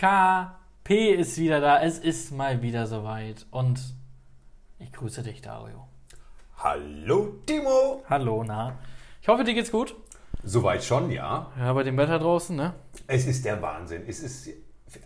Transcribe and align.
PKP 0.00 1.14
ist 1.14 1.36
wieder 1.36 1.60
da. 1.60 1.82
Es 1.82 1.98
ist 1.98 2.32
mal 2.32 2.62
wieder 2.62 2.86
soweit. 2.86 3.44
Und 3.50 3.78
ich 4.78 4.90
grüße 4.92 5.22
dich, 5.22 5.42
Dario. 5.42 5.88
Hallo 6.56 7.34
Timo! 7.44 8.02
Hallo, 8.08 8.42
na. 8.42 8.78
Ich 9.20 9.28
hoffe, 9.28 9.44
dir 9.44 9.52
geht's 9.52 9.70
gut. 9.70 9.94
Soweit 10.42 10.82
schon, 10.82 11.10
ja. 11.10 11.52
Ja, 11.58 11.74
bei 11.74 11.82
dem 11.82 11.98
Wetter 11.98 12.18
draußen, 12.18 12.56
ne? 12.56 12.72
Es 13.08 13.26
ist 13.26 13.44
der 13.44 13.60
Wahnsinn. 13.60 14.04
Es 14.06 14.20
ist, 14.20 14.48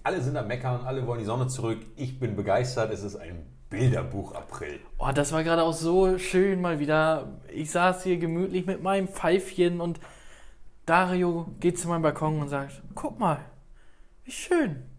alle 0.05 0.23
sind 0.23 0.37
am 0.37 0.47
Meckern, 0.47 0.87
alle 0.87 1.05
wollen 1.09 1.19
die 1.19 1.25
Sonne 1.25 1.49
zurück. 1.49 1.85
Ich 1.97 2.21
bin 2.21 2.37
begeistert. 2.37 2.93
Es 2.93 3.03
ist 3.03 3.17
ein 3.17 3.45
Bilderbuch-April. 3.71 4.79
Oh, 4.99 5.11
das 5.13 5.33
war 5.33 5.43
gerade 5.43 5.65
auch 5.65 5.73
so 5.73 6.19
schön 6.19 6.61
mal 6.61 6.79
wieder. 6.79 7.41
Ich 7.53 7.73
saß 7.73 8.05
hier 8.05 8.19
gemütlich 8.19 8.65
mit 8.65 8.81
meinem 8.81 9.09
Pfeifchen 9.09 9.81
und 9.81 9.99
Dario 10.87 11.49
geht 11.59 11.81
zu 11.81 11.89
meinem 11.89 12.03
Balkon 12.03 12.41
und 12.41 12.49
sagt: 12.49 12.81
Guck 12.95 13.19
mal, 13.19 13.41
wie 14.25 14.33
schön. 14.33 14.94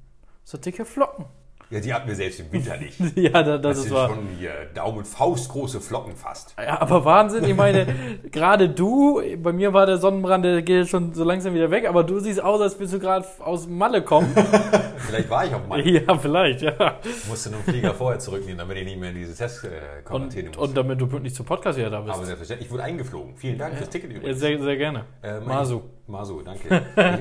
So 0.48 0.58
dicke 0.60 0.86
Flocken. 0.86 1.26
Ja, 1.72 1.80
die 1.80 1.92
hatten 1.92 2.08
wir 2.08 2.16
selbst 2.16 2.40
im 2.40 2.52
Winter 2.52 2.78
nicht. 2.78 3.00
ja, 3.18 3.32
da, 3.42 3.58
das, 3.58 3.62
Das 3.62 3.78
ist 3.80 3.84
sind 3.86 3.94
wahr. 3.96 4.10
schon 4.10 4.28
hier 4.38 4.52
Daumen 4.76 5.04
faustgroße 5.04 5.82
Flocken 5.82 6.16
fast. 6.16 6.54
Ja, 6.60 6.80
aber 6.80 7.04
Wahnsinn, 7.04 7.44
ich 7.46 7.56
meine, 7.56 7.88
gerade 8.32 8.70
du, 8.70 9.20
bei 9.42 9.52
mir 9.52 9.74
war 9.74 9.88
der 9.88 9.98
Sonnenbrand, 9.98 10.46
der 10.46 10.62
geht 10.62 10.88
schon 10.88 11.16
so 11.16 11.24
langsam 11.24 11.56
wieder 11.56 11.72
weg, 11.72 11.90
aber 11.90 12.04
du 12.04 12.20
siehst 12.20 12.40
aus, 12.40 12.62
als 12.62 12.76
würdest 12.78 12.94
du 12.94 13.00
gerade 13.00 13.26
aus 13.40 13.66
Malle 13.68 14.04
kommen. 14.04 14.32
Vielleicht 14.98 15.28
war 15.32 15.44
ich 15.46 15.56
auf 15.56 15.68
meinem. 15.68 15.88
ja, 15.88 16.16
vielleicht, 16.20 16.62
ja. 16.62 17.00
Ich 17.04 17.28
musste 17.28 17.50
nur 17.50 17.60
einen 17.62 17.68
Flieger 17.68 17.96
vorher 17.96 18.20
zurücknehmen, 18.20 18.60
damit 18.60 18.78
ich 18.78 18.86
nicht 18.86 19.00
mehr 19.00 19.10
in 19.10 19.16
diese 19.16 19.36
Testquarantäne 19.36 20.50
Und, 20.50 20.58
muss. 20.58 20.68
und 20.68 20.78
damit 20.78 21.02
du 21.02 21.08
pünktlich 21.08 21.34
zum 21.34 21.48
Podcast 21.48 21.80
wieder 21.80 21.90
da 21.90 22.02
bist. 22.02 22.14
Aber 22.16 22.26
selbstverständlich, 22.26 22.68
ich 22.68 22.72
wurde 22.72 22.84
eingeflogen. 22.84 23.36
Vielen 23.38 23.58
Dank 23.58 23.76
fürs 23.76 23.90
Ticket 23.90 24.12
ja, 24.12 24.18
übrigens. 24.18 24.40
sehr, 24.40 24.62
sehr 24.62 24.78
gerne. 24.78 25.06
Äh, 25.24 25.40
Masu. 25.40 25.82
Masu, 26.06 26.44
danke. 26.44 26.68
Ich, 26.68 26.72
äh, 26.98 27.18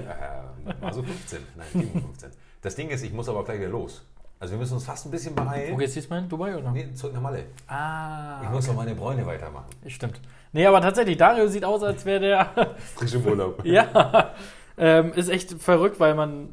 Masu 0.82 1.02
15. 1.02 1.38
Nein, 1.56 1.66
Timo 1.72 2.00
15. 2.00 2.30
Das 2.64 2.74
Ding 2.74 2.88
ist, 2.88 3.02
ich 3.04 3.12
muss 3.12 3.28
aber 3.28 3.44
gleich 3.44 3.58
wieder 3.60 3.68
los. 3.68 4.02
Also 4.40 4.54
wir 4.54 4.58
müssen 4.58 4.74
uns 4.74 4.84
fast 4.86 5.06
ein 5.06 5.10
bisschen 5.10 5.34
beeilen. 5.34 5.72
Wo 5.74 5.76
geht's 5.76 5.92
diesmal 5.94 6.22
Dubai, 6.22 6.56
oder? 6.56 6.70
Nee, 6.72 6.92
zurück 6.94 7.12
nach 7.14 7.20
Malle. 7.20 7.44
Ah, 7.68 8.42
Ich 8.42 8.48
muss 8.50 8.66
noch 8.66 8.74
meine 8.74 8.94
Bräune 8.94 9.24
weitermachen. 9.26 9.66
stimmt. 9.86 10.20
Nee, 10.52 10.66
aber 10.66 10.80
tatsächlich, 10.80 11.16
Dario 11.18 11.46
sieht 11.46 11.64
aus, 11.64 11.82
als 11.82 12.04
wäre 12.06 12.20
der 12.20 12.74
Frisch 12.96 13.14
im 13.14 13.24
Urlaub. 13.26 13.62
Ja, 13.64 14.30
ähm, 14.78 15.12
ist 15.12 15.28
echt 15.28 15.52
verrückt, 15.62 16.00
weil 16.00 16.14
man. 16.14 16.48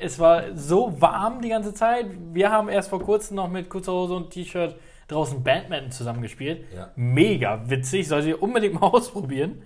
Es 0.00 0.18
war 0.18 0.56
so 0.56 0.98
warm 1.00 1.42
die 1.42 1.50
ganze 1.50 1.74
Zeit. 1.74 2.06
Wir 2.32 2.50
haben 2.50 2.68
erst 2.70 2.88
vor 2.88 3.02
kurzem 3.02 3.36
noch 3.36 3.48
mit 3.50 3.68
kurzer 3.68 3.92
Hose 3.92 4.14
und 4.14 4.30
T-Shirt 4.30 4.76
draußen 5.08 5.42
Bandman 5.42 5.90
zusammengespielt. 5.90 6.64
Ja. 6.74 6.90
Mega 6.96 7.68
witzig, 7.68 8.08
soll 8.08 8.24
ihr 8.24 8.42
unbedingt 8.42 8.80
mal 8.80 8.86
ausprobieren. 8.92 9.62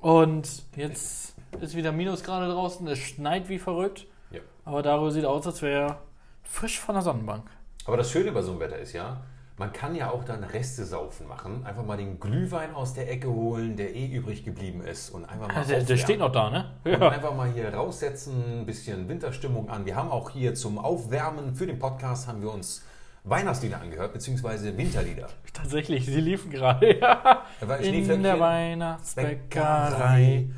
Und 0.00 0.48
jetzt 0.76 1.34
ist 1.60 1.76
wieder 1.76 1.92
Minusgrade 1.92 2.50
draußen, 2.52 2.86
es 2.88 2.98
schneit 2.98 3.48
wie 3.48 3.58
verrückt. 3.58 4.06
Ja. 4.32 4.40
Aber 4.64 4.82
Dario 4.82 5.10
sieht 5.10 5.24
aus, 5.24 5.46
als 5.46 5.62
wäre 5.62 5.82
er 5.82 5.98
frisch 6.42 6.80
von 6.80 6.94
der 6.94 7.02
Sonnenbank. 7.02 7.44
Aber 7.84 7.96
das 7.96 8.10
Schöne 8.10 8.32
bei 8.32 8.42
so 8.42 8.52
einem 8.52 8.60
Wetter 8.60 8.78
ist 8.78 8.92
ja, 8.92 9.22
man 9.58 9.72
kann 9.72 9.94
ja 9.94 10.10
auch 10.10 10.24
dann 10.24 10.44
Reste 10.44 10.84
saufen 10.84 11.28
machen. 11.28 11.64
Einfach 11.66 11.84
mal 11.84 11.96
den 11.96 12.18
Glühwein 12.18 12.74
aus 12.74 12.94
der 12.94 13.10
Ecke 13.10 13.28
holen, 13.28 13.76
der 13.76 13.94
eh 13.94 14.06
übrig 14.06 14.44
geblieben 14.44 14.82
ist. 14.82 15.10
Und 15.10 15.24
einfach 15.24 15.48
mal 15.48 15.64
Der, 15.64 15.82
der 15.82 15.96
steht 15.96 16.18
noch 16.18 16.32
da, 16.32 16.50
ne? 16.50 16.70
Und 16.84 17.02
einfach 17.02 17.34
mal 17.34 17.50
hier 17.50 17.72
raussetzen, 17.72 18.60
ein 18.60 18.66
bisschen 18.66 19.08
Winterstimmung 19.08 19.68
an. 19.68 19.86
Wir 19.86 19.96
haben 19.96 20.10
auch 20.10 20.30
hier 20.30 20.54
zum 20.54 20.78
Aufwärmen 20.78 21.54
für 21.54 21.66
den 21.66 21.78
Podcast 21.78 22.28
haben 22.28 22.42
wir 22.42 22.52
uns 22.52 22.84
Weihnachtslieder 23.24 23.80
angehört, 23.80 24.12
beziehungsweise 24.12 24.76
Winterlieder. 24.76 25.28
Tatsächlich, 25.52 26.06
sie 26.06 26.20
liefen 26.20 26.50
gerade. 26.50 26.98
Ja. 26.98 27.44
In 27.80 28.22
der 28.22 28.40
Weihnachtsbäckerei 28.40 30.48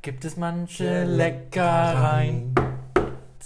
gibt 0.00 0.24
es 0.24 0.38
manche 0.38 1.04
Leckereien 1.04 2.54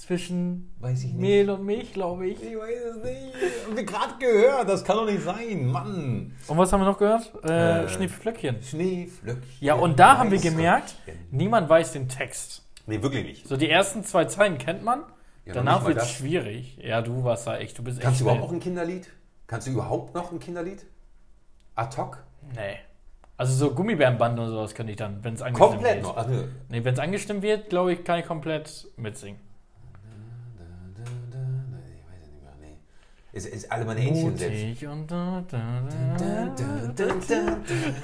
zwischen 0.06 0.72
Weiß 0.78 1.00
ich 1.00 1.06
nicht. 1.12 1.16
Mehl 1.18 1.50
und 1.50 1.64
Milch, 1.64 1.92
glaube 1.92 2.28
ich. 2.28 2.40
Ich 2.42 2.56
weiß 2.56 2.96
es 2.96 3.02
nicht. 3.02 3.34
Haben 3.66 3.76
wir 3.76 3.84
gerade 3.84 4.14
gehört. 4.20 4.68
Das 4.68 4.84
kann 4.84 4.96
doch 4.98 5.06
nicht 5.06 5.22
sein. 5.22 5.66
Mann. 5.66 6.32
Und 6.46 6.58
was 6.58 6.72
haben 6.72 6.80
wir 6.80 6.86
noch 6.86 6.98
gehört? 6.98 7.32
Äh, 7.44 7.84
Äh, 7.84 7.88
Schneeflöckchen. 7.88 8.62
Schneeflöckchen. 8.62 9.42
Ja, 9.60 9.74
und 9.74 9.98
da 9.98 10.18
haben 10.18 10.30
wir 10.30 10.38
gemerkt, 10.38 10.94
niemand 11.30 11.68
weiß 11.68 11.92
den 11.92 12.08
Text. 12.08 12.62
Nee, 12.86 13.02
wirklich 13.02 13.24
nicht. 13.24 13.48
So 13.48 13.56
die 13.56 13.68
ersten 13.68 14.04
zwei 14.04 14.26
Zeilen 14.26 14.58
kennt 14.58 14.84
man, 14.84 15.00
Ja, 15.44 15.54
danach 15.54 15.84
wird 15.84 15.96
es 15.98 16.04
das. 16.04 16.12
schwierig. 16.12 16.78
Ja, 16.80 17.02
du 17.02 17.24
warst 17.24 17.46
da 17.48 17.56
echt, 17.58 17.76
du 17.76 17.82
bist 17.82 18.00
Kannst 18.00 18.14
echt 18.14 18.20
du 18.20 18.24
überhaupt 18.30 18.42
noch 18.42 18.52
ein 18.52 18.60
Kinderlied? 18.60 19.08
Kannst 19.48 19.66
du 19.66 19.72
überhaupt 19.72 20.14
noch 20.14 20.30
ein 20.30 20.38
Kinderlied? 20.38 20.86
Ad 21.74 21.96
hoc? 21.96 22.18
Nee. 22.54 22.76
Also 23.36 23.52
so 23.54 23.74
Gummibärenband 23.74 24.38
und 24.38 24.48
sowas 24.48 24.74
könnte 24.74 24.92
ich 24.92 24.96
dann, 24.98 25.22
wenn 25.24 25.34
es 25.34 25.42
angestimmt 25.42 25.72
Komplett 25.72 25.94
wird. 25.96 26.04
noch. 26.04 26.16
Ach, 26.16 26.26
nö. 26.28 26.44
Nee, 26.68 26.84
wenn 26.84 26.94
es 26.94 27.00
angestimmt 27.00 27.42
wird, 27.42 27.68
glaube 27.70 27.92
ich, 27.92 28.04
kann 28.04 28.20
ich 28.20 28.26
komplett 28.26 28.86
mitsingen. 28.96 29.40
Ist, 33.36 33.48
ist 33.48 33.70
alle 33.70 33.84
meine 33.84 34.00
Hähnchen 34.00 34.34
selbst. 34.34 34.62
Mutig 34.62 34.88
und 34.88 35.10
da, 35.10 35.44
da, 35.50 35.82
da, 36.16 37.04
da. 37.28 37.56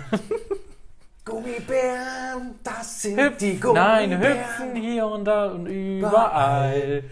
Gummibären, 1.25 2.57
das 2.63 3.01
sind 3.01 3.19
Hüpf, 3.19 3.39
die 3.39 3.59
Gummibären. 3.59 4.11
nein, 4.11 4.21
hüpfen 4.21 4.77
hier 4.77 5.07
und 5.07 5.25
da 5.25 5.47
und 5.47 5.67
überall. 5.69 7.05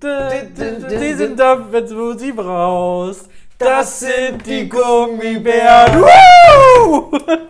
Die 0.00 1.12
sind 1.14 1.40
da, 1.40 1.72
wenn 1.72 1.88
du 1.88 2.16
sie 2.16 2.30
brauchst. 2.30 3.28
Das 3.58 3.98
sind 3.98 4.46
die 4.46 4.68
Gummibären. 4.68 6.04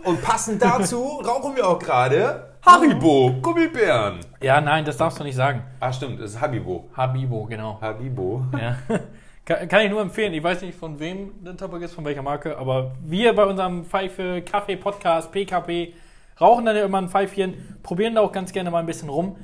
Und 0.04 0.22
passend 0.22 0.62
dazu 0.62 1.20
rauchen 1.26 1.54
wir 1.56 1.68
auch 1.68 1.78
gerade 1.78 2.54
Haribo, 2.64 3.34
Gummibären. 3.42 4.20
Ja, 4.40 4.62
nein, 4.62 4.86
das 4.86 4.96
darfst 4.96 5.20
du 5.20 5.24
nicht 5.24 5.36
sagen. 5.36 5.62
Ah, 5.78 5.92
stimmt, 5.92 6.20
das 6.20 6.30
ist 6.30 6.40
Habibo. 6.40 6.88
Habibo, 6.96 7.44
genau. 7.44 7.78
Habibo. 7.82 8.46
Ja. 8.58 8.78
Kann, 9.44 9.68
kann 9.68 9.82
ich 9.82 9.90
nur 9.90 10.00
empfehlen. 10.00 10.32
Ich 10.34 10.42
weiß 10.42 10.62
nicht, 10.62 10.78
von 10.78 11.00
wem 11.00 11.44
der 11.44 11.56
Tabak 11.56 11.82
ist, 11.82 11.94
von 11.94 12.04
welcher 12.04 12.22
Marke, 12.22 12.56
aber 12.58 12.92
wir 13.02 13.34
bei 13.34 13.44
unserem 13.44 13.84
Pfeife 13.84 14.42
Kaffee 14.42 14.76
Podcast 14.76 15.32
PKP 15.32 15.94
rauchen 16.40 16.64
dann 16.64 16.76
ja 16.76 16.84
immer 16.84 16.98
ein 16.98 17.08
Pfeifchen, 17.08 17.78
probieren 17.82 18.14
da 18.14 18.22
auch 18.22 18.32
ganz 18.32 18.52
gerne 18.52 18.70
mal 18.70 18.78
ein 18.78 18.86
bisschen 18.86 19.08
rum. 19.08 19.36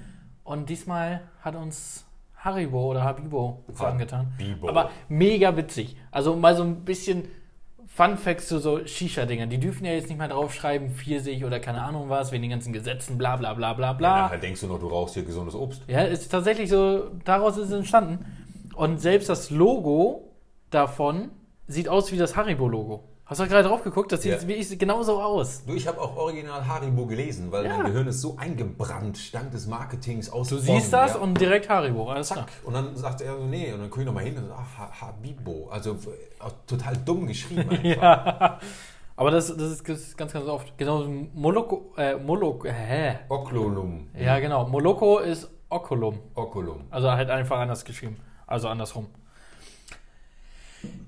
Und 0.45 0.71
diesmal 0.71 1.23
hat 1.43 1.57
uns 1.57 2.07
Haribo 2.37 2.91
oder 2.91 3.03
Habibo 3.03 3.65
angetan. 3.79 4.33
Habibo. 4.35 4.69
Aber 4.69 4.91
mega 5.09 5.57
witzig. 5.57 5.97
Also 6.11 6.37
mal 6.37 6.55
so 6.55 6.63
ein 6.63 6.85
bisschen 6.85 7.29
Fun 7.89 8.19
Facts 8.19 8.49
zu 8.49 8.59
so 8.59 8.85
Shisha-Dingern. 8.85 9.49
Die 9.49 9.59
dürfen 9.59 9.85
ja 9.87 9.93
jetzt 9.93 10.09
nicht 10.09 10.19
mehr 10.19 10.29
draufschreiben, 10.29 10.91
Pfirsich 10.91 11.45
oder 11.45 11.61
keine 11.61 11.83
Ahnung 11.83 12.09
was, 12.09 12.31
wegen 12.31 12.43
den 12.43 12.51
ganzen 12.51 12.73
Gesetzen, 12.73 13.17
bla 13.17 13.37
bla 13.37 13.55
bla 13.55 13.73
bla 13.73 13.95
bla. 13.95 14.23
Nachher 14.25 14.39
denkst 14.39 14.61
du 14.61 14.67
noch, 14.67 14.79
du 14.79 14.89
rauchst 14.89 15.15
hier 15.15 15.25
gesundes 15.25 15.55
Obst. 15.55 15.83
Ja, 15.89 16.03
ist 16.03 16.29
tatsächlich 16.29 16.69
so, 16.69 17.11
daraus 17.25 17.57
ist 17.57 17.69
es 17.69 17.73
entstanden. 17.73 18.25
Und 18.77 19.01
selbst 19.01 19.29
das 19.29 19.51
Logo 19.51 20.33
davon 20.71 21.31
sieht 21.67 21.89
aus 21.89 22.13
wie 22.13 22.19
das 22.19 22.37
Haribo-Logo. 22.37 23.05
Hast 23.25 23.41
du 23.41 23.47
gerade 23.49 23.67
drauf 23.67 23.83
geguckt? 23.83 24.13
Das 24.13 24.23
sieht 24.23 24.41
Ja. 24.41 24.47
wirklich 24.47 24.79
genauso 24.79 25.21
aus. 25.21 25.65
Du, 25.67 25.75
ich 25.75 25.89
habe 25.89 26.01
auch 26.01 26.15
original 26.17 26.65
Haribo 26.69 27.07
gelesen, 27.07 27.51
weil 27.51 27.65
Ja. 27.65 27.79
mein 27.79 27.87
Gehirn 27.87 28.07
ist 28.07 28.21
so 28.21 28.37
eingebrannt, 28.37 29.35
dank 29.35 29.51
des 29.51 29.67
Marketings 29.67 30.31
aus 30.31 30.49
Du 30.49 30.59
siehst 30.59 30.93
das 30.93 31.15
ja. 31.15 31.21
und 31.21 31.41
direkt 31.41 31.69
Haribo, 31.69 32.09
alles 32.09 32.31
klar. 32.31 32.47
Zack. 32.47 32.55
Und 32.65 32.75
dann 32.75 32.95
sagt 32.95 33.23
er 33.23 33.37
so, 33.37 33.45
nee, 33.45 33.73
und 33.73 33.81
dann 33.81 33.91
gucke 33.91 34.03
ich 34.03 34.07
nochmal 34.07 34.23
hin 34.25 34.39
und 34.39 34.47
so, 34.47 34.53
ach, 34.55 34.79
Ha- 34.79 35.01
Habibo. 35.01 35.69
Also 35.71 35.93
äh, 35.93 35.97
total 36.69 36.97
dumm 36.99 37.27
geschrieben 37.27 37.69
einfach. 37.71 37.83
Ja. 37.85 38.61
Aber 39.17 39.31
das, 39.33 39.49
das, 39.57 39.73
ist, 39.73 39.89
das 39.89 39.99
ist 40.01 40.17
ganz, 40.19 40.33
ganz 40.33 40.47
oft. 40.47 40.77
Genau, 40.79 41.05
Moloko, 41.35 41.95
äh, 41.97 42.15
Moloko, 42.17 42.69
hä? 42.69 43.19
Oklolum. 43.29 44.09
Ja, 44.15 44.39
genau. 44.39 44.69
Moloko 44.69 45.19
ist 45.19 45.51
Okulum. 45.69 46.21
Okulum. 46.37 46.85
Also 46.91 47.11
halt 47.11 47.29
einfach 47.31 47.59
anders 47.59 47.85
geschrieben. 47.85 48.19
Also 48.47 48.69
andersrum. 48.69 49.09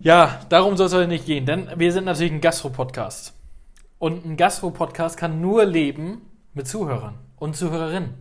Ja, 0.01 0.41
darum 0.49 0.77
soll 0.77 0.87
es 0.87 0.95
heute 0.95 1.09
nicht 1.09 1.27
gehen, 1.27 1.47
denn 1.47 1.69
wir 1.77 1.93
sind 1.93 2.05
natürlich 2.05 2.33
ein 2.33 2.41
Gastro-Podcast. 2.41 3.33
Und 3.99 4.25
ein 4.25 4.37
Gastro-Podcast 4.37 5.17
kann 5.17 5.41
nur 5.41 5.65
leben 5.65 6.23
mit 6.55 6.67
Zuhörern 6.67 7.19
und 7.37 7.57
Zuhörerinnen. 7.57 8.15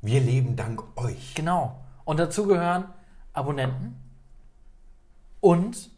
Wir 0.00 0.20
leben 0.20 0.56
dank 0.56 0.82
euch. 0.96 1.34
Genau. 1.34 1.80
Und 2.04 2.18
dazu 2.18 2.46
gehören 2.46 2.84
Abonnenten 3.32 3.96
und 5.40 5.90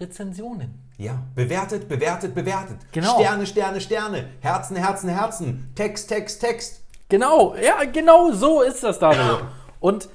Rezensionen. 0.00 0.82
Ja, 0.98 1.22
bewertet, 1.34 1.88
bewertet, 1.88 2.34
bewertet. 2.34 2.78
Genau. 2.92 3.18
Sterne, 3.18 3.46
Sterne, 3.46 3.80
Sterne. 3.80 4.28
Herzen, 4.40 4.76
Herzen, 4.76 5.08
Herzen. 5.08 5.72
Text, 5.74 6.08
Text, 6.08 6.40
Text. 6.40 6.82
Genau, 7.08 7.54
ja, 7.54 7.84
genau 7.84 8.32
so 8.32 8.62
ist 8.62 8.82
das, 8.82 8.98
Dario. 8.98 9.40
Und 9.80 10.08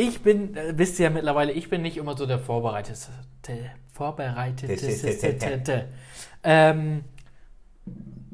ich 0.00 0.22
bin, 0.22 0.56
äh, 0.56 0.72
wisst 0.76 0.98
ihr 0.98 1.04
ja 1.04 1.10
mittlerweile, 1.10 1.52
ich 1.52 1.68
bin 1.68 1.82
nicht 1.82 1.96
immer 1.96 2.16
so 2.16 2.26
der 2.26 2.38
Vorbereitete. 2.38 3.08
Vorbereitete. 3.92 5.88
ähm, 6.42 7.04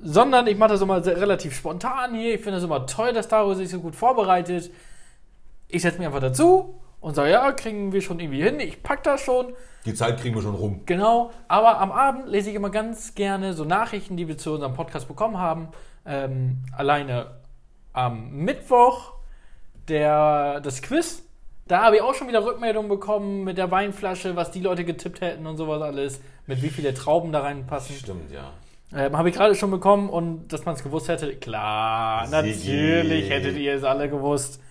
sondern 0.01 0.47
ich 0.47 0.57
mache 0.57 0.71
das 0.71 0.81
immer 0.81 1.03
sehr, 1.03 1.21
relativ 1.21 1.57
spontan 1.57 2.15
hier. 2.15 2.35
Ich 2.37 2.41
finde 2.43 2.59
es 2.59 2.65
immer 2.65 2.87
toll, 2.87 3.13
dass 3.13 3.27
Dario 3.27 3.55
sich 3.55 3.69
so 3.69 3.81
gut 3.81 3.97
vorbereitet. 3.97 4.71
Ich 5.69 5.83
setze 5.83 5.99
mich 5.99 6.07
einfach 6.07 6.21
dazu 6.21 6.81
und 7.01 7.17
sage, 7.17 7.33
ja, 7.33 7.51
kriegen 7.53 7.93
wir 7.93 8.01
schon 8.01 8.21
irgendwie 8.21 8.43
hin. 8.43 8.61
Ich 8.61 8.85
pack 8.85 9.03
das 9.03 9.23
schon. 9.23 9.53
Die 9.85 9.95
Zeit 9.95 10.21
kriegen 10.21 10.37
wir 10.37 10.43
schon 10.43 10.55
rum. 10.55 10.83
Genau, 10.87 11.33
aber 11.49 11.81
am 11.81 11.91
Abend 11.91 12.29
lese 12.29 12.51
ich 12.51 12.57
immer 12.57 12.71
ganz 12.71 13.17
gerne 13.17 13.55
so 13.55 13.65
Nachrichten, 13.65 14.17
die 14.17 14.29
wir 14.29 14.39
zu 14.39 14.53
unserem 14.53 14.75
Podcast 14.75 15.09
bekommen 15.09 15.39
haben. 15.39 15.69
Ähm, 16.05 16.59
alleine 16.77 17.39
am 17.93 18.31
Mittwoch 18.31 19.15
der, 19.89 20.61
das 20.61 20.83
Quiz 20.83 21.26
Da 21.69 21.83
habe 21.83 21.97
ich 21.97 22.03
auch 22.03 22.15
schon 22.15 22.29
wieder 22.29 22.45
Rückmeldungen 22.45 22.89
bekommen 22.89 23.43
mit 23.43 23.59
der 23.59 23.71
Weinflasche, 23.73 24.37
was 24.37 24.53
die 24.53 24.61
Leute 24.61 24.85
getippt 24.85 25.21
hätten 25.21 25.47
und 25.47 25.57
sowas 25.57 25.83
alles, 25.83 26.21
mit 26.47 26.63
wie 26.63 26.69
viele 26.69 26.95
Trauben 26.95 27.33
da 27.33 27.41
reinpassen. 27.41 27.97
Stimmt, 27.97 28.31
ja. 28.31 28.53
Ähm, 28.95 29.17
habe 29.19 29.31
ich 29.31 29.35
gerade 29.35 29.57
schon 29.57 29.73
bekommen 29.73 30.09
und 30.09 30.53
dass 30.53 30.65
man 30.65 30.77
es 30.77 30.85
gewusst 30.85 31.09
hätte, 31.09 31.35
klar, 31.35 32.29
natürlich 32.29 33.29
hättet 33.29 33.57
ihr 33.57 33.75
es 33.75 33.83
alle 33.83 34.09
gewusst. 34.09 34.63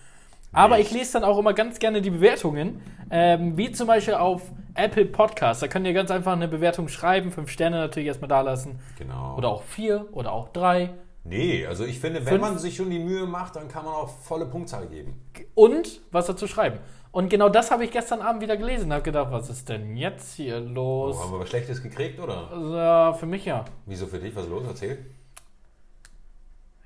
Aber 0.52 0.78
ich 0.78 0.90
lese 0.90 1.14
dann 1.14 1.24
auch 1.24 1.38
immer 1.38 1.52
ganz 1.52 1.78
gerne 1.78 2.00
die 2.00 2.08
Bewertungen, 2.08 2.80
ähm, 3.10 3.58
wie 3.58 3.72
zum 3.72 3.86
Beispiel 3.88 4.14
auf 4.14 4.40
Apple 4.74 5.04
Podcasts. 5.04 5.60
Da 5.60 5.68
könnt 5.68 5.86
ihr 5.86 5.92
ganz 5.92 6.10
einfach 6.10 6.32
eine 6.32 6.48
Bewertung 6.48 6.88
schreiben, 6.88 7.30
fünf 7.30 7.50
Sterne 7.50 7.76
natürlich 7.76 8.06
erstmal 8.06 8.28
da 8.28 8.40
lassen. 8.40 8.80
Genau. 8.98 9.36
Oder 9.36 9.50
auch 9.50 9.62
vier 9.64 10.06
oder 10.12 10.32
auch 10.32 10.48
drei. 10.48 10.94
Nee, 11.28 11.66
also 11.66 11.84
ich 11.84 11.98
finde, 11.98 12.20
wenn 12.20 12.34
Fünf. 12.34 12.40
man 12.40 12.58
sich 12.58 12.76
schon 12.76 12.88
die 12.90 12.98
Mühe 13.00 13.26
macht, 13.26 13.56
dann 13.56 13.66
kann 13.68 13.84
man 13.84 13.94
auch 13.94 14.08
volle 14.08 14.46
Punktzahl 14.46 14.86
geben. 14.86 15.20
Und 15.54 16.00
was 16.12 16.26
dazu 16.26 16.46
schreiben. 16.46 16.78
Und 17.10 17.30
genau 17.30 17.48
das 17.48 17.70
habe 17.70 17.84
ich 17.84 17.90
gestern 17.90 18.20
Abend 18.20 18.42
wieder 18.42 18.56
gelesen. 18.56 18.92
Habe 18.92 19.02
gedacht, 19.02 19.32
was 19.32 19.48
ist 19.50 19.68
denn 19.68 19.96
jetzt 19.96 20.34
hier 20.34 20.60
los? 20.60 21.16
Oh, 21.18 21.22
haben 21.24 21.32
wir 21.32 21.40
was 21.40 21.48
Schlechtes 21.48 21.82
gekriegt, 21.82 22.20
oder? 22.20 22.50
Ja, 22.74 23.12
für 23.14 23.26
mich 23.26 23.44
ja. 23.44 23.64
Wieso 23.86 24.06
für 24.06 24.18
dich? 24.18 24.36
Was 24.36 24.44
ist 24.44 24.50
los? 24.50 24.64
Erzähl. 24.68 25.06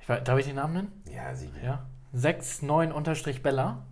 Ich 0.00 0.08
weiß, 0.08 0.24
darf 0.24 0.38
ich 0.38 0.46
den 0.46 0.56
Namen 0.56 0.72
nennen? 0.74 1.02
Ja, 1.12 1.34
sie. 1.34 1.50
Ja. 1.64 1.86
69 2.12 3.42
Bella. 3.42 3.82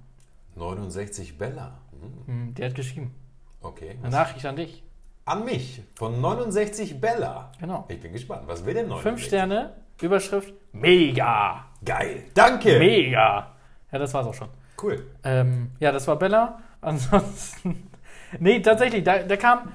69 0.57 1.39
Bella. 1.39 1.79
Hm, 2.01 2.27
Hm, 2.27 2.55
der 2.55 2.69
hat 2.69 2.75
geschrieben. 2.75 3.15
okay. 3.61 3.99
Eine 4.03 4.11
Nachricht 4.11 4.47
an 4.47 4.57
dich. 4.57 4.83
An 5.25 5.45
mich. 5.45 5.83
Von 5.97 6.21
69 6.21 7.01
Bella. 7.01 7.53
Genau. 7.61 7.85
Ich 7.89 8.01
bin 8.01 8.13
gespannt. 8.13 8.45
Was 8.47 8.65
will 8.65 8.75
denn 8.75 8.89
69? 8.89 9.03
Fünf 9.03 9.27
Sterne, 9.27 9.75
Überschrift, 10.01 10.55
mega. 10.73 11.65
Geil. 11.85 12.25
Danke. 12.35 12.79
Mega. 12.79 13.55
Ja, 13.93 13.99
das 13.99 14.13
war's 14.15 14.27
auch 14.27 14.35
schon. 14.35 14.49
Cool. 14.83 15.07
Ähm, 15.25 15.71
ja, 15.81 15.91
das 15.93 16.07
war 16.09 16.17
Bella. 16.17 16.61
Ansonsten. 16.81 17.91
nee, 18.39 18.61
tatsächlich, 18.61 19.03
da, 19.05 19.19
da 19.23 19.37
kam. 19.37 19.73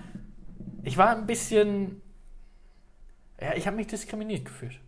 Ich 0.84 0.98
war 0.98 1.10
ein 1.10 1.26
bisschen. 1.26 2.02
Ja, 3.42 3.54
ich 3.56 3.66
habe 3.68 3.76
mich 3.78 3.88
diskriminiert 3.88 4.46
gefühlt. 4.46 4.80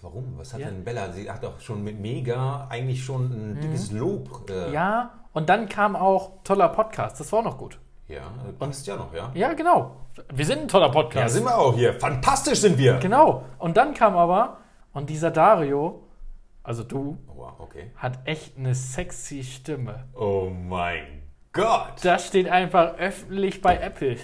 Warum? 0.00 0.38
Was 0.38 0.54
hat 0.54 0.60
Ja. 0.60 0.68
denn 0.70 0.82
Bella? 0.84 1.12
Sie 1.12 1.30
hat 1.30 1.42
doch 1.42 1.60
schon 1.60 1.84
mit 1.84 2.00
Mega 2.00 2.66
eigentlich 2.70 3.04
schon 3.04 3.24
ein 3.30 3.60
dickes 3.60 3.90
Lob. 3.92 4.48
Äh, 4.50 4.68
Mhm. 4.68 4.72
Ja, 4.72 5.10
und 5.34 5.48
dann 5.50 5.68
kam 5.68 5.94
auch 5.96 6.42
toller 6.42 6.68
Podcast. 6.70 7.20
Das 7.20 7.30
war 7.32 7.40
auch 7.40 7.44
noch 7.44 7.58
gut. 7.58 7.78
Ja, 8.08 8.22
passt 8.58 8.86
ja 8.86 8.96
noch, 8.96 9.14
ja. 9.14 9.30
Ja, 9.34 9.52
genau. 9.54 9.96
Wir 10.32 10.44
sind 10.44 10.60
ein 10.62 10.68
toller 10.68 10.90
Podcast. 10.90 11.16
Ja, 11.22 11.28
sind 11.28 11.44
wir 11.44 11.56
auch 11.56 11.74
hier. 11.74 11.94
Fantastisch 11.98 12.60
sind 12.60 12.76
wir. 12.78 12.98
Genau. 12.98 13.44
Und 13.58 13.76
dann 13.76 13.94
kam 13.94 14.16
aber, 14.16 14.58
und 14.92 15.08
dieser 15.08 15.30
Dario, 15.30 16.02
also 16.62 16.82
du, 16.84 17.18
Oh, 17.26 17.48
okay. 17.58 17.90
hat 17.96 18.18
echt 18.26 18.58
eine 18.58 18.74
sexy 18.74 19.42
Stimme. 19.42 20.04
Oh 20.14 20.50
mein 20.50 21.22
Gott. 21.52 21.94
Das 22.02 22.26
steht 22.26 22.48
einfach 22.48 22.96
öffentlich 22.98 23.60
bei 23.62 23.76
Apple. 23.78 24.16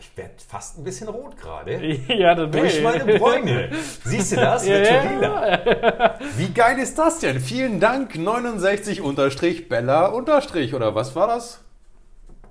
Ich 0.00 0.16
werde 0.16 0.34
fast 0.46 0.78
ein 0.78 0.84
bisschen 0.84 1.08
rot 1.08 1.36
gerade. 1.36 1.76
ja, 2.08 2.34
das 2.34 2.50
Durch 2.50 2.82
meine 2.82 3.18
Bräune. 3.18 3.70
Siehst 4.04 4.32
du 4.32 4.36
das? 4.36 4.66
Ja, 4.66 4.74
Wird 4.74 4.86
schon 4.86 5.14
lila. 5.14 6.14
Wie 6.36 6.52
geil 6.52 6.78
ist 6.78 6.98
das 6.98 7.18
denn? 7.20 7.40
Vielen 7.40 7.80
Dank, 7.80 8.16
69 8.16 9.00
unterstrich 9.00 9.68
Bella 9.68 10.06
unterstrich, 10.06 10.74
oder 10.74 10.94
was 10.94 11.16
war 11.16 11.26
das? 11.26 11.64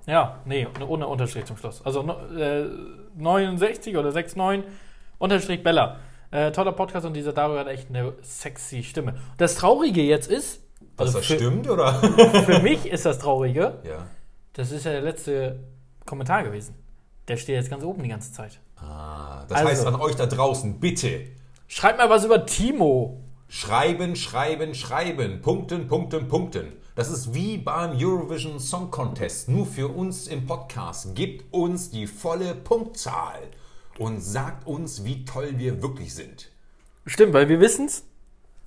Ja, 0.08 0.40
nee, 0.46 0.66
ohne 0.86 1.06
Unterstrich 1.06 1.44
zum 1.44 1.56
Schluss. 1.56 1.84
Also 1.84 2.00
äh, 2.36 2.64
69 3.16 3.96
oder 3.96 4.10
69 4.12 4.64
Unterstrich 5.18 5.62
Bella. 5.62 5.98
Äh, 6.30 6.50
toller 6.52 6.72
Podcast 6.72 7.06
und 7.06 7.14
dieser 7.14 7.32
Dario 7.32 7.58
hat 7.58 7.68
echt 7.68 7.88
eine 7.90 8.14
sexy 8.22 8.82
Stimme. 8.82 9.14
Das 9.36 9.54
Traurige 9.54 10.02
jetzt 10.02 10.30
ist, 10.30 10.62
also 10.96 11.18
das 11.18 11.26
für, 11.26 11.34
stimmt, 11.36 11.68
oder? 11.68 11.94
für 12.46 12.60
mich 12.60 12.86
ist 12.86 13.06
das 13.06 13.18
Traurige, 13.18 13.78
Ja. 13.84 14.06
das 14.54 14.72
ist 14.72 14.84
ja 14.84 14.92
der 14.92 15.02
letzte 15.02 15.60
Kommentar 16.04 16.42
gewesen. 16.42 16.74
Der 17.28 17.36
steht 17.36 17.56
jetzt 17.56 17.70
ganz 17.70 17.84
oben 17.84 18.02
die 18.02 18.08
ganze 18.08 18.32
Zeit. 18.32 18.58
Ah, 18.76 19.44
das 19.48 19.58
Also. 19.58 19.70
heißt 19.70 19.86
an 19.86 19.94
euch 19.96 20.16
da 20.16 20.26
draußen, 20.26 20.80
bitte 20.80 21.20
Schreibt 21.66 21.98
mal 21.98 22.08
was 22.08 22.24
über 22.24 22.46
Timo. 22.46 23.20
schreiben, 23.48 24.16
schreiben, 24.16 24.74
schreiben. 24.74 25.42
Punkten, 25.42 25.86
punkten, 25.86 26.28
punkten. 26.28 26.72
Das 26.98 27.10
ist 27.10 27.32
wie 27.32 27.58
beim 27.58 27.92
Eurovision 27.96 28.58
Song 28.58 28.90
Contest. 28.90 29.48
Nur 29.48 29.66
für 29.66 29.86
uns 29.86 30.26
im 30.26 30.46
Podcast. 30.46 31.14
Gebt 31.14 31.54
uns 31.54 31.90
die 31.90 32.08
volle 32.08 32.56
Punktzahl 32.56 33.38
und 34.00 34.20
sagt 34.20 34.66
uns, 34.66 35.04
wie 35.04 35.24
toll 35.24 35.50
wir 35.58 35.80
wirklich 35.80 36.12
sind. 36.12 36.50
Stimmt, 37.06 37.34
weil 37.34 37.48
wir 37.48 37.60
wissen's. 37.60 38.02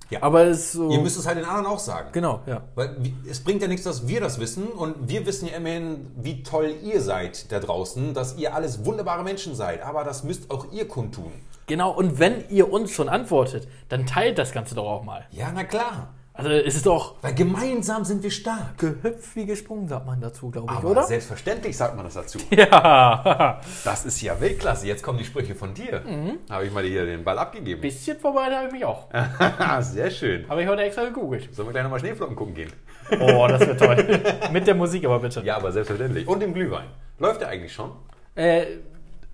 Ja. 0.08 0.22
Aber 0.22 0.44
es 0.44 0.60
ist 0.60 0.72
so. 0.72 0.90
Ihr 0.90 1.00
müsst 1.00 1.18
es 1.18 1.26
halt 1.26 1.36
den 1.36 1.44
anderen 1.44 1.66
auch 1.66 1.78
sagen. 1.78 2.08
genau, 2.12 2.40
ja. 2.46 2.62
Weil 2.74 2.96
es 3.28 3.44
bringt 3.44 3.60
ja 3.60 3.68
nichts, 3.68 3.84
dass 3.84 4.08
wir 4.08 4.22
das 4.22 4.40
wissen 4.40 4.68
und 4.68 5.10
wir 5.10 5.26
wissen 5.26 5.48
ja 5.48 5.56
immerhin, 5.58 6.10
wie 6.16 6.42
toll 6.42 6.74
ihr 6.82 7.02
seid 7.02 7.52
da 7.52 7.60
draußen, 7.60 8.14
dass 8.14 8.38
ihr 8.38 8.54
alles 8.54 8.86
wunderbare 8.86 9.24
Menschen 9.24 9.54
seid. 9.54 9.82
Aber 9.82 10.04
das 10.04 10.24
müsst 10.24 10.50
auch 10.50 10.72
ihr 10.72 10.88
kundtun. 10.88 11.32
Genau, 11.66 11.90
und 11.90 12.18
wenn 12.18 12.48
ihr 12.48 12.72
uns 12.72 12.92
schon 12.92 13.10
antwortet, 13.10 13.68
dann 13.90 14.06
teilt 14.06 14.38
das 14.38 14.52
Ganze 14.52 14.74
doch 14.74 14.86
auch 14.86 15.04
mal. 15.04 15.26
Ja, 15.32 15.52
na 15.54 15.64
klar. 15.64 16.14
Also 16.34 16.48
es 16.48 16.76
ist 16.76 16.86
doch 16.86 17.16
Weil 17.22 17.34
gemeinsam 17.34 18.04
sind 18.06 18.22
wir 18.22 18.30
stark. 18.30 18.78
gehüpft 18.78 19.36
wie 19.36 19.44
gesprungen, 19.44 19.86
sagt 19.86 20.06
man 20.06 20.18
dazu, 20.20 20.50
glaube 20.50 20.72
ich, 20.72 20.78
Aber 20.78 20.90
oder? 20.92 21.02
selbstverständlich 21.02 21.76
sagt 21.76 21.94
man 21.94 22.04
das 22.06 22.14
dazu. 22.14 22.38
Ja. 22.50 23.60
Das 23.84 24.04
ist 24.06 24.20
ja 24.22 24.40
Weltklasse. 24.40 24.62
Klasse, 24.62 24.86
jetzt 24.86 25.02
kommen 25.02 25.18
die 25.18 25.24
Sprüche 25.24 25.54
von 25.54 25.74
dir. 25.74 26.00
Mhm. 26.06 26.38
Habe 26.48 26.64
ich 26.66 26.72
mal 26.72 26.84
hier 26.84 27.04
den 27.04 27.24
Ball 27.24 27.38
abgegeben. 27.38 27.80
Bisschen 27.80 28.16
vorbei 28.18 28.44
habe 28.44 28.66
ich 28.68 28.72
mich 28.72 28.84
auch. 28.84 29.08
Sehr 29.80 30.10
schön. 30.10 30.48
Habe 30.48 30.62
ich 30.62 30.68
heute 30.68 30.82
extra 30.82 31.04
gegoogelt. 31.04 31.52
Sollen 31.54 31.68
wir 31.68 31.72
gleich 31.72 31.82
nochmal 31.82 31.98
Schneeflocken 32.00 32.36
gucken 32.36 32.54
gehen? 32.54 32.72
Oh, 33.20 33.46
das 33.48 33.60
wird 33.66 33.78
toll. 33.80 34.20
Mit 34.52 34.66
der 34.66 34.74
Musik 34.76 35.04
aber 35.04 35.18
bitte. 35.18 35.42
Ja, 35.44 35.56
aber 35.56 35.72
selbstverständlich. 35.72 36.26
Und 36.28 36.40
dem 36.40 36.54
Glühwein. 36.54 36.86
Läuft 37.18 37.40
der 37.40 37.48
eigentlich 37.48 37.72
schon? 37.72 37.90
Äh, 38.36 38.64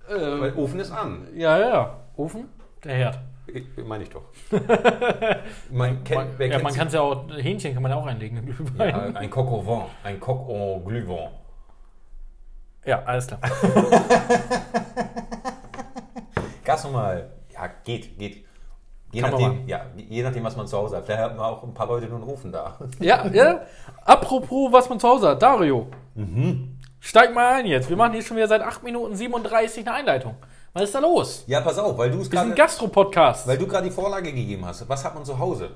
Weil 0.07 0.53
Ofen 0.55 0.79
ist 0.79 0.91
an. 0.91 1.27
ja, 1.35 1.57
ja, 1.59 1.69
ja. 1.69 1.99
Ofen? 2.17 2.49
Der 2.83 2.95
Herd. 2.95 3.19
Meine 3.85 4.03
ich 4.03 4.09
doch. 4.09 4.23
Man, 5.71 6.03
kennt, 6.03 6.37
wer 6.37 6.47
ja, 6.47 6.59
man 6.59 6.73
kann 6.73 6.87
es 6.87 6.93
ja 6.93 7.01
auch, 7.01 7.25
Hähnchen 7.37 7.73
kann 7.73 7.81
man 7.83 7.91
ja 7.91 7.97
auch 7.97 8.05
einlegen. 8.05 8.37
im 8.37 8.45
Glühwein. 8.45 8.89
ja, 8.89 9.19
ein 9.19 9.29
Coq 9.29 9.47
au 9.51 9.65
vin, 9.65 9.81
ein 10.03 10.19
Coq 10.19 10.47
au 10.49 10.79
glühwein. 10.79 11.29
Ja, 12.85 13.03
alles 13.03 13.27
klar. 13.27 13.39
Gas 16.63 16.83
nochmal. 16.83 17.29
Ja, 17.53 17.67
geht, 17.83 18.17
geht. 18.17 18.45
Je 19.11 19.21
Kann 19.21 19.31
nachdem, 19.31 19.67
ja, 19.67 19.85
je 19.95 20.21
nachdem, 20.21 20.43
was 20.43 20.55
man 20.55 20.67
zu 20.67 20.77
Hause 20.77 20.97
hat. 20.97 21.05
Vielleicht 21.05 21.21
hat 21.21 21.35
man 21.35 21.45
auch 21.45 21.63
ein 21.63 21.73
paar 21.73 21.87
Leute 21.87 22.05
nur 22.07 22.19
einen 22.19 22.29
Ofen 22.29 22.51
da. 22.51 22.77
Ja, 22.99 23.25
ja. 23.27 23.61
Apropos, 24.05 24.71
was 24.71 24.87
man 24.87 24.99
zu 24.99 25.07
Hause 25.07 25.29
hat. 25.29 25.41
Dario. 25.41 25.87
Steig 26.99 27.33
mal 27.33 27.55
ein 27.55 27.65
jetzt. 27.65 27.89
Wir 27.89 27.97
machen 27.97 28.13
hier 28.13 28.21
schon 28.21 28.37
wieder 28.37 28.47
seit 28.47 28.61
8 28.61 28.83
Minuten 28.83 29.15
37 29.15 29.87
eine 29.87 29.95
Einleitung. 29.95 30.35
Was 30.73 30.83
ist 30.83 30.95
da 30.95 30.99
los? 30.99 31.43
Ja, 31.47 31.61
pass 31.61 31.77
auf, 31.79 31.97
weil 31.97 32.11
du 32.11 32.19
es 32.21 32.31
Wir 32.31 32.39
sind 32.39 32.51
ein 32.51 32.55
gerade 32.55 32.61
Gastro-Podcast. 32.61 33.47
weil 33.47 33.57
du 33.57 33.67
gerade 33.67 33.87
die 33.87 33.93
Vorlage 33.93 34.31
gegeben 34.31 34.65
hast. 34.65 34.87
Was 34.87 35.03
hat 35.03 35.15
man 35.15 35.25
zu 35.25 35.37
Hause? 35.37 35.71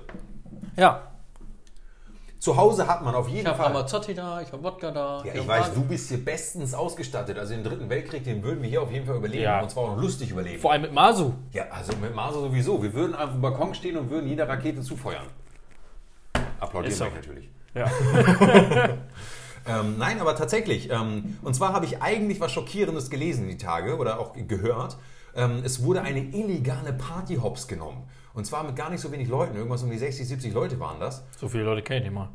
Ja. 0.75 1.01
Zu 2.39 2.55
Hause 2.57 2.85
hat 2.87 3.01
man 3.03 3.15
auf 3.15 3.27
jeden 3.27 3.39
Ich 3.41 3.47
habe 3.47 3.57
Fall. 3.57 3.67
Ramazzotti 3.67 4.13
da, 4.13 4.41
ich 4.41 4.51
habe 4.51 4.61
Wodka 4.61 4.91
da. 4.91 5.23
Ja, 5.25 5.33
ich 5.33 5.47
weiß, 5.47 5.73
du 5.73 5.81
bist 5.85 6.09
hier 6.09 6.23
bestens 6.23 6.73
ausgestattet. 6.73 7.37
Also 7.39 7.53
den 7.53 7.63
dritten 7.63 7.89
Weltkrieg, 7.89 8.23
den 8.25 8.43
würden 8.43 8.61
wir 8.61 8.69
hier 8.69 8.81
auf 8.81 8.91
jeden 8.91 9.05
Fall 9.05 9.15
überleben. 9.15 9.43
Ja. 9.43 9.61
Und 9.61 9.71
zwar 9.71 9.83
auch 9.83 9.95
noch 9.95 10.01
lustig 10.01 10.29
überleben. 10.29 10.59
Vor 10.59 10.73
allem 10.73 10.81
mit 10.81 10.93
Masu. 10.93 11.33
Ja, 11.53 11.63
also 11.71 11.93
mit 11.95 12.13
Maso 12.13 12.41
sowieso. 12.41 12.83
Wir 12.83 12.93
würden 12.93 13.15
auf 13.15 13.31
dem 13.31 13.41
Balkon 13.41 13.73
stehen 13.73 13.97
und 13.97 14.09
würden 14.09 14.27
jeder 14.27 14.47
Rakete 14.47 14.81
zufeuern. 14.81 15.25
Applaudieren 16.59 16.99
wir 16.99 17.09
natürlich. 17.11 17.49
Ja. 17.73 17.89
Ähm, 19.65 19.97
nein, 19.97 20.19
aber 20.19 20.35
tatsächlich. 20.35 20.89
Ähm, 20.89 21.37
und 21.41 21.55
zwar 21.55 21.73
habe 21.73 21.85
ich 21.85 22.01
eigentlich 22.01 22.39
was 22.39 22.51
Schockierendes 22.51 23.09
gelesen 23.09 23.47
die 23.47 23.57
Tage 23.57 23.97
oder 23.97 24.19
auch 24.19 24.33
gehört. 24.47 24.97
Ähm, 25.35 25.61
es 25.63 25.83
wurde 25.83 26.01
eine 26.01 26.19
illegale 26.19 26.93
Party-Hops 26.93 27.67
genommen. 27.67 28.03
Und 28.33 28.45
zwar 28.45 28.63
mit 28.63 28.75
gar 28.75 28.89
nicht 28.89 29.01
so 29.01 29.11
wenig 29.11 29.27
Leuten. 29.29 29.55
Irgendwas 29.55 29.83
um 29.83 29.89
die 29.89 29.97
60, 29.97 30.27
70 30.27 30.53
Leute 30.53 30.79
waren 30.79 30.99
das. 30.99 31.23
So 31.37 31.47
viele 31.47 31.63
Leute 31.63 31.81
kenne 31.81 31.99
ich 31.99 32.05
nicht 32.05 32.13
mal. 32.13 32.29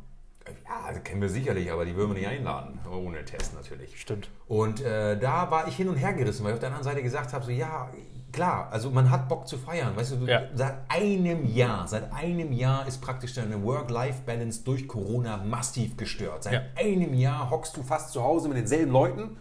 Ja, 0.67 0.99
kennen 1.01 1.21
wir 1.23 1.29
sicherlich, 1.29 1.71
aber 1.73 1.85
die 1.85 1.95
würden 1.97 2.15
wir 2.15 2.19
nicht 2.21 2.29
einladen. 2.29 2.79
Ohne 2.91 3.25
Test 3.25 3.55
natürlich. 3.55 4.01
Stimmt. 4.01 4.31
Und 4.47 4.81
äh, 4.81 5.19
da 5.19 5.51
war 5.51 5.69
ich 5.69 5.77
hin 5.77 5.89
und 5.89 5.97
her 5.97 6.13
gerissen, 6.13 6.45
weil 6.45 6.51
ich 6.51 6.55
auf 6.55 6.61
der 6.61 6.69
anderen 6.69 6.85
Seite 6.85 7.03
gesagt 7.03 7.33
habe, 7.33 7.45
so 7.45 7.51
ja, 7.51 7.89
klar, 8.33 8.69
also 8.71 8.91
man 8.91 9.11
hat 9.11 9.29
Bock 9.29 9.47
zu 9.49 9.57
feiern. 9.59 9.97
Weißt 9.97 10.13
du, 10.13 10.27
Ja. 10.27 10.43
seit 10.55 10.75
einem 10.89 11.47
Jahr, 11.47 11.87
seit 11.89 12.13
einem 12.13 12.53
Jahr 12.53 12.87
ist 12.87 13.01
praktisch 13.01 13.35
deine 13.35 13.63
Work-Life-Balance 13.63 14.63
durch 14.65 14.87
Corona 14.89 15.37
massiv 15.39 15.97
gestört. 15.97 16.45
Seit 16.45 16.53
Ja. 16.53 16.63
einem 16.77 17.15
Jahr 17.15 17.51
hockst 17.51 17.77
du 17.77 17.83
fast 17.83 18.13
zu 18.13 18.23
Hause 18.23 18.49
mit 18.49 18.57
denselben 18.59 18.93
Leuten. 18.93 19.37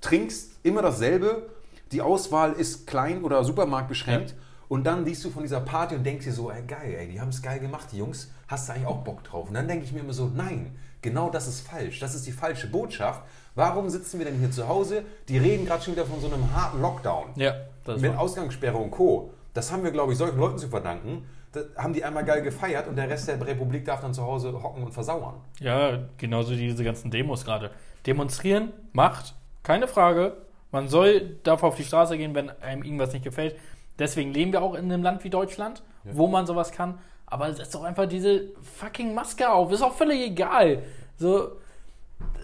Trinkst 0.00 0.58
immer 0.62 0.82
dasselbe. 0.82 1.48
Die 1.92 2.00
Auswahl 2.02 2.52
ist 2.52 2.86
klein 2.86 3.22
oder 3.24 3.44
Supermarkt 3.44 3.88
beschränkt. 3.88 4.34
Und 4.68 4.84
dann 4.84 5.04
liest 5.04 5.24
du 5.24 5.30
von 5.30 5.42
dieser 5.42 5.60
Party 5.60 5.94
und 5.94 6.04
denkst 6.04 6.24
dir 6.24 6.32
so, 6.32 6.50
ey, 6.50 6.62
geil, 6.62 6.96
ey, 6.98 7.06
die 7.08 7.20
haben 7.20 7.28
es 7.28 7.42
geil 7.42 7.60
gemacht, 7.60 7.88
die 7.92 7.98
Jungs. 7.98 8.30
Hast 8.48 8.68
du 8.68 8.72
eigentlich 8.72 8.86
auch 8.86 8.98
Bock 8.98 9.24
drauf? 9.24 9.48
Und 9.48 9.54
dann 9.54 9.68
denke 9.68 9.84
ich 9.84 9.92
mir 9.92 10.00
immer 10.00 10.12
so, 10.12 10.30
nein, 10.34 10.76
genau 11.02 11.30
das 11.30 11.46
ist 11.46 11.66
falsch. 11.66 12.00
Das 12.00 12.14
ist 12.14 12.26
die 12.26 12.32
falsche 12.32 12.66
Botschaft. 12.66 13.22
Warum 13.54 13.88
sitzen 13.88 14.18
wir 14.18 14.26
denn 14.26 14.38
hier 14.38 14.50
zu 14.50 14.68
Hause? 14.68 15.04
Die 15.28 15.38
reden 15.38 15.66
gerade 15.66 15.82
schon 15.82 15.94
wieder 15.94 16.06
von 16.06 16.20
so 16.20 16.26
einem 16.26 16.54
harten 16.54 16.80
Lockdown. 16.80 17.30
Ja, 17.36 17.54
das 17.84 18.00
mit. 18.00 18.16
Ausgangssperre 18.16 18.76
und 18.76 18.90
Co. 18.90 19.30
Das 19.52 19.70
haben 19.70 19.84
wir, 19.84 19.92
glaube 19.92 20.12
ich, 20.12 20.18
solchen 20.18 20.38
Leuten 20.38 20.58
zu 20.58 20.68
verdanken. 20.68 21.26
Da 21.52 21.60
haben 21.76 21.92
die 21.92 22.04
einmal 22.04 22.24
geil 22.24 22.42
gefeiert 22.42 22.88
und 22.88 22.96
der 22.96 23.08
Rest 23.08 23.28
der 23.28 23.40
Republik 23.46 23.84
darf 23.84 24.00
dann 24.00 24.12
zu 24.12 24.24
Hause 24.24 24.52
hocken 24.60 24.82
und 24.82 24.92
versauern. 24.92 25.34
Ja, 25.60 26.00
genauso 26.18 26.54
diese 26.56 26.82
ganzen 26.82 27.12
Demos 27.12 27.44
gerade. 27.44 27.70
Demonstrieren, 28.06 28.72
macht, 28.92 29.34
keine 29.62 29.86
Frage. 29.86 30.36
Man 30.72 30.88
soll, 30.88 31.38
darf 31.44 31.62
auf 31.62 31.76
die 31.76 31.84
Straße 31.84 32.18
gehen, 32.18 32.34
wenn 32.34 32.50
einem 32.50 32.82
irgendwas 32.82 33.12
nicht 33.12 33.24
gefällt. 33.24 33.54
Deswegen 34.00 34.32
leben 34.32 34.52
wir 34.52 34.62
auch 34.62 34.74
in 34.74 34.90
einem 34.90 35.04
Land 35.04 35.22
wie 35.22 35.30
Deutschland, 35.30 35.84
wo 36.02 36.26
man 36.26 36.46
sowas 36.46 36.72
kann. 36.72 36.98
Aber 37.34 37.48
ist 37.48 37.74
doch 37.74 37.82
einfach 37.82 38.06
diese 38.06 38.50
fucking 38.78 39.12
Maske 39.12 39.50
auf. 39.50 39.72
Ist 39.72 39.82
auch 39.82 39.96
völlig 39.96 40.20
egal. 40.20 40.84
So, 41.16 41.50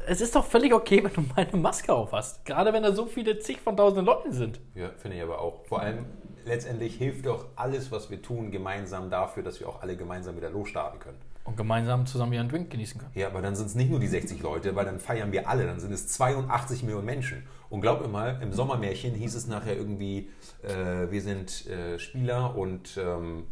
es 0.08 0.20
ist 0.20 0.34
doch 0.34 0.44
völlig 0.44 0.74
okay, 0.74 1.00
wenn 1.04 1.12
du 1.12 1.20
mal 1.20 1.46
eine 1.46 1.62
Maske 1.62 1.94
auf 1.94 2.10
hast. 2.10 2.44
Gerade 2.44 2.72
wenn 2.72 2.82
da 2.82 2.90
so 2.90 3.06
viele 3.06 3.38
zig 3.38 3.60
von 3.60 3.76
tausenden 3.76 4.04
Leuten 4.04 4.32
sind. 4.32 4.58
Ja, 4.74 4.90
finde 4.96 5.18
ich 5.18 5.22
aber 5.22 5.40
auch. 5.40 5.64
Vor 5.66 5.80
allem, 5.80 6.06
letztendlich 6.44 6.96
hilft 6.96 7.26
doch 7.26 7.46
alles, 7.54 7.92
was 7.92 8.10
wir 8.10 8.20
tun, 8.20 8.50
gemeinsam 8.50 9.10
dafür, 9.10 9.44
dass 9.44 9.60
wir 9.60 9.68
auch 9.68 9.80
alle 9.80 9.96
gemeinsam 9.96 10.36
wieder 10.36 10.50
losstarten 10.50 10.98
können. 10.98 11.18
Und 11.44 11.56
gemeinsam 11.56 12.04
zusammen 12.06 12.32
ihren 12.32 12.48
Drink 12.48 12.70
genießen 12.70 13.00
können. 13.00 13.12
Ja, 13.14 13.28
aber 13.28 13.42
dann 13.42 13.54
sind 13.54 13.66
es 13.66 13.76
nicht 13.76 13.92
nur 13.92 14.00
die 14.00 14.08
60 14.08 14.42
Leute, 14.42 14.74
weil 14.74 14.86
dann 14.86 14.98
feiern 14.98 15.30
wir 15.30 15.48
alle. 15.48 15.66
Dann 15.66 15.78
sind 15.78 15.92
es 15.92 16.08
82 16.08 16.82
Millionen 16.82 17.06
Menschen. 17.06 17.46
Und 17.68 17.80
glaub 17.80 18.00
mir 18.00 18.08
mal, 18.08 18.40
im 18.42 18.52
Sommermärchen 18.52 19.14
hieß 19.14 19.36
es 19.36 19.46
nachher 19.46 19.76
irgendwie, 19.76 20.30
äh, 20.64 21.08
wir 21.12 21.22
sind 21.22 21.68
äh, 21.68 21.96
Spieler 22.00 22.56
und 22.56 22.98
ähm 23.00 23.44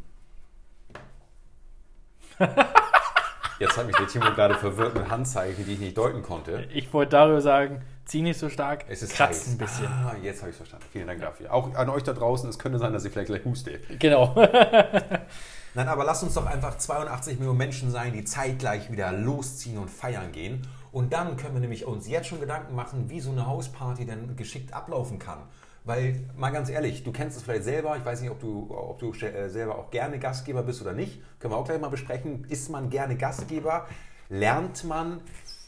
jetzt 3.58 3.76
hat 3.76 3.86
mich 3.86 3.96
der 3.96 4.06
Timo 4.06 4.26
gerade 4.34 4.54
verwirrt 4.54 4.94
mit 4.94 5.10
Handzeichen, 5.10 5.64
die 5.66 5.74
ich 5.74 5.78
nicht 5.80 5.96
deuten 5.98 6.22
konnte. 6.22 6.66
Ich 6.72 6.92
wollte 6.92 7.10
darüber 7.12 7.40
sagen, 7.40 7.82
zieh 8.04 8.22
nicht 8.22 8.38
so 8.38 8.48
stark, 8.48 8.84
Es 8.88 9.02
ist 9.02 9.14
kratzt 9.14 9.46
heiß. 9.46 9.54
ein 9.54 9.58
bisschen. 9.58 9.86
Ah, 9.86 10.14
jetzt 10.22 10.40
habe 10.42 10.50
ich 10.50 10.56
verstanden. 10.56 10.86
Vielen 10.92 11.06
Dank 11.06 11.20
dafür. 11.20 11.52
Auch 11.52 11.74
an 11.74 11.88
euch 11.90 12.02
da 12.02 12.12
draußen, 12.12 12.48
es 12.48 12.58
könnte 12.58 12.78
sein, 12.78 12.92
dass 12.92 13.04
ihr 13.04 13.10
vielleicht 13.10 13.28
gleich 13.28 13.44
huste. 13.44 13.80
Genau. 13.98 14.34
Nein, 15.74 15.86
aber 15.88 16.04
lasst 16.04 16.22
uns 16.22 16.34
doch 16.34 16.46
einfach 16.46 16.76
82 16.78 17.38
Millionen 17.38 17.58
Menschen 17.58 17.90
sein, 17.90 18.12
die 18.12 18.24
zeitgleich 18.24 18.90
wieder 18.90 19.12
losziehen 19.12 19.78
und 19.78 19.90
feiern 19.90 20.32
gehen. 20.32 20.66
Und 20.90 21.12
dann 21.12 21.36
können 21.36 21.54
wir 21.54 21.60
nämlich 21.60 21.84
uns 21.84 22.08
jetzt 22.08 22.28
schon 22.28 22.40
Gedanken 22.40 22.74
machen, 22.74 23.10
wie 23.10 23.20
so 23.20 23.30
eine 23.30 23.46
Hausparty 23.46 24.06
denn 24.06 24.34
geschickt 24.36 24.72
ablaufen 24.72 25.18
kann. 25.18 25.38
Weil, 25.84 26.20
mal 26.36 26.50
ganz 26.50 26.68
ehrlich, 26.68 27.02
du 27.02 27.12
kennst 27.12 27.36
es 27.36 27.42
vielleicht 27.42 27.64
selber, 27.64 27.96
ich 27.96 28.04
weiß 28.04 28.20
nicht, 28.20 28.30
ob 28.30 28.40
du, 28.40 28.68
ob 28.70 28.98
du 28.98 29.12
äh, 29.12 29.48
selber 29.48 29.78
auch 29.78 29.90
gerne 29.90 30.18
Gastgeber 30.18 30.62
bist 30.62 30.82
oder 30.82 30.92
nicht. 30.92 31.20
Können 31.38 31.54
wir 31.54 31.58
auch 31.58 31.64
gleich 31.64 31.80
mal 31.80 31.88
besprechen. 31.88 32.44
Ist 32.48 32.70
man 32.70 32.90
gerne 32.90 33.16
Gastgeber? 33.16 33.86
Lernt 34.28 34.84
man 34.84 35.20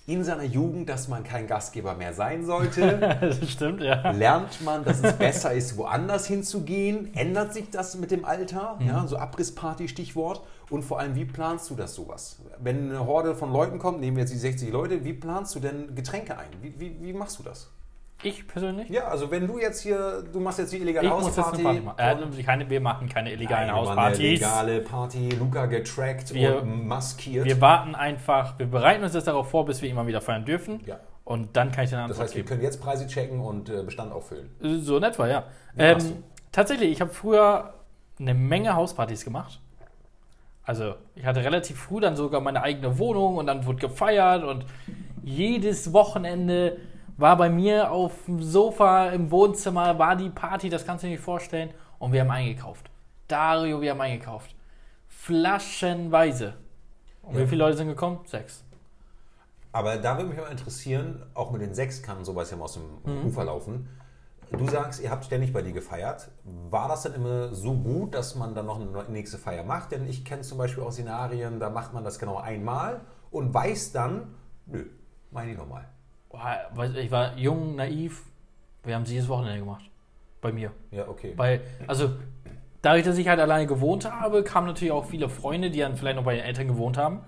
in 0.06 0.24
seiner 0.24 0.44
Jugend, 0.44 0.88
dass 0.88 1.08
man 1.08 1.24
kein 1.24 1.46
Gastgeber 1.46 1.94
mehr 1.94 2.12
sein 2.12 2.44
sollte? 2.44 2.98
das 3.20 3.48
stimmt, 3.50 3.80
ja. 3.80 4.10
Lernt 4.10 4.62
man, 4.62 4.84
dass 4.84 5.02
es 5.02 5.14
besser 5.14 5.52
ist, 5.52 5.76
woanders 5.76 6.26
hinzugehen? 6.26 7.14
Ändert 7.14 7.54
sich 7.54 7.70
das 7.70 7.96
mit 7.96 8.10
dem 8.10 8.24
Alter? 8.24 8.78
Ja, 8.84 9.06
so 9.06 9.16
Abrissparty, 9.16 9.88
Stichwort. 9.88 10.42
Und 10.68 10.82
vor 10.82 11.00
allem, 11.00 11.14
wie 11.14 11.24
planst 11.24 11.70
du 11.70 11.74
das 11.74 11.94
sowas? 11.94 12.40
Wenn 12.58 12.90
eine 12.90 13.06
Horde 13.06 13.34
von 13.34 13.52
Leuten 13.52 13.78
kommt, 13.78 14.00
nehmen 14.00 14.16
wir 14.16 14.22
jetzt 14.22 14.32
die 14.32 14.38
60 14.38 14.70
Leute, 14.70 15.04
wie 15.04 15.12
planst 15.12 15.54
du 15.54 15.60
denn 15.60 15.94
Getränke 15.94 16.36
ein? 16.36 16.48
Wie, 16.60 16.78
wie, 16.78 16.96
wie 17.00 17.12
machst 17.12 17.38
du 17.38 17.42
das? 17.42 17.70
Ich 18.22 18.46
persönlich? 18.46 18.88
Ja, 18.90 19.08
also 19.08 19.30
wenn 19.30 19.46
du 19.46 19.58
jetzt 19.58 19.80
hier, 19.82 20.22
du 20.30 20.40
machst 20.40 20.58
jetzt 20.58 20.72
die 20.72 20.78
illegale 20.78 21.06
Ich 21.06 21.12
muss 21.12 21.26
jetzt 21.26 21.38
Hausparty. 21.38 21.66
eine 21.66 21.80
Party 21.80 22.16
machen. 22.16 22.38
Äh, 22.38 22.42
keine, 22.42 22.68
wir 22.70 22.80
machen 22.80 23.08
keine 23.08 23.32
illegalen 23.32 23.68
Nein, 23.68 23.76
wir 23.76 23.82
machen 23.82 23.96
Hauspartys. 23.96 24.42
Eine 24.42 24.52
legale 24.52 24.80
Party, 24.82 25.28
Luca 25.38 25.66
getrackt 25.66 26.34
Wir- 26.34 26.60
und 26.62 26.86
maskiert. 26.86 27.46
Wir 27.46 27.60
warten 27.60 27.94
einfach, 27.94 28.58
wir 28.58 28.66
bereiten 28.66 29.02
uns 29.04 29.14
jetzt 29.14 29.26
darauf 29.26 29.48
vor, 29.50 29.64
bis 29.64 29.80
wir 29.80 29.88
immer 29.88 30.06
wieder 30.06 30.20
feiern 30.20 30.44
dürfen. 30.44 30.80
Ja. 30.86 31.00
Und 31.24 31.56
dann 31.56 31.70
kann 31.72 31.84
ich 31.84 31.90
dann 31.90 32.00
das 32.08 32.10
Antwort 32.18 32.24
heißt, 32.24 32.34
wir 32.34 32.42
geben. 32.42 32.48
können 32.48 32.62
jetzt 32.62 32.80
Preise 32.82 33.06
checken 33.06 33.40
und 33.40 33.70
äh, 33.70 33.82
Bestand 33.82 34.12
auffüllen. 34.12 34.50
So 34.82 34.96
in 34.98 35.02
etwa, 35.02 35.28
ja. 35.28 35.44
Ähm, 35.78 35.98
tatsächlich, 36.52 36.90
ich 36.90 37.00
habe 37.00 37.12
früher 37.12 37.74
eine 38.18 38.34
Menge 38.34 38.74
Hauspartys 38.74 39.24
gemacht. 39.24 39.60
Also, 40.62 40.94
ich 41.14 41.24
hatte 41.24 41.42
relativ 41.42 41.78
früh 41.78 42.00
dann 42.00 42.16
sogar 42.16 42.40
meine 42.40 42.62
eigene 42.62 42.98
Wohnung 42.98 43.36
und 43.38 43.46
dann 43.46 43.64
wurde 43.64 43.78
gefeiert 43.78 44.44
und 44.44 44.66
jedes 45.22 45.92
Wochenende 45.92 46.76
war 47.20 47.36
bei 47.36 47.50
mir 47.50 47.90
auf 47.92 48.12
dem 48.26 48.42
Sofa 48.42 49.10
im 49.10 49.30
Wohnzimmer, 49.30 49.98
war 49.98 50.16
die 50.16 50.30
Party, 50.30 50.68
das 50.68 50.84
kannst 50.86 51.04
du 51.04 51.08
dir 51.08 51.12
nicht 51.14 51.22
vorstellen. 51.24 51.70
Und 51.98 52.12
wir 52.12 52.22
haben 52.22 52.30
eingekauft. 52.30 52.90
Dario, 53.28 53.80
wir 53.80 53.90
haben 53.90 54.00
eingekauft. 54.00 54.54
Flaschenweise. 55.08 56.54
Und 57.22 57.34
Ja. 57.34 57.40
wie 57.42 57.46
viele 57.46 57.64
Leute 57.64 57.76
sind 57.76 57.88
gekommen? 57.88 58.20
Sechs. 58.24 58.64
Aber 59.72 59.96
da 59.98 60.16
würde 60.16 60.30
mich 60.30 60.38
mal 60.38 60.50
interessieren, 60.50 61.22
auch 61.34 61.52
mit 61.52 61.60
den 61.62 61.74
sechs 61.74 62.02
kann 62.02 62.24
sowas 62.24 62.50
ja 62.50 62.56
mal 62.56 62.64
aus 62.64 62.74
dem 63.04 63.26
Ufer 63.26 63.44
laufen. 63.44 63.88
Du 64.50 64.66
sagst, 64.66 65.00
ihr 65.00 65.10
habt 65.12 65.24
ständig 65.24 65.52
bei 65.52 65.62
dir 65.62 65.72
gefeiert. 65.72 66.28
War 66.70 66.88
das 66.88 67.02
dann 67.02 67.14
immer 67.14 67.54
so 67.54 67.74
gut, 67.74 68.14
dass 68.14 68.34
man 68.34 68.54
dann 68.56 68.66
noch 68.66 68.80
eine 68.80 69.04
nächste 69.10 69.38
Feier 69.38 69.62
macht? 69.62 69.92
Denn 69.92 70.08
ich 70.08 70.24
kenne 70.24 70.42
zum 70.42 70.58
Beispiel 70.58 70.82
auch 70.82 70.90
Szenarien, 70.90 71.60
da 71.60 71.70
macht 71.70 71.92
man 71.94 72.02
das 72.02 72.18
genau 72.18 72.38
einmal 72.38 73.02
und 73.30 73.54
weiß 73.54 73.92
dann, 73.92 74.34
nö, 74.66 74.86
meine 75.30 75.52
ich 75.52 75.56
nochmal. 75.58 75.86
Ich 76.32 77.10
war 77.10 77.36
jung, 77.36 77.76
naiv. 77.76 78.22
Wir 78.84 78.94
haben 78.94 79.04
sie 79.04 79.14
jedes 79.14 79.28
Wochenende 79.28 79.60
gemacht. 79.60 79.84
Bei 80.40 80.52
mir. 80.52 80.70
Ja, 80.90 81.06
okay. 81.08 81.34
Weil, 81.36 81.60
also, 81.86 82.10
dadurch, 82.82 83.04
dass 83.04 83.18
ich 83.18 83.28
halt 83.28 83.40
alleine 83.40 83.66
gewohnt 83.66 84.10
habe, 84.10 84.42
kamen 84.42 84.66
natürlich 84.68 84.92
auch 84.92 85.04
viele 85.04 85.28
Freunde, 85.28 85.70
die 85.70 85.80
dann 85.80 85.96
vielleicht 85.96 86.16
noch 86.16 86.24
bei 86.24 86.36
den 86.36 86.44
Eltern 86.44 86.68
gewohnt 86.68 86.96
haben, 86.96 87.20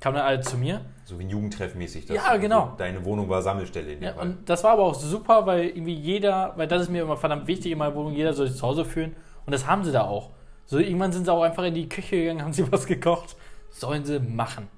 kamen 0.00 0.16
dann 0.16 0.26
alle 0.26 0.40
zu 0.40 0.56
mir. 0.58 0.80
So 1.04 1.18
wie 1.18 1.24
ein 1.24 1.30
Jugendtreffmäßig. 1.30 2.08
Ja, 2.08 2.36
genau. 2.38 2.72
Deine 2.76 3.04
Wohnung 3.04 3.28
war 3.28 3.40
Sammelstelle. 3.42 3.92
In 3.92 4.00
dem 4.00 4.04
Ja, 4.04 4.12
Fall. 4.14 4.26
und 4.26 4.48
das 4.48 4.64
war 4.64 4.72
aber 4.72 4.82
auch 4.82 4.94
super, 4.94 5.46
weil 5.46 5.66
irgendwie 5.66 5.94
jeder, 5.94 6.54
weil 6.56 6.66
das 6.66 6.82
ist 6.82 6.88
mir 6.90 7.02
immer 7.02 7.16
verdammt 7.16 7.46
wichtig 7.46 7.70
in 7.72 7.78
meiner 7.78 7.94
Wohnung, 7.94 8.12
jeder 8.14 8.32
soll 8.32 8.48
sich 8.48 8.56
zu 8.56 8.66
Hause 8.66 8.84
fühlen. 8.84 9.14
Und 9.44 9.52
das 9.52 9.66
haben 9.66 9.84
sie 9.84 9.92
da 9.92 10.02
auch. 10.02 10.30
So, 10.64 10.78
irgendwann 10.78 11.12
sind 11.12 11.24
sie 11.26 11.32
auch 11.32 11.42
einfach 11.42 11.62
in 11.62 11.74
die 11.74 11.88
Küche 11.88 12.16
gegangen, 12.16 12.42
haben 12.42 12.52
sie 12.52 12.70
was 12.72 12.86
gekocht. 12.86 13.36
Sollen 13.70 14.04
sie 14.04 14.18
machen. 14.18 14.68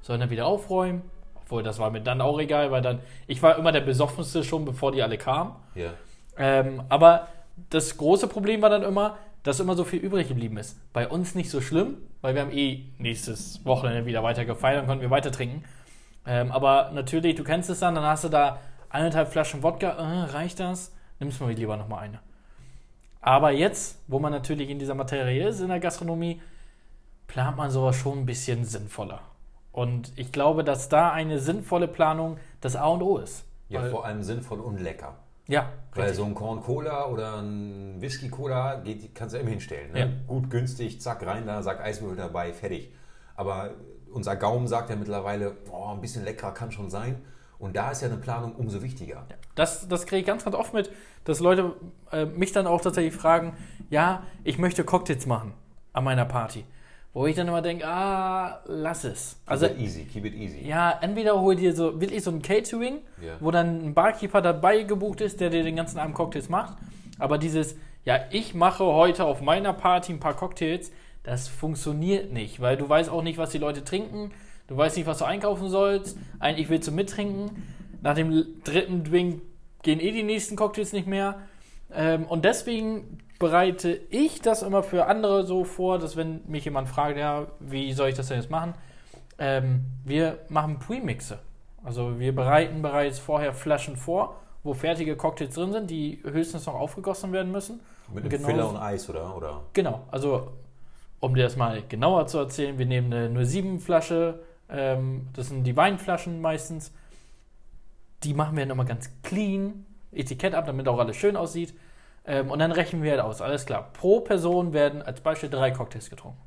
Sollen 0.00 0.20
dann 0.20 0.30
wieder 0.30 0.46
aufräumen. 0.46 1.02
Obwohl, 1.44 1.62
das 1.62 1.78
war 1.78 1.90
mir 1.90 2.00
dann 2.00 2.20
auch 2.20 2.40
egal, 2.40 2.70
weil 2.70 2.82
dann, 2.82 3.00
ich 3.26 3.42
war 3.42 3.58
immer 3.58 3.70
der 3.70 3.82
Besoffenste 3.82 4.42
schon, 4.44 4.64
bevor 4.64 4.92
die 4.92 5.02
alle 5.02 5.18
kamen. 5.18 5.52
ja. 5.74 5.90
Ähm, 6.36 6.82
aber 6.88 7.28
das 7.70 7.96
große 7.96 8.26
Problem 8.26 8.60
war 8.60 8.70
dann 8.70 8.82
immer, 8.82 9.18
dass 9.44 9.60
immer 9.60 9.76
so 9.76 9.84
viel 9.84 10.00
übrig 10.00 10.26
geblieben 10.26 10.56
ist. 10.56 10.76
Bei 10.92 11.06
uns 11.06 11.34
nicht 11.34 11.50
so 11.50 11.60
schlimm, 11.60 11.98
weil 12.22 12.34
wir 12.34 12.42
haben 12.42 12.50
eh 12.50 12.86
nächstes 12.98 13.64
Wochenende 13.64 14.06
wieder 14.06 14.22
weiter 14.22 14.44
gefeiert 14.44 14.80
und 14.80 14.86
konnten 14.88 15.02
wir 15.02 15.10
weiter 15.10 15.30
trinken. 15.30 15.64
Ähm, 16.26 16.50
aber 16.50 16.90
natürlich, 16.92 17.34
du 17.36 17.44
kennst 17.44 17.70
es 17.70 17.80
dann, 17.80 17.94
dann 17.94 18.04
hast 18.04 18.24
du 18.24 18.30
da 18.30 18.58
eineinhalb 18.88 19.28
Flaschen 19.28 19.62
Wodka, 19.62 19.90
äh, 19.90 20.30
reicht 20.30 20.58
das? 20.60 20.92
Nimmst 21.20 21.40
mal 21.40 21.52
lieber 21.52 21.76
nochmal 21.76 22.04
eine. 22.04 22.20
Aber 23.20 23.50
jetzt, 23.50 23.98
wo 24.08 24.18
man 24.18 24.32
natürlich 24.32 24.70
in 24.70 24.78
dieser 24.78 24.94
Materie 24.94 25.48
ist, 25.48 25.60
in 25.60 25.68
der 25.68 25.80
Gastronomie, 25.80 26.40
plant 27.26 27.56
man 27.56 27.70
sowas 27.70 27.96
schon 27.96 28.20
ein 28.20 28.26
bisschen 28.26 28.64
sinnvoller. 28.64 29.20
Und 29.74 30.12
ich 30.16 30.30
glaube, 30.32 30.62
dass 30.64 30.88
da 30.88 31.10
eine 31.10 31.38
sinnvolle 31.40 31.88
Planung 31.88 32.38
das 32.60 32.76
A 32.76 32.86
und 32.86 33.02
O 33.02 33.18
ist. 33.18 33.44
ja, 33.68 33.82
Weil- 33.82 33.90
vor 33.90 34.04
allem 34.06 34.22
sinnvoll 34.22 34.60
und 34.60 34.80
lecker. 34.80 35.16
ja, 35.48 35.68
Weil 35.94 36.04
richtig. 36.04 36.18
so 36.20 36.24
ein 36.24 36.34
Corn 36.34 36.60
Cola 36.62 37.06
oder 37.08 37.36
ein 37.42 38.00
Whisky 38.00 38.28
Cola 38.30 38.76
geht, 38.76 39.14
kannst 39.16 39.34
du 39.34 39.38
immer 39.40 39.50
hinstellen. 39.50 39.92
Ne? 39.92 39.98
Ja. 40.00 40.06
Gut, 40.28 40.48
günstig, 40.48 41.00
zack, 41.02 41.26
rein 41.26 41.46
da, 41.46 41.60
Sack 41.62 41.80
Eiswürfel 41.80 42.16
dabei, 42.16 42.52
fertig. 42.52 42.94
Aber 43.34 43.70
unser 44.12 44.36
Gaumen 44.36 44.68
sagt 44.68 44.90
ja 44.90 44.96
mittlerweile, 44.96 45.56
oh, 45.72 45.88
ein 45.92 46.00
bisschen 46.00 46.24
leckerer 46.24 46.52
kann 46.54 46.70
schon 46.70 46.88
sein. 46.88 47.20
Und 47.58 47.74
da 47.74 47.90
ist 47.90 48.00
ja 48.02 48.08
eine 48.08 48.16
Planung 48.18 48.54
umso 48.54 48.80
wichtiger. 48.82 49.26
Das, 49.56 49.88
das 49.88 50.06
kriege 50.06 50.20
ich 50.20 50.26
ganz, 50.26 50.44
ganz 50.44 50.54
oft 50.54 50.72
mit, 50.72 50.90
dass 51.24 51.40
Leute 51.40 51.72
äh, 52.12 52.26
mich 52.26 52.52
dann 52.52 52.66
auch 52.68 52.80
tatsächlich 52.80 53.14
fragen, 53.14 53.54
ja, 53.90 54.22
ich 54.44 54.58
möchte 54.58 54.84
Cocktails 54.84 55.26
machen 55.26 55.52
an 55.92 56.04
meiner 56.04 56.26
Party. 56.26 56.64
Wo 57.14 57.26
ich 57.26 57.36
dann 57.36 57.46
immer 57.48 57.62
denke, 57.62 57.86
ah, 57.86 58.60
lass 58.66 59.04
es. 59.04 59.38
Also, 59.46 59.66
Also 59.66 59.78
easy, 59.80 60.04
keep 60.04 60.24
it 60.24 60.34
easy. 60.34 60.66
ja, 60.66 60.98
entweder 61.00 61.40
hol 61.40 61.54
dir 61.54 61.74
so 61.74 62.00
wirklich 62.00 62.22
so 62.24 62.30
ein 62.32 62.42
Catering, 62.42 62.98
Ja. 63.24 63.34
wo 63.40 63.50
dann 63.52 63.82
ein 63.84 63.94
Barkeeper 63.94 64.42
dabei 64.42 64.82
gebucht 64.82 65.20
ist, 65.20 65.40
der 65.40 65.48
dir 65.50 65.62
den 65.62 65.76
ganzen 65.76 65.98
Abend 65.98 66.14
Cocktails 66.16 66.48
macht. 66.48 66.76
Aber 67.20 67.38
dieses, 67.38 67.76
ja, 68.04 68.18
ich 68.30 68.54
mache 68.54 68.84
heute 68.84 69.24
auf 69.24 69.40
meiner 69.40 69.72
Party 69.72 70.12
ein 70.12 70.18
paar 70.20 70.34
Cocktails, 70.34 70.90
das 71.22 71.46
funktioniert 71.48 72.32
nicht, 72.32 72.60
weil 72.60 72.76
du 72.76 72.88
weißt 72.88 73.08
auch 73.08 73.22
nicht, 73.22 73.38
was 73.38 73.50
die 73.50 73.58
Leute 73.58 73.84
trinken. 73.84 74.32
Du 74.66 74.76
weißt 74.76 74.96
nicht, 74.96 75.06
was 75.06 75.18
du 75.18 75.24
einkaufen 75.24 75.68
sollst. 75.68 76.18
Eigentlich 76.40 76.68
willst 76.68 76.88
du 76.88 76.92
mittrinken. 76.92 77.62
Nach 78.02 78.14
dem 78.14 78.44
dritten 78.64 79.04
Drink 79.04 79.40
gehen 79.82 80.00
eh 80.00 80.10
die 80.10 80.22
nächsten 80.24 80.56
Cocktails 80.56 80.92
nicht 80.92 81.06
mehr. 81.06 81.38
Ähm, 81.94 82.24
und 82.24 82.44
deswegen 82.44 83.18
bereite 83.38 84.00
ich 84.10 84.40
das 84.40 84.62
immer 84.62 84.82
für 84.82 85.06
andere 85.06 85.44
so 85.44 85.64
vor, 85.64 85.98
dass 85.98 86.16
wenn 86.16 86.42
mich 86.46 86.64
jemand 86.64 86.88
fragt, 86.88 87.18
ja, 87.18 87.46
wie 87.60 87.92
soll 87.92 88.08
ich 88.08 88.14
das 88.14 88.28
denn 88.28 88.38
jetzt 88.38 88.50
machen? 88.50 88.74
Ähm, 89.38 89.84
wir 90.04 90.38
machen 90.48 90.78
Premixe. 90.78 91.40
Also 91.82 92.18
wir 92.18 92.34
bereiten 92.34 92.82
bereits 92.82 93.18
vorher 93.18 93.52
Flaschen 93.52 93.96
vor, 93.96 94.40
wo 94.62 94.72
fertige 94.72 95.16
Cocktails 95.16 95.54
drin 95.54 95.72
sind, 95.72 95.90
die 95.90 96.20
höchstens 96.24 96.66
noch 96.66 96.74
aufgegossen 96.74 97.32
werden 97.32 97.52
müssen. 97.52 97.80
Mit 98.12 98.24
einem 98.24 98.30
Genau 98.30 98.48
Filler 98.48 98.68
und 98.70 98.76
Eis, 98.76 99.08
oder? 99.10 99.36
oder? 99.36 99.62
Genau, 99.72 100.02
also 100.10 100.52
um 101.20 101.34
dir 101.34 101.44
das 101.44 101.56
mal 101.56 101.82
genauer 101.88 102.26
zu 102.26 102.38
erzählen, 102.38 102.78
wir 102.78 102.86
nehmen 102.86 103.12
eine 103.12 103.44
07 103.44 103.80
Flasche, 103.80 104.40
ähm, 104.68 105.28
das 105.34 105.48
sind 105.48 105.64
die 105.64 105.76
Weinflaschen 105.76 106.40
meistens. 106.40 106.92
Die 108.22 108.32
machen 108.32 108.56
wir 108.56 108.64
dann 108.64 108.70
immer 108.70 108.84
ganz 108.84 109.10
clean, 109.22 109.84
Etikett 110.12 110.54
ab, 110.54 110.66
damit 110.66 110.88
auch 110.88 110.98
alles 110.98 111.16
schön 111.16 111.36
aussieht. 111.36 111.74
Ähm, 112.26 112.50
und 112.50 112.58
dann 112.58 112.72
rechnen 112.72 113.02
wir 113.02 113.12
halt 113.12 113.20
aus. 113.20 113.40
Alles 113.40 113.66
klar. 113.66 113.90
Pro 113.92 114.20
Person 114.20 114.72
werden 114.72 115.02
als 115.02 115.20
Beispiel 115.20 115.50
drei 115.50 115.70
Cocktails 115.70 116.10
getrunken. 116.10 116.40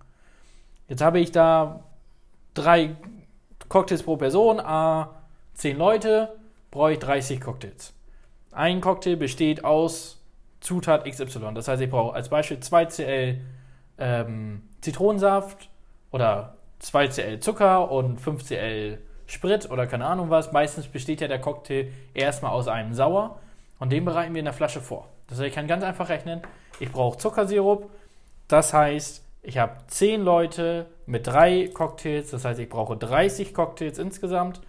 Jetzt 0.87 1.01
habe 1.01 1.19
ich 1.19 1.31
da 1.31 1.83
drei 2.53 2.95
Cocktails 3.69 4.03
pro 4.03 4.17
Person, 4.17 4.59
a 4.59 5.13
10 5.55 5.77
Leute, 5.77 6.35
brauche 6.71 6.93
ich 6.93 6.99
30 6.99 7.41
Cocktails. 7.41 7.93
Ein 8.51 8.81
Cocktail 8.81 9.17
besteht 9.17 9.63
aus 9.63 10.23
Zutat 10.61 11.05
XY. 11.05 11.53
Das 11.53 11.67
heißt, 11.67 11.81
ich 11.81 11.89
brauche 11.89 12.15
als 12.15 12.29
Beispiel 12.29 12.59
2 12.59 12.85
Cl 12.85 13.41
ähm, 13.97 14.63
Zitronensaft 14.81 15.69
oder 16.11 16.57
2 16.79 17.07
Cl 17.09 17.39
Zucker 17.39 17.91
und 17.91 18.19
5 18.19 18.43
Cl 18.43 18.99
Sprit 19.25 19.69
oder 19.69 19.87
keine 19.87 20.05
Ahnung 20.05 20.29
was. 20.29 20.51
Meistens 20.51 20.87
besteht 20.87 21.21
ja 21.21 21.27
der 21.27 21.41
Cocktail 21.41 21.91
erstmal 22.13 22.51
aus 22.51 22.67
einem 22.67 22.93
Sauer 22.93 23.39
und 23.79 23.91
den 23.91 24.05
bereiten 24.05 24.33
wir 24.33 24.39
in 24.39 24.45
der 24.45 24.53
Flasche 24.53 24.81
vor. 24.81 25.09
Das 25.27 25.39
heißt, 25.39 25.47
ich 25.47 25.53
kann 25.55 25.67
ganz 25.67 25.83
einfach 25.83 26.09
rechnen, 26.09 26.41
ich 26.79 26.91
brauche 26.91 27.17
Zuckersirup. 27.17 27.89
Das 28.47 28.73
heißt, 28.73 29.23
ich 29.41 29.57
habe 29.57 29.77
10 29.87 30.23
Leute 30.23 30.87
mit 31.05 31.27
drei 31.27 31.69
Cocktails. 31.73 32.31
Das 32.31 32.45
heißt, 32.45 32.59
ich 32.59 32.69
brauche 32.69 32.97
30 32.97 33.53
Cocktails 33.53 33.97
insgesamt. 33.97 34.61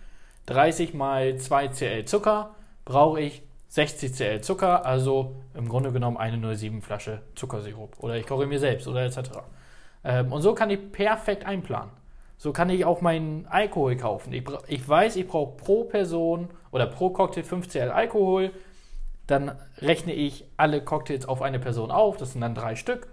30 0.47 0.95
mal 0.95 1.37
2 1.37 1.69
Cl 1.69 2.05
Zucker 2.07 2.55
brauche 2.85 3.21
ich 3.21 3.43
60 3.69 4.15
Cl 4.15 4.41
Zucker, 4.41 4.87
also 4.87 5.37
im 5.55 5.69
Grunde 5.69 5.93
genommen 5.93 6.17
eine 6.17 6.57
07 6.57 6.81
Flasche 6.81 7.23
Zuckersirup. 7.35 7.97
Oder 7.99 8.17
ich 8.17 8.27
koche 8.27 8.47
mir 8.47 8.59
selbst 8.59 8.89
oder 8.89 9.05
etc. 9.05 9.19
Ähm, 10.05 10.33
und 10.33 10.43
so 10.43 10.55
kann 10.55 10.71
ich 10.71 10.91
perfekt 10.91 11.45
einplanen. 11.45 11.91
So 12.39 12.53
kann 12.53 12.71
ich 12.71 12.85
auch 12.85 13.01
meinen 13.01 13.47
Alkohol 13.49 13.97
kaufen. 13.97 14.33
Ich, 14.33 14.45
ich 14.69 14.89
weiß, 14.89 15.17
ich 15.17 15.27
brauche 15.27 15.57
pro 15.57 15.85
Person 15.85 16.49
oder 16.71 16.87
pro 16.87 17.11
Cocktail 17.11 17.43
5 17.43 17.69
Cl 17.69 17.91
Alkohol. 17.91 18.53
Dann 19.29 19.53
rechne 19.79 20.15
ich 20.15 20.47
alle 20.57 20.83
Cocktails 20.83 21.27
auf 21.27 21.43
eine 21.43 21.61
Person 21.61 21.93
auf. 21.93 22.17
Das 22.17 22.33
sind 22.33 22.41
dann 22.41 22.57
drei 22.57 22.75
Stück. 22.75 23.07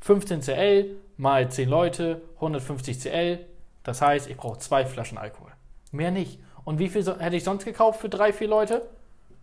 15 0.00 0.42
Cl 0.42 0.96
mal 1.16 1.50
10 1.50 1.68
Leute, 1.68 2.20
150 2.36 3.00
Cl. 3.00 3.40
Das 3.82 4.00
heißt, 4.00 4.28
ich 4.28 4.36
brauche 4.36 4.58
zwei 4.58 4.84
Flaschen 4.86 5.18
Alkohol. 5.18 5.50
Mehr 5.90 6.10
nicht. 6.10 6.38
Und 6.64 6.78
wie 6.78 6.88
viel 6.88 7.02
so, 7.02 7.18
hätte 7.18 7.36
ich 7.36 7.44
sonst 7.44 7.64
gekauft 7.64 8.00
für 8.00 8.08
drei, 8.08 8.32
vier 8.32 8.48
Leute? 8.48 8.82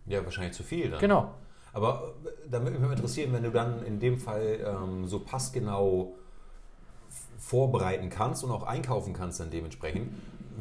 Ja, 0.06 0.24
wahrscheinlich 0.24 0.54
zu 0.54 0.62
viel 0.62 0.90
dann. 0.90 1.00
Genau. 1.00 1.34
Aber 1.72 2.14
äh, 2.24 2.48
da 2.48 2.60
würde 2.60 2.72
mich 2.72 2.80
mal 2.80 2.92
interessieren, 2.92 3.32
wenn 3.32 3.42
du 3.42 3.50
dann 3.50 3.84
in 3.84 3.98
dem 3.98 4.18
Fall 4.18 4.60
ähm, 4.64 5.06
so 5.08 5.20
passgenau 5.20 6.14
vorbereiten 7.38 8.10
kannst 8.10 8.44
und 8.44 8.52
auch 8.52 8.62
einkaufen 8.62 9.12
kannst 9.12 9.40
dann 9.40 9.50
dementsprechend. 9.50 10.08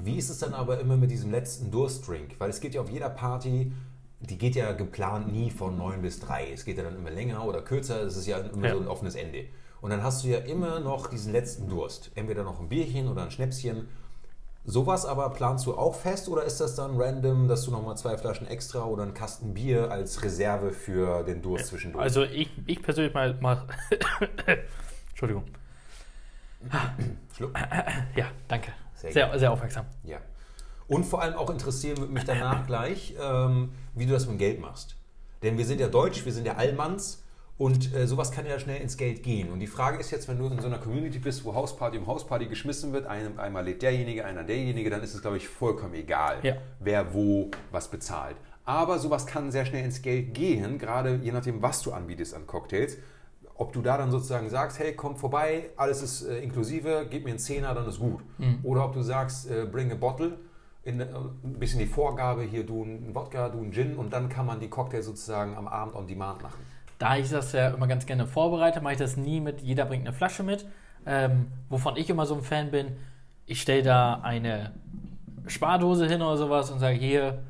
Wie 0.04 0.18
ist 0.18 0.30
es 0.30 0.40
dann 0.40 0.56
aber 0.56 0.80
immer 0.80 0.98
mit 0.98 1.12
diesem 1.12 1.30
letzten 1.30 1.70
Durstdrink? 1.70 2.40
Weil 2.40 2.50
es 2.50 2.60
geht 2.60 2.74
ja 2.74 2.82
auf 2.82 2.90
jeder 2.90 3.10
Party, 3.10 3.72
die 4.22 4.38
geht 4.38 4.56
ja 4.56 4.72
geplant 4.74 5.32
nie 5.32 5.50
von 5.52 5.78
9 5.78 6.02
bis 6.02 6.20
3. 6.20 6.52
Es 6.54 6.64
geht 6.66 6.78
ja 6.78 6.84
dann 6.84 6.96
immer 6.96 7.10
länger 7.10 7.44
oder 7.46 7.62
kürzer, 7.62 8.02
es 8.04 8.16
ist 8.16 8.28
ja 8.28 8.38
immer 8.38 8.68
Ja. 8.68 8.74
so 8.76 8.80
ein 8.82 8.88
offenes 8.88 9.16
Ende. 9.16 9.46
Und 9.82 9.90
dann 9.90 10.04
hast 10.04 10.24
du 10.24 10.28
ja 10.28 10.38
immer 10.40 10.80
noch 10.80 11.08
diesen 11.08 11.32
letzten 11.32 11.68
Durst. 11.68 12.12
Entweder 12.16 12.44
noch 12.44 12.60
ein 12.60 12.70
Bierchen 12.70 13.08
oder 13.08 13.24
ein 13.24 13.32
Schnäpschen. 13.32 13.88
Sowas 14.64 15.08
aber 15.08 15.28
planst 15.32 15.66
du 15.66 15.76
auch 15.76 15.96
fest 15.96 16.30
oder 16.30 16.44
ist 16.44 16.62
das 16.62 16.76
dann 16.76 17.02
random, 17.02 17.48
dass 17.48 17.64
du 17.66 17.72
nochmal 17.72 17.98
zwei 17.98 18.16
Flaschen 18.16 18.46
extra 18.46 18.84
oder 18.86 19.02
einen 19.02 19.16
Kasten 19.16 19.56
Bier 19.56 19.90
als 19.90 20.22
Reserve 20.22 20.72
für 20.72 21.24
den 21.24 21.42
Durst 21.42 21.68
zwischendurch? 21.68 22.04
Also 22.04 22.22
ich, 22.24 22.48
ich 22.68 22.80
persönlich 22.84 23.12
mal 23.12 23.34
mache. 23.42 23.66
Entschuldigung. 25.10 25.46
Schluck. 27.36 27.54
Ja, 28.16 28.28
danke. 28.48 28.72
Sehr 28.96 29.12
Sehr, 29.12 29.40
sehr 29.40 29.52
aufmerksam. 29.52 29.86
Ja. 30.04 30.18
Und 30.92 31.06
vor 31.06 31.22
allem 31.22 31.36
auch 31.36 31.50
interessieren 31.50 31.98
würde 31.98 32.12
mich 32.12 32.26
danach 32.26 32.68
gleich, 32.68 33.16
ähm, 33.22 33.70
wie 33.96 34.06
du 34.06 34.12
das 34.12 34.26
mit 34.26 34.36
dem 34.36 34.40
Geld 34.40 34.60
machst. 34.60 34.98
Denn 35.42 35.58
wir 35.58 35.66
sind 35.66 35.80
ja 35.80 35.88
deutsch, 35.88 36.26
wir 36.26 36.34
sind 36.34 36.46
ja 36.46 36.56
Allmanns 36.56 37.24
und 37.58 37.96
äh, 37.96 38.06
sowas 38.08 38.32
kann 38.32 38.46
ja 38.46 38.60
schnell 38.60 38.82
ins 38.82 38.98
Geld 38.98 39.24
gehen. 39.24 39.52
Und 39.52 39.60
die 39.60 39.68
Frage 39.68 39.98
ist 40.00 40.12
jetzt, 40.12 40.28
wenn 40.28 40.38
du 40.38 40.48
in 40.48 40.60
so 40.60 40.68
einer 40.68 40.80
Community 40.80 41.20
bist, 41.20 41.46
wo 41.46 41.56
Hausparty 41.56 41.98
um 41.98 42.08
Hausparty 42.08 42.48
geschmissen 42.48 42.92
wird, 42.92 43.06
einem, 43.06 43.40
einmal 43.40 43.64
lädt 43.64 43.82
derjenige, 43.82 44.26
einer 44.26 44.44
derjenige, 44.44 44.90
dann 44.90 45.02
ist 45.02 45.14
es, 45.16 45.22
glaube 45.22 45.38
ich, 45.38 45.48
vollkommen 45.48 45.94
egal, 45.94 46.40
Ja. 46.44 46.56
wer 46.80 47.14
wo 47.14 47.50
was 47.72 47.88
bezahlt. 47.88 48.36
Aber 48.66 49.00
sowas 49.00 49.26
kann 49.26 49.50
sehr 49.52 49.66
schnell 49.66 49.86
ins 49.86 50.02
Geld 50.02 50.34
gehen, 50.34 50.78
gerade 50.78 51.20
je 51.24 51.32
nachdem, 51.32 51.62
was 51.62 51.82
du 51.82 51.94
anbietest 51.94 52.34
an 52.36 52.46
Cocktails. 52.48 52.98
Ob 53.56 53.74
du 53.74 53.82
da 53.82 53.98
dann 53.98 54.12
sozusagen 54.12 54.50
sagst, 54.50 54.78
hey, 54.80 54.94
komm 54.96 55.16
vorbei, 55.16 55.70
alles 55.78 56.02
ist 56.02 56.24
äh, 56.24 56.40
inklusive, 56.40 57.08
gib 57.10 57.24
mir 57.24 57.30
einen 57.32 57.40
Zehner, 57.40 57.74
dann 57.76 57.88
ist 57.88 58.00
gut. 58.00 58.22
Oder 58.64 58.84
ob 58.86 58.94
du 58.94 59.02
sagst, 59.04 59.50
äh, 59.50 59.66
bring 59.72 59.92
a 59.92 59.96
bottle, 59.96 60.38
in, 60.84 61.00
äh, 61.00 61.06
ein 61.06 61.60
bisschen 61.60 61.80
die 61.80 61.86
Vorgabe, 61.86 62.44
hier 62.44 62.66
du 62.66 62.84
einen 62.84 63.14
Wodka, 63.14 63.50
du 63.50 63.60
einen 63.60 63.72
Gin 63.72 63.96
und 63.98 64.14
dann 64.14 64.30
kann 64.30 64.46
man 64.46 64.60
die 64.60 64.70
Cocktails 64.70 65.06
sozusagen 65.06 65.56
am 65.56 65.68
Abend 65.68 65.96
on 65.96 66.08
demand 66.08 66.42
machen. 66.42 66.60
Da 66.98 67.18
ich 67.18 67.30
das 67.30 67.52
ja 67.54 67.70
immer 67.70 67.88
ganz 67.88 68.06
gerne 68.06 68.28
vorbereite, 68.28 68.82
mache 68.82 68.94
ich 68.94 69.00
das 69.00 69.18
nie 69.18 69.40
mit, 69.40 69.62
jeder 69.62 69.86
bringt 69.86 70.08
eine 70.08 70.16
Flasche 70.16 70.44
mit. 70.44 70.66
Ähm, 71.06 71.48
wovon 71.70 71.98
ich 71.98 72.10
immer 72.10 72.28
so 72.28 72.36
ein 72.36 72.44
Fan 72.44 72.70
bin, 72.70 72.96
ich 73.48 73.62
stelle 73.62 73.82
da 73.82 74.20
eine 74.22 74.72
Spardose 75.48 76.08
hin 76.08 76.22
oder 76.22 76.38
sowas 76.38 76.70
und 76.70 76.80
sage, 76.80 76.96
hier, 76.96 77.44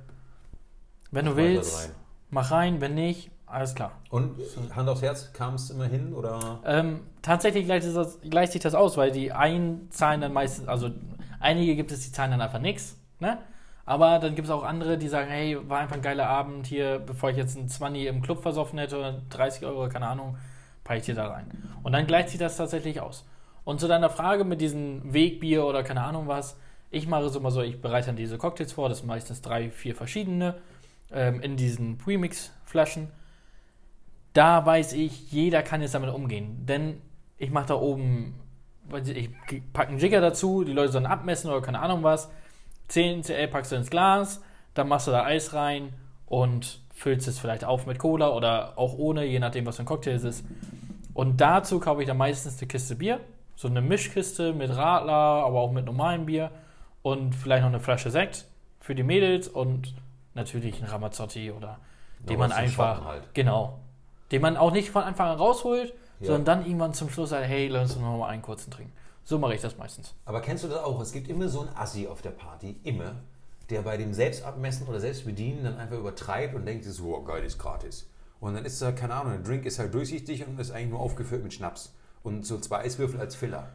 wenn 1.11 1.25
du 1.25 1.35
willst, 1.35 1.83
rein. 1.83 1.95
mach 2.29 2.51
rein, 2.51 2.79
wenn 2.79 2.95
nicht, 2.95 3.29
alles 3.45 3.75
klar. 3.75 3.91
Und 4.09 4.39
äh, 4.39 4.73
Hand 4.73 4.87
aufs 4.87 5.01
Herz, 5.01 5.33
kam 5.33 5.55
es 5.55 5.69
immer 5.69 5.85
hin 5.85 6.13
oder? 6.13 6.61
Ähm, 6.65 7.01
tatsächlich 7.21 7.65
gleicht, 7.65 7.85
das, 7.85 8.21
gleicht 8.21 8.53
sich 8.53 8.61
das 8.61 8.73
aus, 8.73 8.95
weil 8.95 9.11
die 9.11 9.33
einen 9.33 9.91
zahlen 9.91 10.21
dann 10.21 10.31
meistens, 10.31 10.69
also 10.69 10.89
einige 11.41 11.75
gibt 11.75 11.91
es, 11.91 11.99
die 11.99 12.11
zahlen 12.13 12.31
dann 12.31 12.41
einfach 12.41 12.59
nichts, 12.59 12.95
ne? 13.21 13.37
Aber 13.85 14.19
dann 14.19 14.35
gibt 14.35 14.47
es 14.47 14.51
auch 14.51 14.63
andere, 14.63 14.97
die 14.97 15.07
sagen, 15.07 15.29
hey, 15.29 15.57
war 15.67 15.79
einfach 15.79 15.95
ein 15.95 16.01
geiler 16.01 16.27
Abend 16.27 16.67
hier, 16.67 16.99
bevor 16.99 17.31
ich 17.31 17.37
jetzt 17.37 17.57
einen 17.57 17.67
20 17.67 18.05
im 18.05 18.21
Club 18.21 18.41
versoffen 18.41 18.77
hätte 18.77 18.97
oder 18.97 19.21
30 19.29 19.65
Euro, 19.65 19.89
keine 19.89 20.07
Ahnung, 20.07 20.37
packe 20.83 20.99
ich 20.99 21.05
dir 21.05 21.15
da 21.15 21.27
rein. 21.27 21.51
Und 21.83 21.93
dann 21.93 22.05
gleicht 22.05 22.29
sich 22.29 22.39
das 22.39 22.57
tatsächlich 22.57 23.01
aus. 23.01 23.25
Und 23.63 23.79
zu 23.79 23.87
deiner 23.87 24.09
Frage 24.09 24.43
mit 24.43 24.61
diesem 24.61 25.13
Wegbier 25.13 25.65
oder 25.65 25.83
keine 25.83 26.03
Ahnung 26.03 26.27
was, 26.27 26.57
ich 26.91 27.07
mache 27.07 27.23
es 27.23 27.35
immer 27.35 27.51
so, 27.51 27.61
ich 27.61 27.81
bereite 27.81 28.07
dann 28.07 28.15
diese 28.15 28.37
Cocktails 28.37 28.73
vor, 28.73 28.89
das 28.89 28.99
sind 28.99 29.07
meistens 29.07 29.41
drei, 29.41 29.71
vier 29.71 29.95
verschiedene, 29.95 30.55
ähm, 31.11 31.41
in 31.41 31.57
diesen 31.57 31.97
Premix-Flaschen 31.97 33.09
da 34.33 34.65
weiß 34.65 34.93
ich, 34.93 35.31
jeder 35.31 35.61
kann 35.63 35.81
jetzt 35.81 35.93
damit 35.93 36.13
umgehen. 36.13 36.65
Denn 36.65 37.01
ich 37.37 37.51
mache 37.51 37.67
da 37.67 37.75
oben, 37.75 38.35
ich 39.05 39.29
packe 39.73 39.89
einen 39.89 39.99
Jigger 39.99 40.21
dazu, 40.21 40.63
die 40.63 40.73
Leute 40.73 40.93
sollen 40.93 41.05
abmessen 41.05 41.49
oder 41.49 41.61
keine 41.61 41.79
Ahnung 41.79 42.03
was. 42.03 42.29
10 42.91 43.23
CL 43.23 43.47
packst 43.47 43.71
du 43.71 43.75
ins 43.77 43.89
Glas, 43.89 44.41
dann 44.73 44.87
machst 44.87 45.07
du 45.07 45.11
da 45.11 45.23
Eis 45.23 45.53
rein 45.53 45.93
und 46.25 46.79
füllst 46.93 47.27
es 47.27 47.39
vielleicht 47.39 47.63
auf 47.63 47.85
mit 47.85 47.99
Cola 47.99 48.29
oder 48.29 48.77
auch 48.77 48.93
ohne, 48.97 49.25
je 49.25 49.39
nachdem, 49.39 49.65
was 49.65 49.77
für 49.77 49.83
ein 49.83 49.85
Cocktail 49.85 50.11
es 50.15 50.23
ist. 50.23 50.45
Und 51.13 51.39
dazu 51.41 51.79
kaufe 51.79 52.01
ich 52.01 52.07
dann 52.07 52.17
meistens 52.17 52.57
eine 52.59 52.67
Kiste 52.67 52.95
Bier, 52.95 53.19
so 53.55 53.67
eine 53.67 53.81
Mischkiste 53.81 54.53
mit 54.53 54.75
Radler, 54.75 55.13
aber 55.13 55.59
auch 55.61 55.71
mit 55.71 55.85
normalem 55.85 56.25
Bier 56.25 56.51
und 57.01 57.33
vielleicht 57.33 57.63
noch 57.63 57.69
eine 57.69 57.79
Flasche 57.79 58.11
Sekt 58.11 58.45
für 58.79 58.93
die 58.95 59.03
Mädels 59.03 59.47
und 59.47 59.93
natürlich 60.33 60.81
ein 60.81 60.87
Ramazzotti 60.87 61.51
oder 61.51 61.79
den 62.19 62.37
man 62.39 62.51
einfach, 62.51 63.03
halt. 63.05 63.23
genau, 63.33 63.79
den 64.31 64.41
man 64.41 64.57
auch 64.57 64.71
nicht 64.71 64.91
von 64.91 65.03
Anfang 65.03 65.29
an 65.29 65.37
rausholt, 65.37 65.93
Ja. 66.19 66.27
sondern 66.27 66.45
dann 66.45 66.65
irgendwann 66.65 66.93
zum 66.93 67.09
Schluss 67.09 67.29
sagt, 67.31 67.47
hey, 67.47 67.67
lass 67.67 67.95
uns 67.95 67.99
noch 68.01 68.17
mal 68.17 68.29
einen 68.29 68.41
kurzen 68.41 68.69
trinken. 68.71 68.93
So 69.23 69.37
mache 69.37 69.55
ich 69.55 69.61
das 69.61 69.77
meistens. 69.77 70.13
Aber 70.25 70.41
kennst 70.41 70.63
du 70.63 70.67
das 70.67 70.79
auch? 70.79 70.99
Es 71.01 71.11
gibt 71.11 71.27
immer 71.27 71.47
so 71.47 71.61
einen 71.61 71.75
Assi 71.75 72.07
auf 72.07 72.21
der 72.21 72.31
Party, 72.31 72.79
immer, 72.83 73.15
der 73.69 73.81
bei 73.83 73.97
dem 73.97 74.13
Selbstabmessen 74.13 74.87
oder 74.87 74.99
Selbstbedienen 74.99 75.63
dann 75.63 75.77
einfach 75.77 75.97
übertreibt 75.97 76.55
und 76.55 76.65
denkt, 76.65 76.85
so, 76.85 77.15
oh, 77.15 77.23
geil, 77.23 77.43
ist 77.43 77.57
gratis. 77.57 78.09
Und 78.39 78.55
dann 78.55 78.65
ist 78.65 78.81
da, 78.81 78.91
keine 78.91 79.13
Ahnung, 79.13 79.33
der 79.33 79.41
Drink 79.43 79.65
ist 79.65 79.79
halt 79.79 79.93
durchsichtig 79.93 80.45
und 80.45 80.59
ist 80.59 80.71
eigentlich 80.71 80.89
nur 80.89 80.99
aufgefüllt 80.99 81.43
mit 81.43 81.53
Schnaps. 81.53 81.93
Und 82.23 82.45
so 82.45 82.59
zwei 82.59 82.79
Eiswürfel 82.79 83.19
als 83.19 83.35
Filler. 83.35 83.69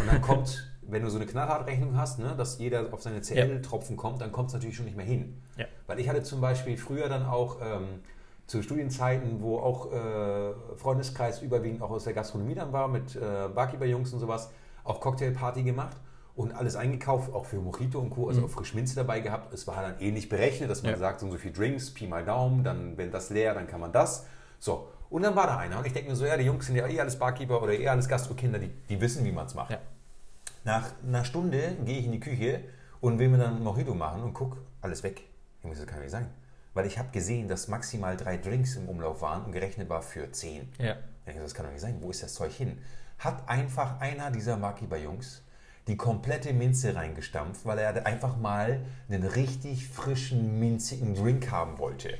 Und 0.00 0.06
dann 0.06 0.22
kommt, 0.22 0.72
wenn 0.82 1.02
du 1.02 1.10
so 1.10 1.16
eine 1.16 1.26
Knallhartrechnung 1.26 1.96
hast, 1.96 2.18
ne, 2.18 2.34
dass 2.36 2.58
jeder 2.58 2.92
auf 2.92 3.02
seine 3.02 3.20
CL-Tropfen 3.20 3.96
kommt, 3.96 4.20
dann 4.20 4.32
kommt 4.32 4.48
es 4.48 4.54
natürlich 4.54 4.76
schon 4.76 4.86
nicht 4.86 4.96
mehr 4.96 5.06
hin. 5.06 5.40
Ja. 5.56 5.66
Weil 5.86 6.00
ich 6.00 6.08
hatte 6.08 6.22
zum 6.22 6.40
Beispiel 6.40 6.76
früher 6.76 7.08
dann 7.08 7.26
auch 7.26 7.58
ähm, 7.60 8.00
zu 8.46 8.62
Studienzeiten, 8.62 9.40
wo 9.42 9.58
auch 9.58 9.92
äh, 9.92 10.52
Freundeskreis 10.76 11.42
überwiegend 11.42 11.82
auch 11.82 11.90
aus 11.90 12.04
der 12.04 12.12
Gastronomie 12.12 12.54
dann 12.54 12.72
war, 12.72 12.88
mit 12.88 13.16
äh, 13.16 13.48
Barkeeper-Jungs 13.54 14.12
und 14.12 14.20
sowas, 14.20 14.50
auch 14.84 15.00
Cocktailparty 15.00 15.62
gemacht 15.62 15.96
und 16.34 16.52
alles 16.54 16.76
eingekauft, 16.76 17.32
auch 17.32 17.44
für 17.46 17.56
Mojito 17.56 17.98
und 17.98 18.10
Co., 18.10 18.28
also 18.28 18.44
auch 18.44 18.50
Frischminze 18.50 18.94
dabei 18.94 19.20
gehabt. 19.20 19.52
Es 19.52 19.66
war 19.66 19.82
dann 19.82 20.00
ähnlich 20.00 20.28
berechnet, 20.28 20.70
dass 20.70 20.82
man 20.82 20.92
Ja. 20.92 20.98
sagt, 20.98 21.20
so 21.20 21.26
und 21.26 21.32
so 21.32 21.38
viel 21.38 21.52
Drinks, 21.52 21.92
Pi 21.92 22.06
mal 22.06 22.24
Daumen, 22.24 22.64
dann, 22.64 22.96
wenn 22.96 23.10
das 23.10 23.30
leer, 23.30 23.54
dann 23.54 23.66
kann 23.66 23.80
man 23.80 23.92
das. 23.92 24.26
So, 24.58 24.88
und 25.10 25.22
dann 25.22 25.36
war 25.36 25.46
da 25.46 25.58
einer 25.58 25.78
und 25.78 25.86
ich 25.86 25.92
denke 25.92 26.08
mir 26.10 26.16
so, 26.16 26.24
ja, 26.24 26.36
die 26.36 26.44
Jungs 26.44 26.66
sind 26.66 26.76
ja 26.76 26.86
eh 26.86 27.00
alles 27.00 27.18
Barkeeper 27.18 27.62
oder 27.62 27.72
eh 27.74 27.86
alles 27.88 28.08
Gastrokinder, 28.08 28.58
die, 28.58 28.68
die 28.88 29.00
wissen, 29.00 29.24
wie 29.24 29.32
man 29.32 29.46
es 29.46 29.54
macht. 29.54 29.72
Ja. 29.72 29.78
Nach 30.64 30.90
einer 31.06 31.24
Stunde 31.24 31.76
gehe 31.84 31.98
ich 31.98 32.06
in 32.06 32.12
die 32.12 32.20
Küche 32.20 32.60
und 33.00 33.18
will 33.18 33.28
mir 33.28 33.38
dann 33.38 33.56
ein 33.56 33.62
Mojito 33.64 33.94
machen 33.94 34.22
und 34.22 34.32
guck, 34.32 34.56
alles 34.80 35.02
weg. 35.02 35.22
Ich 35.60 35.66
muss, 35.66 35.78
das 35.78 35.86
kann 35.86 36.00
nicht 36.00 36.10
sein. 36.12 36.28
Weil 36.74 36.86
ich 36.86 36.98
habe 36.98 37.10
gesehen, 37.10 37.48
dass 37.48 37.68
maximal 37.68 38.16
drei 38.16 38.38
Drinks 38.38 38.76
im 38.76 38.88
Umlauf 38.88 39.20
waren 39.20 39.44
und 39.44 39.52
gerechnet 39.52 39.88
war 39.90 40.00
für 40.02 40.30
zehn. 40.32 40.72
Ja. 40.78 40.92
Ich 40.92 41.24
denke, 41.26 41.42
das 41.42 41.52
kann 41.52 41.66
doch 41.66 41.72
nicht 41.72 41.82
sein. 41.82 41.98
Wo 42.00 42.10
ist 42.10 42.22
das 42.22 42.32
Zeug 42.34 42.52
hin? 42.52 42.78
Hat 43.24 43.48
einfach 43.48 44.00
einer 44.00 44.30
dieser 44.30 44.56
Markiber-Jungs 44.56 45.42
die 45.88 45.96
komplette 45.96 46.52
Minze 46.52 46.94
reingestampft, 46.94 47.66
weil 47.66 47.78
er 47.78 48.06
einfach 48.06 48.36
mal 48.36 48.84
einen 49.08 49.24
richtig 49.24 49.88
frischen, 49.88 50.60
minzigen 50.60 51.14
Drink 51.14 51.50
haben 51.50 51.78
wollte. 51.78 52.18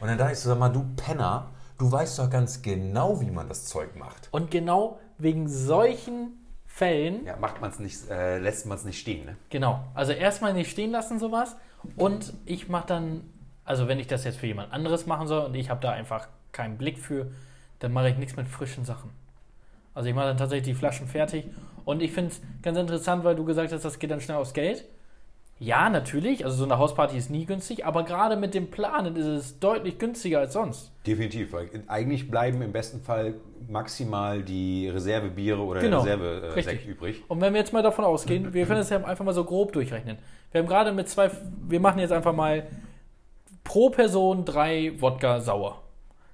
Und 0.00 0.08
dann 0.08 0.18
dachte 0.18 0.32
ich 0.32 0.38
so, 0.40 0.48
sag 0.48 0.58
mal, 0.58 0.68
du 0.68 0.84
Penner, 0.96 1.48
Du 1.76 1.90
weißt 1.90 2.20
doch 2.20 2.30
ganz 2.30 2.62
genau, 2.62 3.20
wie 3.20 3.30
man 3.30 3.48
das 3.48 3.66
Zeug 3.66 3.96
macht. 3.96 4.28
Und 4.30 4.50
genau 4.50 5.00
wegen 5.18 5.48
solchen 5.48 6.32
Fällen, 6.66 7.24
Ja, 7.24 7.36
macht 7.36 7.60
man 7.60 7.70
es 7.70 7.78
nicht, 7.78 8.08
äh, 8.10 8.38
lässt 8.38 8.66
man 8.66 8.78
es 8.78 8.84
nicht 8.84 9.00
stehen, 9.00 9.26
ne? 9.26 9.36
genau, 9.50 9.84
also 9.94 10.12
erstmal 10.12 10.52
nicht 10.54 10.70
stehen 10.70 10.90
lassen 10.90 11.20
sowas 11.20 11.56
und 11.96 12.32
ich 12.46 12.68
mache 12.68 12.86
dann, 12.88 13.30
also 13.64 13.86
wenn 13.86 14.00
ich 14.00 14.08
das 14.08 14.24
jetzt 14.24 14.38
für 14.38 14.46
jemand 14.48 14.72
anderes 14.72 15.06
machen 15.06 15.28
soll 15.28 15.46
und 15.46 15.54
ich 15.54 15.70
habe 15.70 15.80
da 15.80 15.92
einfach 15.92 16.26
keinen 16.50 16.78
Blick 16.78 16.98
für, 16.98 17.30
dann 17.78 17.92
mache 17.92 18.08
ich 18.08 18.16
nichts 18.16 18.34
mit 18.36 18.48
frischen 18.48 18.84
Sachen. 18.84 19.10
Also 19.94 20.08
ich 20.08 20.14
mache 20.14 20.26
dann 20.26 20.36
tatsächlich 20.36 20.66
die 20.66 20.74
Flaschen 20.78 21.06
fertig 21.06 21.44
und 21.84 22.02
ich 22.02 22.12
finde 22.12 22.30
es 22.32 22.40
ganz 22.62 22.78
interessant, 22.78 23.24
weil 23.24 23.36
du 23.36 23.44
gesagt 23.44 23.72
hast, 23.72 23.84
das 23.84 23.98
geht 23.98 24.10
dann 24.10 24.20
schnell 24.20 24.38
aufs 24.38 24.52
Geld. 24.52 24.84
Ja, 25.60 25.88
natürlich, 25.88 26.44
also 26.44 26.56
so 26.56 26.64
eine 26.64 26.78
Hausparty 26.78 27.16
ist 27.16 27.30
nie 27.30 27.46
günstig, 27.46 27.86
aber 27.86 28.02
gerade 28.02 28.34
mit 28.36 28.54
dem 28.54 28.72
Planen 28.72 29.14
ist 29.14 29.26
es 29.26 29.60
deutlich 29.60 29.98
günstiger 29.98 30.40
als 30.40 30.52
sonst. 30.52 30.90
Definitiv, 31.06 31.52
weil 31.52 31.70
eigentlich 31.86 32.28
bleiben 32.28 32.60
im 32.60 32.72
besten 32.72 33.00
Fall 33.00 33.34
maximal 33.68 34.42
die 34.42 34.88
Reservebiere 34.88 35.60
oder 35.60 35.80
Genau, 35.80 36.04
der 36.04 36.18
Reservesekt 36.18 36.68
richtig. 36.68 36.86
übrig. 36.88 37.22
Und 37.28 37.40
wenn 37.40 37.52
wir 37.54 37.60
jetzt 37.60 37.72
mal 37.72 37.82
davon 37.84 38.04
ausgehen, 38.04 38.52
wir 38.52 38.66
können 38.66 38.80
es 38.80 38.90
ja 38.90 39.02
einfach 39.04 39.24
mal 39.24 39.32
so 39.32 39.44
grob 39.44 39.72
durchrechnen. 39.72 40.18
Wir 40.50 40.60
haben 40.60 40.68
gerade 40.68 40.90
mit 40.90 41.08
zwei, 41.08 41.30
wir 41.68 41.78
machen 41.78 42.00
jetzt 42.00 42.12
einfach 42.12 42.34
mal 42.34 42.66
pro 43.62 43.90
Person 43.90 44.44
drei 44.44 44.92
Wodka 45.00 45.40
sauer. 45.40 45.82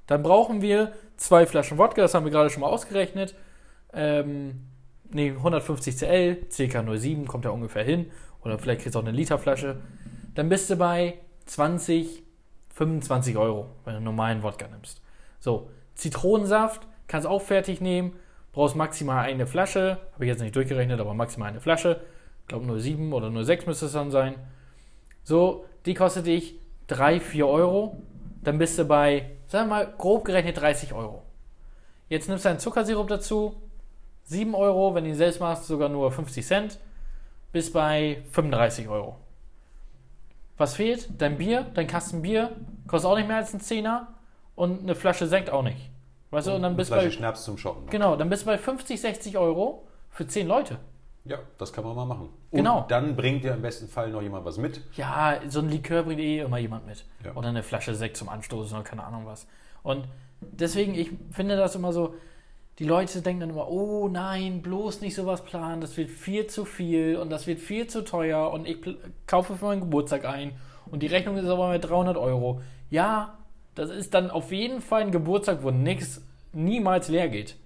Dann 0.07 0.23
brauchen 0.23 0.63
wir 0.63 0.93
zwei 1.19 1.45
Flaschen 1.45 1.77
Wodka, 1.77 2.01
das 2.03 2.15
haben 2.15 2.25
wir 2.25 2.33
gerade 2.33 2.49
schon 2.49 2.63
mal 2.63 2.69
ausgerechnet. 2.69 3.35
Ähm, 3.93 4.67
nee, 5.11 5.31
150 5.31 5.97
CL, 5.97 6.37
ca. 6.37 6.97
07 6.97 7.27
kommt 7.27 7.45
ja 7.45 7.51
ungefähr 7.51 7.85
hin. 7.85 8.11
Oder 8.43 8.59
vielleicht 8.59 8.83
kriegst 8.83 8.95
du 8.95 9.01
auch 9.01 9.05
eine 9.05 9.13
Literflasche. 9.13 9.81
Dann 10.35 10.49
bist 10.49 10.71
du 10.71 10.77
bei 10.77 11.19
20, 11.47 12.23
25 12.75 13.37
Euro, 13.37 13.67
wenn 13.85 13.93
du 13.93 13.97
einen 13.99 14.05
normalen 14.05 14.43
Wodka 14.43 14.69
nimmst. 14.69 15.03
So, 15.41 15.71
Zitronensaft 15.95 16.87
kannst 17.09 17.27
auch 17.27 17.43
fertig 17.43 17.81
nehmen. 17.81 18.17
Brauchst 18.53 18.77
maximal 18.77 19.25
eine 19.25 19.47
Flasche. 19.47 19.99
Habe 20.15 20.25
ich 20.25 20.29
jetzt 20.29 20.41
nicht 20.41 20.57
durchgerechnet, 20.57 21.01
aber 21.01 21.15
maximal 21.15 21.49
eine 21.49 21.61
Flasche. 21.61 22.01
Ich 22.43 22.49
glaube 22.49 22.81
07 22.81 23.13
oder 23.13 23.45
06 23.45 23.67
müsste 23.67 23.87
es 23.87 23.93
dann 23.93 24.11
sein. 24.11 24.35
So, 25.23 25.65
die 25.87 25.95
kostet 25.95 26.27
dich 26.27 26.59
3, 26.89 27.21
4 27.21 27.47
Euro. 27.47 28.03
Dann 28.43 28.59
bist 28.59 28.79
du 28.79 28.85
bei, 28.85 29.31
sagen 29.47 29.69
wir 29.69 29.77
mal, 29.77 29.95
grob 29.99 30.25
gerechnet 30.25 30.61
30 30.61 30.93
Euro. 30.95 31.23
Jetzt 32.09 32.29
nimmst 32.29 32.45
du 32.45 32.49
einen 32.49 32.59
Zuckersirup 32.59 33.09
dazu. 33.09 33.55
7 34.31 34.55
Euro, 34.55 34.95
wenn 34.95 35.05
du 35.05 35.11
ihn 35.11 35.17
selbst 35.17 35.41
machst, 35.41 35.67
sogar 35.67 35.89
nur 35.89 36.11
50 36.13 36.47
Cent. 36.47 36.79
Bis 37.53 37.73
bei 37.73 38.23
35 38.31 38.89
Euro. 38.89 39.17
Was 40.57 40.77
fehlt? 40.77 41.09
Dein 41.19 41.37
Bier, 41.37 41.67
dein 41.75 41.89
Kasten 41.89 42.23
Bier, 42.23 42.53
kostet 42.87 43.11
auch 43.11 43.17
nicht 43.17 43.27
mehr 43.27 43.39
als 43.39 43.53
ein 43.53 43.61
Zehner. 43.61 44.09
Und 44.55 44.83
eine 44.83 44.95
Flasche 44.95 45.27
Sekt 45.27 45.51
auch 45.51 45.63
nicht. 45.63 45.91
Weißt 46.31 46.47
du, 46.47 46.53
und 46.53 46.63
dann 46.63 46.77
bist 46.77 46.93
du 46.93 46.95
bei, 46.95 47.11
Schnaps 47.11 47.45
zum 47.45 47.59
Shoppen. 47.59 47.91
genau, 47.91 48.15
dann 48.15 48.29
bist 48.31 48.43
du 48.43 48.47
bei 48.47 48.57
50, 48.59 49.01
60 49.01 49.37
Euro 49.37 49.89
für 50.11 50.29
10 50.29 50.47
Leute. 50.47 50.79
Ja, 51.25 51.39
das 51.59 51.73
kann 51.73 51.83
man 51.83 51.97
mal 51.97 52.05
machen. 52.05 52.29
Genau. 52.53 52.83
Und 52.83 52.91
dann 52.91 53.17
bringt 53.17 53.43
dir 53.43 53.55
im 53.55 53.63
besten 53.63 53.89
Fall 53.89 54.11
noch 54.11 54.23
jemand 54.23 54.45
was 54.45 54.59
mit. 54.59 54.81
Ja, 54.95 55.41
so 55.49 55.59
ein 55.59 55.69
Likör 55.69 56.05
bringt 56.05 56.21
eh 56.21 56.39
immer 56.41 56.59
jemand 56.59 56.87
mit. 56.87 57.05
Ja. 57.25 57.35
Oder 57.35 57.49
eine 57.49 57.65
Flasche 57.65 57.97
Sekt 57.97 58.17
zum 58.17 58.29
Anstoßen 58.29 58.77
oder 58.77 58.85
keine 58.85 59.03
Ahnung 59.03 59.27
was. 59.27 59.49
Und 59.83 60.05
deswegen, 60.41 60.95
ich 60.95 61.11
finde 61.33 61.57
das 61.57 61.75
immer 61.75 61.93
so, 61.93 62.15
die 62.81 62.87
Leute 62.87 63.21
denken 63.21 63.41
dann 63.41 63.51
immer, 63.51 63.69
oh 63.69 64.09
nein, 64.09 64.63
bloß 64.63 65.03
nicht 65.03 65.15
sowas 65.15 65.45
planen, 65.45 65.83
das 65.83 65.99
wird 65.99 66.09
viel 66.09 66.47
zu 66.47 66.65
viel 66.65 67.17
und 67.17 67.29
das 67.29 67.47
wird 67.47 67.61
viel 67.61 67.87
zu 67.87 68.03
teuer 68.03 68.51
und 68.51 68.67
ich 68.67 68.79
kaufe 69.27 69.55
für 69.55 69.67
meinen 69.67 69.83
Geburtstag 69.83 70.25
ein 70.25 70.53
und 70.91 71.03
die 71.03 71.07
Rechnung 71.07 71.37
ist 71.37 71.47
aber 71.47 71.69
mit 71.69 71.85
300 71.85 72.17
Euro. 72.17 72.63
Ja, 72.89 73.39
das 73.75 73.91
ist 73.91 74.15
dann 74.15 74.31
auf 74.31 74.51
jeden 74.51 74.81
Fall 74.81 75.03
ein 75.03 75.13
Geburtstag, 75.13 75.63
wo 75.63 75.71
nichts 75.71 76.23
niemals 76.55 77.09
leer 77.09 77.29
geht. 77.29 77.57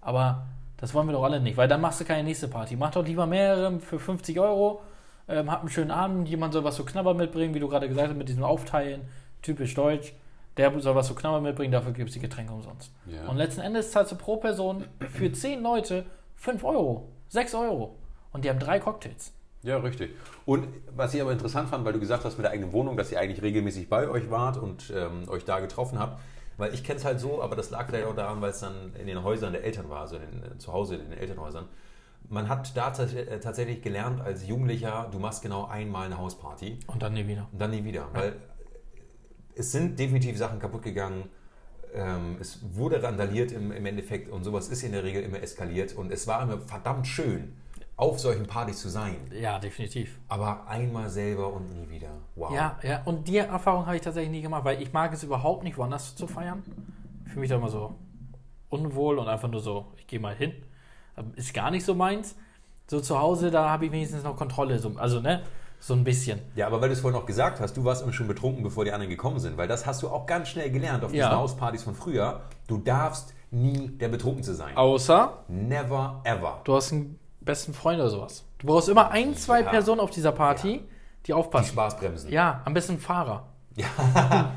Aber 0.00 0.48
das 0.76 0.92
wollen 0.92 1.06
wir 1.06 1.12
doch 1.12 1.22
alle 1.22 1.38
nicht, 1.38 1.56
weil 1.56 1.68
dann 1.68 1.80
machst 1.80 2.00
du 2.00 2.04
keine 2.04 2.24
nächste 2.24 2.48
Party. 2.48 2.74
Mach 2.74 2.90
doch 2.90 3.06
lieber 3.06 3.26
mehrere 3.26 3.78
für 3.78 4.00
50 4.00 4.40
Euro, 4.40 4.82
ähm, 5.28 5.52
hab 5.52 5.60
einen 5.60 5.70
schönen 5.70 5.92
Abend, 5.92 6.28
jemand 6.28 6.52
soll 6.52 6.64
was 6.64 6.74
zu 6.74 6.84
knabbern 6.84 7.16
mitbringen, 7.16 7.54
wie 7.54 7.60
du 7.60 7.68
gerade 7.68 7.86
gesagt 7.86 8.08
hast, 8.08 8.16
mit 8.16 8.28
diesem 8.28 8.42
Aufteilen, 8.42 9.02
typisch 9.40 9.72
deutsch. 9.74 10.14
Der 10.56 10.80
soll 10.80 10.94
was 10.94 11.08
zu 11.08 11.14
knabbern 11.14 11.42
mitbringen, 11.42 11.72
dafür 11.72 11.92
gibt 11.92 12.08
es 12.10 12.14
die 12.14 12.20
Getränke 12.20 12.52
umsonst. 12.52 12.92
Ja. 13.06 13.28
Und 13.28 13.36
letzten 13.36 13.60
Endes 13.60 13.90
zahlst 13.90 14.12
du 14.12 14.16
pro 14.16 14.36
Person 14.36 14.84
für 15.10 15.32
10 15.32 15.62
Leute 15.62 16.06
5 16.36 16.62
Euro, 16.64 17.08
6 17.28 17.54
Euro. 17.54 17.96
Und 18.32 18.44
die 18.44 18.50
haben 18.50 18.58
drei 18.58 18.78
Cocktails. 18.78 19.32
Ja, 19.62 19.78
richtig. 19.78 20.10
Und 20.44 20.68
was 20.94 21.14
ich 21.14 21.22
aber 21.22 21.32
interessant 21.32 21.70
fand, 21.70 21.84
weil 21.84 21.94
du 21.94 22.00
gesagt 22.00 22.24
hast 22.24 22.36
mit 22.36 22.44
der 22.44 22.52
eigenen 22.52 22.72
Wohnung, 22.72 22.96
dass 22.96 23.10
ihr 23.10 23.18
eigentlich 23.18 23.42
regelmäßig 23.42 23.88
bei 23.88 24.08
euch 24.08 24.30
wart 24.30 24.58
und 24.58 24.92
ähm, 24.94 25.28
euch 25.28 25.44
da 25.44 25.58
getroffen 25.60 25.98
habt. 25.98 26.20
Weil 26.56 26.72
ich 26.74 26.84
kenne 26.84 26.98
es 26.98 27.04
halt 27.04 27.18
so, 27.18 27.42
aber 27.42 27.56
das 27.56 27.70
lag 27.70 27.86
vielleicht 27.86 28.06
auch 28.06 28.14
daran, 28.14 28.40
weil 28.40 28.50
es 28.50 28.60
dann 28.60 28.92
in 28.94 29.06
den 29.06 29.24
Häusern 29.24 29.52
der 29.52 29.64
Eltern 29.64 29.88
war, 29.88 30.02
also 30.02 30.16
in 30.16 30.22
den, 30.22 30.52
äh, 30.52 30.58
zu 30.58 30.72
Hause 30.72 30.96
in 30.96 31.10
den 31.10 31.18
Elternhäusern. 31.18 31.64
Man 32.28 32.48
hat 32.48 32.76
da 32.76 32.92
äh, 33.02 33.40
tatsächlich 33.40 33.82
gelernt 33.82 34.20
als 34.20 34.46
Jugendlicher, 34.46 35.08
du 35.10 35.18
machst 35.18 35.42
genau 35.42 35.66
einmal 35.66 36.06
eine 36.06 36.18
Hausparty 36.18 36.78
Und 36.86 37.02
dann 37.02 37.14
nie 37.14 37.26
wieder. 37.26 37.48
und 37.50 37.60
dann 37.60 37.70
nie 37.70 37.84
wieder. 37.84 38.06
Weil 38.12 38.36
es 39.56 39.72
sind 39.72 39.98
definitiv 39.98 40.36
Sachen 40.36 40.58
kaputt 40.58 40.82
gegangen. 40.82 41.28
Ähm, 41.94 42.36
es 42.40 42.60
wurde 42.74 43.02
randaliert 43.02 43.52
im, 43.52 43.70
im 43.70 43.86
Endeffekt 43.86 44.28
und 44.28 44.44
sowas 44.44 44.68
ist 44.68 44.82
in 44.82 44.92
der 44.92 45.04
Regel 45.04 45.22
immer 45.22 45.40
eskaliert. 45.40 45.94
Und 45.94 46.10
es 46.10 46.26
war 46.26 46.42
immer 46.42 46.60
verdammt 46.60 47.06
schön, 47.06 47.54
auf 47.96 48.18
solchen 48.18 48.46
Partys 48.46 48.80
zu 48.80 48.88
sein. 48.88 49.16
Ja, 49.30 49.58
definitiv. 49.58 50.18
Aber 50.28 50.66
einmal 50.66 51.08
selber 51.08 51.52
und 51.52 51.72
nie 51.72 51.88
wieder. 51.88 52.10
Wow. 52.34 52.52
Ja, 52.52 52.78
ja. 52.82 53.02
Und 53.04 53.28
die 53.28 53.38
Erfahrung 53.38 53.86
habe 53.86 53.96
ich 53.96 54.02
tatsächlich 54.02 54.32
nie 54.32 54.42
gemacht, 54.42 54.64
weil 54.64 54.82
ich 54.82 54.92
mag 54.92 55.12
es 55.12 55.22
überhaupt 55.22 55.62
nicht, 55.62 55.78
woanders 55.78 56.16
zu 56.16 56.26
feiern. 56.26 56.62
Ich 57.24 57.30
fühle 57.30 57.40
mich 57.42 57.50
da 57.50 57.56
immer 57.56 57.68
so 57.68 57.94
unwohl 58.70 59.18
und 59.18 59.28
einfach 59.28 59.48
nur 59.48 59.60
so, 59.60 59.92
ich 59.96 60.06
gehe 60.06 60.18
mal 60.18 60.34
hin. 60.34 60.52
Ist 61.36 61.54
gar 61.54 61.70
nicht 61.70 61.84
so 61.84 61.94
meins. 61.94 62.34
So 62.88 63.00
zu 63.00 63.18
Hause, 63.18 63.50
da 63.50 63.70
habe 63.70 63.86
ich 63.86 63.92
wenigstens 63.92 64.24
noch 64.24 64.36
Kontrolle. 64.36 64.78
So, 64.78 64.96
also, 64.96 65.20
ne? 65.20 65.44
So 65.86 65.92
ein 65.92 66.02
bisschen. 66.02 66.40
Ja, 66.56 66.66
aber 66.66 66.80
weil 66.80 66.88
du 66.88 66.94
es 66.94 67.00
vorhin 67.00 67.18
noch 67.20 67.26
gesagt 67.26 67.60
hast, 67.60 67.76
du 67.76 67.84
warst 67.84 68.02
immer 68.02 68.12
schon 68.14 68.26
betrunken, 68.26 68.62
bevor 68.62 68.86
die 68.86 68.92
anderen 68.92 69.10
gekommen 69.10 69.38
sind. 69.38 69.58
Weil 69.58 69.68
das 69.68 69.84
hast 69.84 70.02
du 70.02 70.08
auch 70.08 70.24
ganz 70.24 70.48
schnell 70.48 70.70
gelernt 70.70 71.04
auf 71.04 71.10
diesen 71.12 71.20
Ja. 71.28 71.36
Hauspartys 71.36 71.82
von 71.82 71.94
früher. 71.94 72.40
Du 72.66 72.78
darfst 72.78 73.34
nie 73.50 73.88
der 73.88 74.08
Betrunkenste 74.08 74.54
sein. 74.54 74.74
Außer 74.76 75.44
Never 75.48 76.22
ever. 76.24 76.60
du 76.64 76.74
hast 76.74 76.92
einen 76.92 77.18
besten 77.42 77.74
Freund 77.74 78.00
oder 78.00 78.08
sowas. 78.08 78.44
Du 78.60 78.66
brauchst 78.68 78.88
immer 78.88 79.10
ein, 79.10 79.34
zwei 79.36 79.60
Ja. 79.60 79.68
Personen 79.68 80.00
auf 80.00 80.08
dieser 80.10 80.32
Party, 80.32 80.78
die 80.80 81.26
Die 81.26 81.32
aufpassen. 81.34 81.72
Spaßbremsen. 81.72 82.30
Ja, 82.32 82.62
am 82.64 82.72
besten 82.72 82.92
ein 82.94 82.98
Fahrer. 83.00 83.48
Ja. 83.76 83.86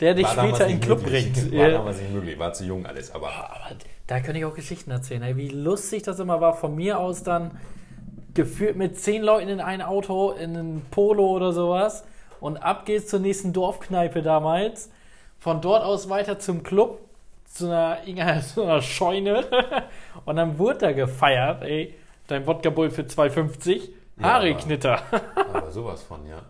Der 0.00 0.14
dich 0.14 0.26
später 0.26 0.66
in 0.66 0.78
den 0.78 0.80
Club 0.80 1.02
möglich. 1.02 1.32
bringt. 1.32 1.52
War 1.52 1.58
Ja. 1.68 1.70
damals 1.78 2.00
nicht 2.00 2.12
möglich. 2.12 2.38
War 2.38 2.52
zu 2.52 2.64
jung 2.64 2.84
alles. 2.86 3.12
Aber 3.14 3.28
Aber 3.28 3.76
da 4.08 4.20
könnte 4.20 4.38
ich 4.40 4.44
auch 4.44 4.54
Geschichten 4.54 4.90
erzählen, 4.90 5.36
wie 5.36 5.48
lustig 5.50 6.02
das 6.02 6.18
immer 6.18 6.40
war. 6.40 6.54
Von 6.54 6.74
mir 6.76 6.98
aus 6.98 7.22
dann 7.22 7.52
geführt 8.34 8.76
mit 8.76 8.98
zehn 8.98 9.22
Leuten 9.22 9.48
in 9.48 9.60
ein 9.60 9.82
Auto, 9.82 10.32
in 10.32 10.56
ein 10.56 10.82
Polo 10.90 11.26
oder 11.28 11.52
sowas. 11.52 12.04
Und 12.40 12.58
ab 12.58 12.86
geht's 12.86 13.08
zur 13.08 13.20
nächsten 13.20 13.52
Dorfkneipe 13.52 14.22
damals. 14.22 14.90
Von 15.38 15.60
dort 15.60 15.84
aus 15.84 16.08
weiter 16.08 16.38
zum 16.38 16.62
Club, 16.62 17.00
zu 17.46 17.66
einer, 17.66 18.40
zu 18.42 18.62
einer 18.62 18.82
Scheune. 18.82 19.44
Und 20.24 20.36
dann 20.36 20.58
wurde 20.58 20.78
da 20.78 20.92
gefeiert, 20.92 21.62
ey. 21.62 21.94
Dein 22.26 22.46
Wodka 22.46 22.70
Bull 22.70 22.90
für 22.90 23.02
2,50. 23.02 23.88
Ja, 24.18 24.24
Haare-Knitter. 24.24 25.00
Aber 25.54 25.70
sowas 25.70 26.02
von, 26.02 26.26
ja. 26.26 26.42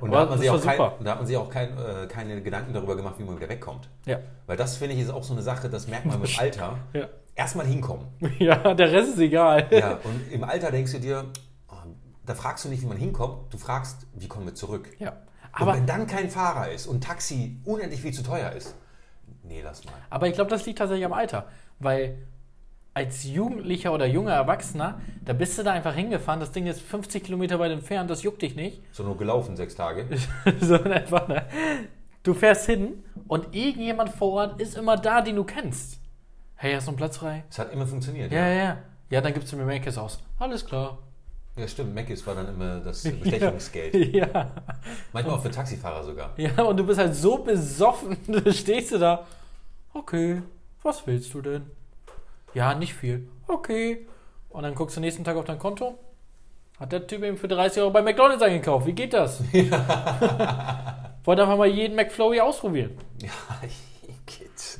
Und 0.00 0.12
da 0.12 0.20
hat 0.20 0.30
man 0.30 0.38
sich 0.38 0.48
auch, 0.48 0.62
kein, 0.62 0.78
da 0.78 1.10
hat 1.10 1.18
man 1.18 1.26
sich 1.26 1.36
auch 1.36 1.50
kein, 1.50 1.76
äh, 1.76 2.06
keine 2.06 2.40
Gedanken 2.40 2.72
darüber 2.72 2.96
gemacht, 2.96 3.16
wie 3.18 3.24
man 3.24 3.36
wieder 3.36 3.50
wegkommt. 3.50 3.88
Ja. 4.06 4.18
Weil 4.46 4.56
das, 4.56 4.78
finde 4.78 4.94
ich, 4.94 5.02
ist 5.02 5.10
auch 5.10 5.22
so 5.22 5.34
eine 5.34 5.42
Sache, 5.42 5.68
das 5.68 5.88
merkt 5.88 6.06
man 6.06 6.22
mit 6.22 6.40
Alter. 6.40 6.78
Ja. 6.94 7.08
Erstmal 7.40 7.64
hinkommen. 7.64 8.06
ja, 8.38 8.74
der 8.74 8.92
Rest 8.92 9.14
ist 9.14 9.18
egal. 9.18 9.66
Ja, 9.70 9.98
und 10.04 10.30
im 10.30 10.44
Alter 10.44 10.70
denkst 10.70 10.92
du 10.92 11.00
dir, 11.00 11.24
oh, 11.68 11.74
da 12.26 12.34
fragst 12.34 12.66
du 12.66 12.68
nicht, 12.68 12.82
wie 12.82 12.86
man 12.86 12.98
hinkommt, 12.98 13.50
du 13.50 13.56
fragst, 13.56 14.06
wie 14.12 14.28
kommen 14.28 14.44
wir 14.44 14.54
zurück. 14.54 14.90
Ja. 14.98 15.16
Aber 15.50 15.62
Aber, 15.62 15.74
wenn 15.78 15.86
dann 15.86 16.06
kein 16.06 16.28
Fahrer 16.28 16.70
ist 16.70 16.86
und 16.86 17.02
Taxi 17.02 17.58
unendlich 17.64 18.02
viel 18.02 18.12
zu 18.12 18.22
teuer 18.22 18.52
ist, 18.52 18.74
nee, 19.42 19.62
lass 19.64 19.82
mal. 19.86 19.94
aber 20.10 20.28
ich 20.28 20.34
glaube, 20.34 20.50
das 20.50 20.66
liegt 20.66 20.80
tatsächlich 20.80 21.06
am 21.06 21.14
Alter. 21.14 21.46
Weil 21.78 22.18
als 22.92 23.24
Jugendlicher 23.24 23.94
oder 23.94 24.04
junger 24.04 24.34
Erwachsener, 24.34 25.00
da 25.24 25.32
bist 25.32 25.56
du 25.56 25.62
da 25.62 25.72
einfach 25.72 25.94
hingefahren, 25.94 26.40
das 26.40 26.52
Ding 26.52 26.66
ist 26.66 26.82
50 26.82 27.24
Kilometer 27.24 27.58
weit 27.58 27.72
entfernt, 27.72 28.10
das 28.10 28.22
juckt 28.22 28.42
dich 28.42 28.54
nicht. 28.54 28.82
So 28.92 29.02
nur 29.02 29.16
gelaufen 29.16 29.56
sechs 29.56 29.74
Tage. 29.74 30.06
so 30.60 30.74
in 30.76 30.92
etwa, 30.92 31.26
ne? 31.26 31.46
Du 32.22 32.34
fährst 32.34 32.66
hin 32.66 33.02
und 33.28 33.54
irgendjemand 33.56 34.10
vor 34.10 34.32
Ort 34.32 34.60
ist 34.60 34.76
immer 34.76 34.98
da, 34.98 35.22
den 35.22 35.36
du 35.36 35.44
kennst. 35.44 35.99
Hey, 36.62 36.74
hast 36.74 36.88
du 36.88 36.90
einen 36.90 36.98
Platz 36.98 37.16
frei? 37.16 37.42
Es 37.48 37.58
hat 37.58 37.72
immer 37.72 37.86
funktioniert. 37.86 38.30
Ja, 38.30 38.46
ja, 38.46 38.52
ja. 38.52 38.78
Ja, 39.08 39.22
dann 39.22 39.32
gibst 39.32 39.50
du 39.50 39.56
mir 39.56 39.64
Makes 39.64 39.96
aus. 39.96 40.18
Alles 40.38 40.66
klar. 40.66 40.98
ja 41.56 41.66
stimmt. 41.66 41.94
Meckes 41.94 42.26
war 42.26 42.34
dann 42.34 42.48
immer 42.48 42.80
das 42.80 43.02
Bestechungsgeld. 43.22 43.94
Ja. 44.14 44.50
Manchmal 45.14 45.36
auch 45.36 45.42
für 45.42 45.50
Taxifahrer 45.50 46.04
sogar. 46.04 46.34
Ja, 46.36 46.62
und 46.64 46.76
du 46.76 46.84
bist 46.84 46.98
halt 47.00 47.14
so 47.14 47.38
besoffen, 47.38 48.18
du 48.26 48.52
stehst 48.52 48.92
du 48.92 48.98
da. 48.98 49.26
Okay, 49.94 50.42
was 50.82 51.06
willst 51.06 51.32
du 51.32 51.40
denn? 51.40 51.62
Ja, 52.52 52.74
nicht 52.74 52.92
viel. 52.92 53.26
Okay. 53.48 54.06
Und 54.50 54.62
dann 54.64 54.74
guckst 54.74 54.98
du 54.98 55.00
nächsten 55.00 55.24
Tag 55.24 55.38
auf 55.38 55.46
dein 55.46 55.58
Konto. 55.58 55.98
Hat 56.78 56.92
der 56.92 57.06
Typ 57.06 57.22
eben 57.22 57.38
für 57.38 57.48
30 57.48 57.80
Euro 57.80 57.90
bei 57.90 58.02
McDonalds 58.02 58.42
eingekauft. 58.42 58.86
Wie 58.86 58.92
geht 58.92 59.14
das? 59.14 59.42
Wollte 61.24 61.42
einfach 61.42 61.56
mal 61.56 61.68
jeden 61.68 61.96
McFlurry 61.96 62.38
ausprobieren. 62.38 62.98
Ja, 63.22 63.30
Kids. 64.26 64.78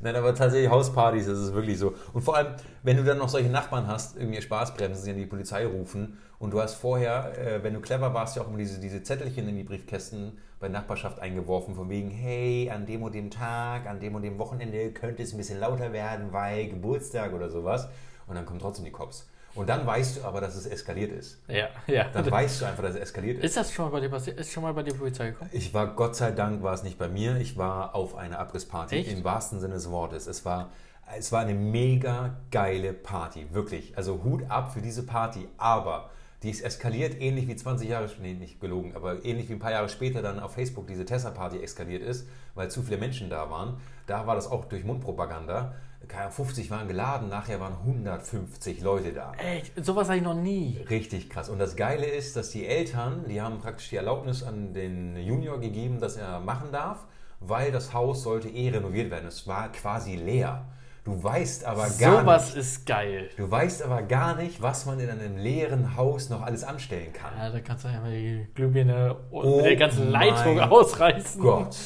Nein, 0.00 0.16
aber 0.16 0.34
tatsächlich 0.34 0.70
Hauspartys, 0.70 1.26
das 1.26 1.38
ist 1.38 1.54
wirklich 1.54 1.78
so. 1.78 1.94
Und 2.12 2.22
vor 2.22 2.36
allem, 2.36 2.48
wenn 2.82 2.96
du 2.96 3.04
dann 3.04 3.18
noch 3.18 3.28
solche 3.28 3.48
Nachbarn 3.48 3.86
hast, 3.86 4.16
irgendwie 4.16 4.40
Spaßbremsen, 4.40 5.04
die 5.04 5.10
an 5.10 5.16
die 5.16 5.26
Polizei 5.26 5.66
rufen 5.66 6.18
und 6.38 6.52
du 6.52 6.60
hast 6.60 6.74
vorher, 6.74 7.32
äh, 7.38 7.62
wenn 7.62 7.74
du 7.74 7.80
clever 7.80 8.12
warst, 8.12 8.36
ja 8.36 8.42
auch 8.42 8.48
immer 8.48 8.58
diese, 8.58 8.78
diese 8.78 9.02
Zettelchen 9.02 9.48
in 9.48 9.56
die 9.56 9.64
Briefkästen 9.64 10.38
bei 10.60 10.68
Nachbarschaft 10.68 11.20
eingeworfen, 11.20 11.74
von 11.74 11.88
wegen, 11.90 12.10
hey, 12.10 12.70
an 12.70 12.86
dem 12.86 13.02
und 13.02 13.14
dem 13.14 13.30
Tag, 13.30 13.86
an 13.86 14.00
dem 14.00 14.14
und 14.14 14.22
dem 14.22 14.38
Wochenende 14.38 14.90
könnte 14.92 15.22
es 15.22 15.32
ein 15.32 15.36
bisschen 15.38 15.60
lauter 15.60 15.92
werden, 15.92 16.32
weil 16.32 16.68
Geburtstag 16.68 17.32
oder 17.32 17.50
sowas. 17.50 17.88
Und 18.26 18.34
dann 18.34 18.46
kommen 18.46 18.58
trotzdem 18.58 18.84
die 18.84 18.90
Cops. 18.90 19.28
Und 19.56 19.68
dann 19.68 19.86
weißt 19.86 20.18
du 20.18 20.24
aber, 20.24 20.40
dass 20.40 20.54
es 20.54 20.66
eskaliert 20.66 21.12
ist. 21.12 21.38
Ja, 21.48 21.68
ja. 21.86 22.08
Dann 22.12 22.30
weißt 22.30 22.60
du 22.60 22.66
einfach, 22.66 22.82
dass 22.82 22.94
es 22.94 23.00
eskaliert 23.00 23.38
ist. 23.38 23.44
Ist 23.44 23.56
das 23.56 23.72
schon 23.72 23.86
mal 23.86 23.90
bei 23.90 24.00
dir 24.00 24.10
passiert? 24.10 24.38
Ist 24.38 24.52
schon 24.52 24.62
mal 24.62 24.74
bei 24.74 24.82
dir 24.82 24.94
Polizei 24.94 25.30
gekommen? 25.30 25.50
Ich 25.52 25.72
war, 25.72 25.86
Gott 25.94 26.14
sei 26.14 26.30
Dank, 26.30 26.62
war 26.62 26.74
es 26.74 26.82
nicht 26.82 26.98
bei 26.98 27.08
mir. 27.08 27.36
Ich 27.38 27.56
war 27.56 27.94
auf 27.94 28.16
einer 28.16 28.38
Abrissparty 28.38 28.96
Echt? 28.96 29.12
im 29.12 29.24
wahrsten 29.24 29.58
Sinne 29.60 29.74
des 29.74 29.90
Wortes. 29.90 30.26
Es 30.26 30.44
war, 30.44 30.70
es 31.16 31.32
war 31.32 31.40
eine 31.40 31.54
mega 31.54 32.36
geile 32.50 32.92
Party, 32.92 33.46
wirklich. 33.52 33.96
Also 33.96 34.22
Hut 34.24 34.42
ab 34.50 34.72
für 34.72 34.82
diese 34.82 35.04
Party. 35.04 35.48
Aber 35.56 36.10
die 36.42 36.50
ist 36.50 36.60
eskaliert, 36.60 37.20
ähnlich 37.20 37.48
wie 37.48 37.56
20 37.56 37.88
Jahre, 37.88 38.10
nee, 38.20 38.34
nicht 38.34 38.60
gelogen, 38.60 38.94
aber 38.94 39.24
ähnlich 39.24 39.48
wie 39.48 39.54
ein 39.54 39.58
paar 39.58 39.70
Jahre 39.70 39.88
später 39.88 40.22
dann 40.22 40.38
auf 40.38 40.54
Facebook 40.54 40.86
diese 40.86 41.04
Tessa-Party 41.04 41.62
eskaliert 41.62 42.02
ist, 42.02 42.28
weil 42.54 42.70
zu 42.70 42.82
viele 42.82 42.98
Menschen 42.98 43.30
da 43.30 43.50
waren. 43.50 43.78
Da 44.06 44.26
war 44.26 44.34
das 44.34 44.50
auch 44.50 44.66
durch 44.66 44.84
Mundpropaganda. 44.84 45.74
Keine 46.08 46.24
Ahnung, 46.24 46.34
50 46.34 46.70
waren 46.70 46.86
geladen, 46.86 47.28
nachher 47.28 47.58
waren 47.58 47.72
150 47.72 48.80
Leute 48.80 49.12
da. 49.12 49.32
Echt? 49.38 49.72
Sowas 49.84 50.08
habe 50.08 50.18
ich 50.18 50.22
noch 50.22 50.34
nie. 50.34 50.78
Richtig 50.88 51.30
krass. 51.30 51.48
Und 51.48 51.58
das 51.58 51.74
Geile 51.74 52.06
ist, 52.06 52.36
dass 52.36 52.50
die 52.50 52.66
Eltern, 52.66 53.24
die 53.28 53.40
haben 53.40 53.58
praktisch 53.58 53.88
die 53.88 53.96
Erlaubnis 53.96 54.42
an 54.42 54.72
den 54.72 55.16
Junior 55.16 55.58
gegeben, 55.58 55.98
dass 55.98 56.16
er 56.16 56.38
machen 56.40 56.70
darf, 56.70 57.06
weil 57.40 57.72
das 57.72 57.92
Haus 57.92 58.22
sollte 58.22 58.48
eh 58.48 58.68
renoviert 58.68 59.10
werden. 59.10 59.26
Es 59.26 59.48
war 59.48 59.72
quasi 59.72 60.14
leer. 60.16 60.66
Du 61.06 61.22
weißt 61.22 61.64
aber 61.64 61.88
gar 62.00 62.20
Sowas 62.20 62.46
nicht. 62.48 62.56
ist 62.56 62.84
geil. 62.84 63.30
Du 63.36 63.48
weißt 63.48 63.82
aber 63.84 64.02
gar 64.02 64.34
nicht, 64.34 64.60
was 64.60 64.86
man 64.86 64.98
in 64.98 65.08
einem 65.08 65.36
leeren 65.38 65.96
Haus 65.96 66.30
noch 66.30 66.42
alles 66.42 66.64
anstellen 66.64 67.12
kann. 67.12 67.30
Ja, 67.38 67.48
da 67.50 67.60
kannst 67.60 67.84
du 67.84 67.88
einfach 67.88 68.08
die 68.08 68.44
Glühbirne 68.56 69.14
und 69.30 69.44
Oh 69.44 69.56
mit 69.58 69.66
der 69.66 69.76
ganzen 69.76 70.10
Leitung 70.10 70.56
mein 70.56 70.68
ausreißen. 70.68 71.40
Gott. 71.40 71.76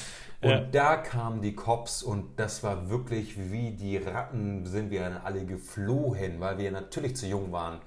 Und 0.40 0.48
Ja. 0.50 0.61
da 0.61 0.96
kamen 0.96 1.42
die 1.42 1.54
Cops 1.54 2.02
und 2.02 2.40
das 2.40 2.62
war 2.62 2.88
wirklich 2.88 3.37
wie 3.52 3.72
die 3.72 3.98
Ratten 3.98 4.64
sind 4.64 4.90
wir 4.90 5.00
dann 5.02 5.18
alle 5.22 5.44
geflohen, 5.44 6.40
weil 6.40 6.56
wir 6.56 6.72
natürlich 6.72 7.14
zu 7.14 7.26
jung 7.26 7.52
waren. 7.52 7.78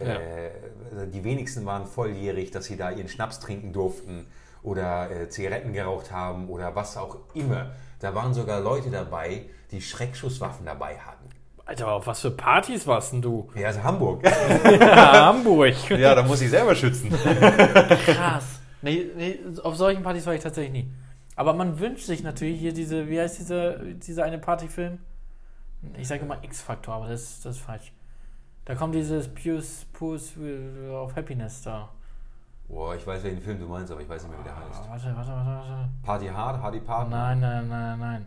Ja. 0.00 0.14
Äh, 0.14 0.50
die 1.12 1.22
wenigsten 1.22 1.66
waren 1.66 1.84
volljährig, 1.84 2.50
dass 2.50 2.64
sie 2.64 2.78
da 2.78 2.90
ihren 2.90 3.08
Schnaps 3.08 3.40
trinken 3.40 3.74
durften 3.74 4.26
oder 4.62 5.10
äh, 5.10 5.28
Zigaretten 5.28 5.74
geraucht 5.74 6.10
haben 6.12 6.48
oder 6.48 6.74
was 6.74 6.96
auch 6.96 7.18
immer. 7.34 7.72
Da 8.00 8.14
waren 8.14 8.32
sogar 8.32 8.60
Leute 8.60 8.90
dabei, 8.90 9.42
die 9.70 9.80
Schreckschusswaffen 9.80 10.66
dabei 10.66 10.98
hatten. 10.98 11.28
Alter, 11.64 11.92
auf 11.92 12.06
was 12.06 12.20
für 12.22 12.30
Partys 12.30 12.86
warst 12.86 13.12
denn 13.12 13.20
du? 13.20 13.50
Ja, 13.54 13.66
also 13.66 13.82
Hamburg. 13.82 14.24
Ja, 14.24 15.26
Hamburg. 15.26 15.74
ja, 15.90 16.14
da 16.14 16.22
muss 16.22 16.40
ich 16.40 16.48
selber 16.48 16.74
schützen. 16.74 17.10
Krass. 17.10 18.60
Nee, 18.80 19.06
nee, 19.14 19.38
auf 19.62 19.76
solchen 19.76 20.02
Partys 20.02 20.24
war 20.24 20.34
ich 20.34 20.42
tatsächlich 20.42 20.72
nie. 20.72 20.90
Aber 21.36 21.52
man 21.52 21.78
wünscht 21.78 22.06
sich 22.06 22.22
natürlich 22.22 22.58
hier 22.58 22.72
diese, 22.72 23.08
wie 23.08 23.20
heißt 23.20 23.38
diese, 23.40 23.94
dieser 23.94 24.24
eine 24.24 24.38
Partyfilm? 24.38 24.98
Ich 25.96 26.08
sage 26.08 26.22
immer 26.22 26.42
X-Faktor, 26.42 26.94
aber 26.94 27.08
das, 27.08 27.42
das 27.42 27.56
ist 27.56 27.62
falsch. 27.62 27.92
Da 28.64 28.74
kommt 28.74 28.94
dieses 28.94 29.28
Pius 29.28 29.86
Pus 29.92 30.32
of 30.90 31.14
Happiness 31.14 31.62
da. 31.62 31.90
Boah, 32.68 32.94
ich 32.94 33.06
weiß, 33.06 33.22
welchen 33.24 33.40
Film 33.40 33.60
du 33.60 33.66
meinst, 33.66 33.90
aber 33.92 34.00
ich 34.00 34.08
weiß 34.08 34.22
nicht 34.22 34.30
mehr, 34.30 34.40
wie 34.40 34.44
der 34.44 34.56
heißt. 34.56 34.80
Ah, 34.84 34.90
warte, 34.90 35.16
warte, 35.16 35.30
warte, 35.30 35.50
warte. 35.50 35.88
Party 36.02 36.26
Hard, 36.26 36.62
Hardy 36.62 36.80
Party? 36.80 37.10
Nein, 37.10 37.40
nein, 37.40 37.68
nein, 37.68 37.98
nein. 37.98 38.26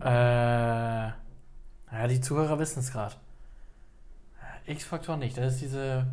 Äh, 0.00 0.08
ja, 0.08 1.14
die 2.08 2.20
Zuhörer 2.20 2.58
wissen 2.58 2.80
es 2.80 2.92
gerade. 2.92 3.16
X-Faktor 4.66 5.16
nicht, 5.16 5.36
das 5.36 5.54
ist 5.54 5.62
diese. 5.62 6.06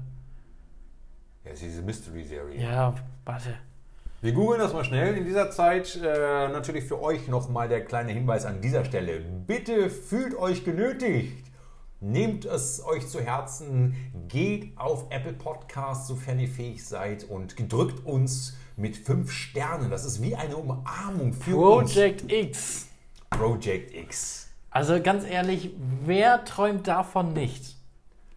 Ja, 1.45 1.51
ist 1.51 1.61
diese 1.61 1.81
Mystery-Serie. 1.81 2.61
Ja, 2.61 2.93
warte. 3.25 3.53
Wir 4.21 4.33
googeln 4.33 4.59
das 4.59 4.73
mal 4.73 4.83
schnell. 4.83 5.15
In 5.15 5.25
dieser 5.25 5.51
Zeit 5.51 5.95
äh, 5.95 6.47
natürlich 6.47 6.85
für 6.85 7.01
euch 7.01 7.27
nochmal 7.27 7.69
der 7.69 7.85
kleine 7.85 8.11
Hinweis 8.11 8.45
an 8.45 8.61
dieser 8.61 8.83
Stelle. 8.83 9.19
Bitte 9.19 9.89
fühlt 9.89 10.35
euch 10.35 10.65
genötigt. 10.65 11.45
Nehmt 11.99 12.45
es 12.45 12.83
euch 12.85 13.07
zu 13.07 13.21
Herzen, 13.21 13.95
geht 14.27 14.77
auf 14.77 15.05
Apple 15.09 15.33
Podcasts, 15.33 16.07
sofern 16.07 16.39
ihr 16.39 16.47
fähig 16.47 16.85
seid, 16.85 17.23
und 17.23 17.55
drückt 17.71 18.05
uns 18.05 18.55
mit 18.75 18.97
fünf 18.97 19.31
Sternen. 19.31 19.89
Das 19.89 20.05
ist 20.05 20.21
wie 20.21 20.35
eine 20.35 20.57
Umarmung 20.57 21.33
für 21.33 21.51
Project 21.51 21.81
uns. 21.81 21.93
Project 21.93 22.31
X. 22.31 22.87
Also 24.71 25.01
ganz 25.01 25.25
ehrlich, 25.25 25.71
wer 26.05 26.43
träumt 26.45 26.87
davon 26.87 27.33
nicht? 27.33 27.75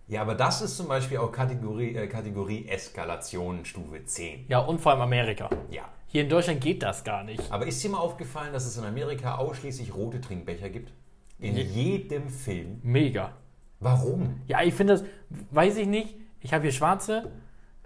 Ja, 0.09 0.23
aber 0.23 0.35
das 0.35 0.61
ist 0.63 0.77
zum 0.77 0.89
Beispiel 0.89 1.19
auch 1.19 1.31
Kategorie, 1.31 1.95
äh, 1.95 2.07
Kategorie 2.09 2.67
Eskalation 2.69 3.65
Stufe 3.65 4.05
10. 4.05 4.47
Ja, 4.49 4.59
und 4.59 4.81
vor 4.81 4.93
allem 4.93 5.03
Amerika. 5.03 5.49
Ja. 5.71 5.83
Hier 6.09 6.23
in 6.25 6.29
Deutschland 6.29 6.61
geht 6.61 6.83
das 6.83 7.05
gar 7.05 7.23
nicht. 7.23 7.53
Aber 7.53 7.67
ist 7.67 7.83
dir 7.85 7.91
mal 7.91 7.99
aufgefallen, 7.99 8.53
dass 8.53 8.67
es 8.67 8.77
in 8.77 8.85
Amerika 8.85 9.37
ausschließlich 9.37 9.95
rote 9.95 10.21
Trinkbecher 10.21 10.69
gibt? 10.69 10.93
In 11.39 11.55
Je- 11.57 11.63
jedem 11.63 12.29
Film. 12.29 12.81
Mega. 12.83 13.33
Warum? 13.79 14.41
Ja, 14.49 14.63
ich 14.63 14.75
finde 14.75 14.95
das, 14.95 15.05
weiß 15.53 15.77
ich 15.77 15.87
nicht. 15.87 16.17
Ich 16.41 16.53
habe 16.53 16.63
hier 16.63 16.73
schwarze. 16.73 17.31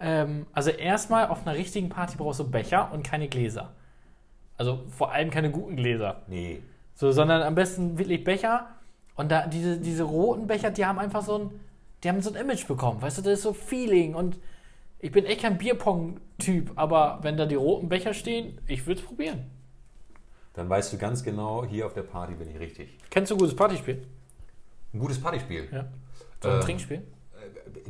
Ähm, 0.00 0.46
also 0.52 0.70
erstmal 0.70 1.28
auf 1.28 1.46
einer 1.46 1.56
richtigen 1.56 1.90
Party 1.90 2.16
brauchst 2.16 2.40
du 2.40 2.50
Becher 2.50 2.90
und 2.92 3.04
keine 3.04 3.28
Gläser. 3.28 3.74
Also 4.56 4.84
vor 4.88 5.12
allem 5.12 5.30
keine 5.30 5.50
guten 5.50 5.76
Gläser. 5.76 6.22
Nee. 6.26 6.62
So, 6.94 7.10
sondern 7.12 7.42
am 7.42 7.54
besten 7.54 7.98
wirklich 7.98 8.24
Becher. 8.24 8.68
Und 9.16 9.30
da 9.30 9.46
diese, 9.46 9.78
diese 9.78 10.04
roten 10.04 10.46
Becher, 10.46 10.70
die 10.70 10.84
haben 10.86 10.98
einfach 10.98 11.22
so 11.22 11.38
ein, 11.38 11.60
die 12.02 12.08
haben 12.08 12.20
so 12.22 12.30
ein 12.30 12.36
Image 12.36 12.66
bekommen. 12.66 13.00
Weißt 13.02 13.18
du, 13.18 13.22
das 13.22 13.34
ist 13.34 13.42
so 13.42 13.52
Feeling. 13.52 14.14
Und 14.14 14.38
ich 14.98 15.12
bin 15.12 15.24
echt 15.24 15.42
kein 15.42 15.58
Bierpong-Typ, 15.58 16.72
aber 16.76 17.18
wenn 17.22 17.36
da 17.36 17.46
die 17.46 17.54
roten 17.54 17.88
Becher 17.88 18.14
stehen, 18.14 18.58
ich 18.66 18.86
würde 18.86 19.00
es 19.00 19.06
probieren. 19.06 19.44
Dann 20.54 20.68
weißt 20.68 20.92
du 20.92 20.98
ganz 20.98 21.22
genau, 21.22 21.64
hier 21.64 21.84
auf 21.86 21.94
der 21.94 22.02
Party 22.02 22.34
bin 22.34 22.48
ich 22.48 22.58
richtig. 22.58 22.96
Kennst 23.10 23.30
du 23.30 23.34
ein 23.34 23.38
gutes 23.38 23.56
Partyspiel? 23.56 24.06
Ein 24.92 24.98
gutes 25.00 25.20
Partyspiel. 25.20 25.68
Ja. 25.72 25.86
So 26.40 26.48
ein 26.48 26.54
Ähm, 26.56 26.60
Trinkspiel? 26.60 27.02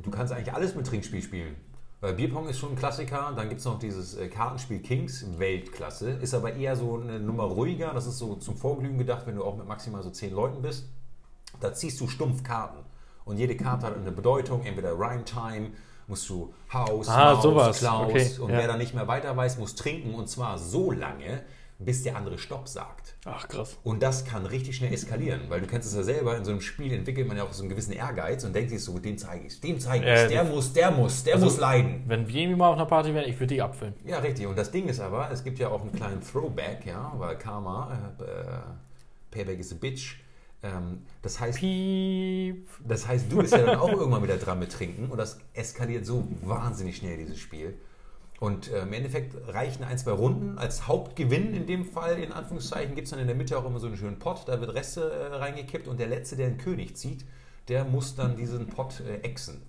Du 0.03 0.11
kannst 0.11 0.33
eigentlich 0.33 0.53
alles 0.53 0.75
mit 0.75 0.87
Trinkspiel 0.87 1.23
spielen. 1.23 1.57
Weil 2.05 2.12
Bierpong 2.12 2.47
ist 2.51 2.59
schon 2.59 2.73
ein 2.73 2.77
Klassiker. 2.77 3.33
Dann 3.35 3.49
gibt 3.49 3.61
es 3.61 3.64
noch 3.64 3.79
dieses 3.79 4.14
äh, 4.19 4.29
Kartenspiel 4.29 4.81
Kings, 4.81 5.25
Weltklasse. 5.38 6.11
Ist 6.11 6.35
aber 6.35 6.53
eher 6.55 6.77
so 6.77 7.01
eine 7.01 7.19
Nummer 7.19 7.45
ruhiger. 7.45 7.95
Das 7.95 8.07
ist 8.07 8.19
so 8.19 8.35
zum 8.35 8.59
Vorglühen 8.59 8.99
gedacht, 8.99 9.23
wenn 9.27 9.37
du 9.37 9.43
auch 9.43 9.57
mit 9.57 9.67
maximal 9.67 10.03
so 10.03 10.11
zehn 10.11 10.35
Leuten 10.35 10.61
bist. 10.61 10.87
Da 11.61 11.73
ziehst 11.73 11.99
du 12.03 12.07
stumpf 12.07 12.43
Karten. 12.43 12.85
Und 13.25 13.38
jede 13.38 13.57
Karte 13.57 13.87
hat 13.87 13.97
eine 13.97 14.12
Bedeutung. 14.12 14.64
Entweder 14.67 14.93
Rhyme 14.99 15.25
Time, 15.25 15.71
musst 16.07 16.29
du 16.29 16.53
Haus, 16.71 17.09
Ah, 17.09 17.40
Maus. 17.43 17.79
Klaus. 17.79 18.11
Okay, 18.11 18.31
Und 18.38 18.51
ja. 18.51 18.59
wer 18.59 18.67
dann 18.67 18.79
nicht 18.81 18.93
mehr 18.95 19.09
weiter 19.09 19.35
weiß, 19.35 19.57
muss 19.57 19.75
trinken. 19.75 20.12
Und 20.14 20.29
zwar 20.29 20.59
so 20.59 20.93
lange, 20.93 21.40
bis 21.78 22.02
der 22.04 22.16
andere 22.16 22.38
Stopp 22.38 22.68
sagt. 22.68 23.16
Ach, 23.24 23.48
krass. 23.48 23.76
Und 23.82 24.02
das 24.02 24.24
kann 24.24 24.46
richtig 24.46 24.76
schnell 24.76 24.92
eskalieren, 24.92 25.42
weil 25.48 25.60
du 25.60 25.66
kennst 25.66 25.88
es 25.88 25.94
ja 25.94 26.02
selber, 26.02 26.37
in 26.37 26.44
so 26.44 26.52
einem 26.52 26.60
Spiel 26.60 26.92
entwickelt 26.92 27.26
man 27.26 27.37
ja 27.37 27.42
auch 27.44 27.52
so 27.52 27.62
einen 27.62 27.70
gewissen 27.70 27.92
Ehrgeiz 27.92 28.44
und 28.44 28.54
denkt 28.54 28.70
sich 28.70 28.82
so, 28.82 28.98
dem 28.98 29.18
zeige 29.18 29.46
ich 29.46 29.60
dem 29.60 29.80
zeige 29.80 30.04
ich 30.04 30.10
Äh, 30.10 30.28
der 30.28 30.44
muss, 30.44 30.72
der 30.72 30.90
muss, 30.92 31.24
der 31.24 31.34
also- 31.34 31.46
muss 31.46 31.58
leiden. 31.58 32.04
Wenn 32.06 32.28
wir 32.28 32.34
irgendwie 32.37 32.56
mal 32.58 32.68
auf 32.68 32.76
einer 32.76 32.87
Party 32.87 33.12
wären, 33.12 33.28
ich 33.28 33.34
würde 33.37 33.54
die 33.54 33.62
abfüllen. 33.62 33.94
Ja, 34.04 34.18
richtig. 34.20 34.46
Und 34.46 34.56
das 34.56 34.70
Ding 34.70 34.87
ist 34.88 35.00
aber, 35.00 35.30
es 35.30 35.42
gibt 35.42 35.58
ja 35.58 35.68
auch 35.68 35.80
einen 35.82 35.92
kleinen 35.92 36.20
Throwback, 36.22 36.87
ja, 36.87 37.12
weil 37.18 37.37
Karma, 37.38 38.14
äh, 38.20 38.22
äh, 38.22 38.46
Payback 39.30 39.58
is 39.58 39.72
a 39.72 39.76
Bitch. 39.80 40.16
Ähm, 40.62 41.02
das 41.20 41.40
heißt, 41.40 41.58
Piep. 41.58 42.66
das 42.87 43.06
heißt, 43.06 43.30
du 43.30 43.38
bist 43.38 43.52
ja 43.52 43.58
dann 43.66 43.78
auch 43.78 43.92
irgendwann 43.92 44.22
wieder 44.22 44.37
dran 44.37 44.58
mit 44.58 44.72
Trinken 44.72 45.10
und 45.10 45.18
das 45.18 45.38
eskaliert 45.52 46.06
so 46.06 46.26
wahnsinnig 46.42 46.96
schnell, 46.96 47.18
dieses 47.18 47.38
Spiel. 47.38 47.74
Und 48.44 48.70
äh, 48.70 48.83
im 48.83 48.92
Endeffekt 48.92 49.35
reichen 49.54 49.85
ein, 49.85 49.96
zwei 49.96 50.11
Runden. 50.11 50.59
Als 50.59 50.87
Hauptgewinn 50.87 51.54
in 51.54 51.66
dem 51.66 51.87
Fall, 51.87 52.18
in 52.18 52.30
Anführungszeichen, 52.30 52.94
gibt 52.94 53.07
es 53.07 53.11
dann 53.12 53.20
in 53.20 53.26
der 53.26 53.35
Mitte 53.35 53.57
auch 53.57 53.64
immer 53.64 53.78
so 53.78 53.87
einen 53.87 53.96
schönen 53.96 54.18
Pott. 54.18 54.42
Da 54.46 54.61
wird 54.61 54.74
Reste 54.74 55.00
äh, 55.00 55.35
reingekippt 55.37 55.88
und 55.88 55.98
der 55.98 56.09
Letzte, 56.09 56.37
der 56.37 56.48
einen 56.48 56.59
König 56.59 56.94
zieht, 56.94 57.24
der 57.68 57.87
muss 57.87 58.16
dann 58.16 58.37
diesen 58.37 58.66
Pott 58.66 59.00
äh, 59.00 59.20
exen. 59.26 59.62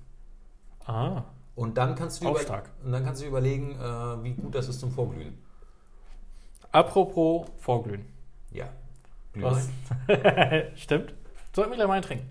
Ah. 0.86 1.24
Und 1.56 1.78
dann 1.78 1.96
kannst 1.96 2.22
du, 2.22 2.30
über 2.30 2.64
und 2.84 2.92
dann 2.92 3.06
kannst 3.06 3.22
du 3.22 3.26
überlegen, 3.28 3.80
äh, 3.80 4.24
wie 4.26 4.34
gut 4.34 4.54
das 4.54 4.68
ist 4.68 4.82
zum 4.82 4.92
Vorglühen. 4.92 5.38
Apropos 6.74 7.48
Vorglühen. 7.60 8.04
Ja. 8.52 8.68
Was? 9.36 9.70
Stimmt. 10.76 11.14
Sollten 11.56 11.72
wir 11.72 11.78
gleich 11.78 11.88
mal 11.88 12.02
trinken. 12.02 12.30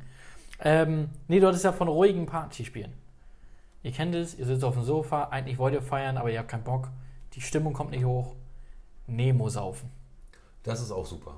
Ähm, 0.61 1.09
nee, 1.26 1.40
du 1.40 1.46
hattest 1.46 1.64
ja 1.64 1.72
von 1.72 1.88
ruhigen 1.88 2.26
Partyspielen. 2.26 2.92
Ihr 3.85 3.92
kennt 3.92 4.14
es, 4.14 4.37
ihr 4.38 4.47
sitzt 4.47 4.64
auf 4.64 4.75
dem 4.75 4.83
Sofa, 4.83 5.25
eigentlich 5.25 5.59
wollt 5.59 5.75
ihr 5.75 5.83
feiern, 5.83 6.16
aber 6.16 6.31
ihr 6.31 6.38
habt 6.38 6.49
keinen 6.49 6.64
Bock. 6.64 6.88
Die 7.35 7.42
Stimmung 7.42 7.75
kommt 7.75 7.90
nicht 7.90 8.07
hoch. 8.07 8.35
Nemo 9.07 9.51
saufen. 9.51 9.90
Das 10.62 10.81
ist 10.81 10.90
auch 10.90 11.05
super. 11.05 11.35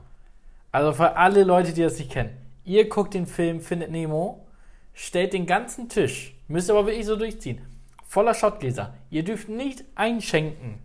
Also 0.70 0.92
für 0.92 1.16
alle 1.16 1.42
Leute, 1.42 1.72
die 1.72 1.82
das 1.82 1.98
nicht 1.98 2.12
kennen. 2.12 2.36
Ihr 2.64 2.88
guckt 2.88 3.14
den 3.14 3.26
Film 3.26 3.60
Findet 3.60 3.90
Nemo, 3.90 4.46
stellt 4.94 5.32
den 5.32 5.46
ganzen 5.46 5.88
Tisch, 5.88 6.36
müsst 6.46 6.70
aber 6.70 6.86
wirklich 6.86 7.06
so 7.06 7.16
durchziehen, 7.16 7.60
voller 8.04 8.34
Schottgläser. 8.34 8.94
Ihr 9.10 9.24
dürft 9.24 9.48
nicht 9.48 9.84
einschenken, 9.96 10.78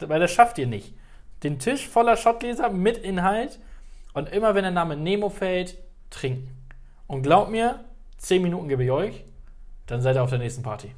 weil 0.00 0.18
das 0.18 0.32
schafft 0.32 0.58
ihr 0.58 0.66
nicht. 0.66 0.94
Den 1.44 1.60
Tisch 1.60 1.86
voller 1.86 2.16
Schottgläser 2.16 2.70
mit 2.70 2.98
Inhalt 2.98 3.60
Und 4.14 4.30
immer 4.30 4.56
wenn 4.56 4.64
der 4.64 4.72
Name 4.72 4.96
Nemo 4.96 5.30
fällt, 5.30 5.78
trinken. 6.10 6.50
Und 7.06 7.22
glaubt 7.22 7.52
mir, 7.52 7.84
10 8.16 8.42
Minuten 8.42 8.68
gebe 8.68 8.82
ich 8.82 8.90
euch, 8.90 9.24
dann 9.88 10.00
seid 10.00 10.16
ihr 10.16 10.22
auf 10.22 10.30
der 10.30 10.38
nächsten 10.38 10.62
Party. 10.62 10.94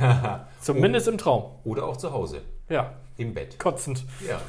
Ja. 0.00 0.46
Zumindest 0.60 1.08
im 1.08 1.18
Traum. 1.18 1.44
Oder 1.64 1.84
auch 1.86 1.96
zu 1.96 2.12
Hause. 2.12 2.42
Ja, 2.68 2.94
Im 3.16 3.34
Bett. 3.34 3.58
kotzend. 3.58 4.04
Ja. 4.26 4.40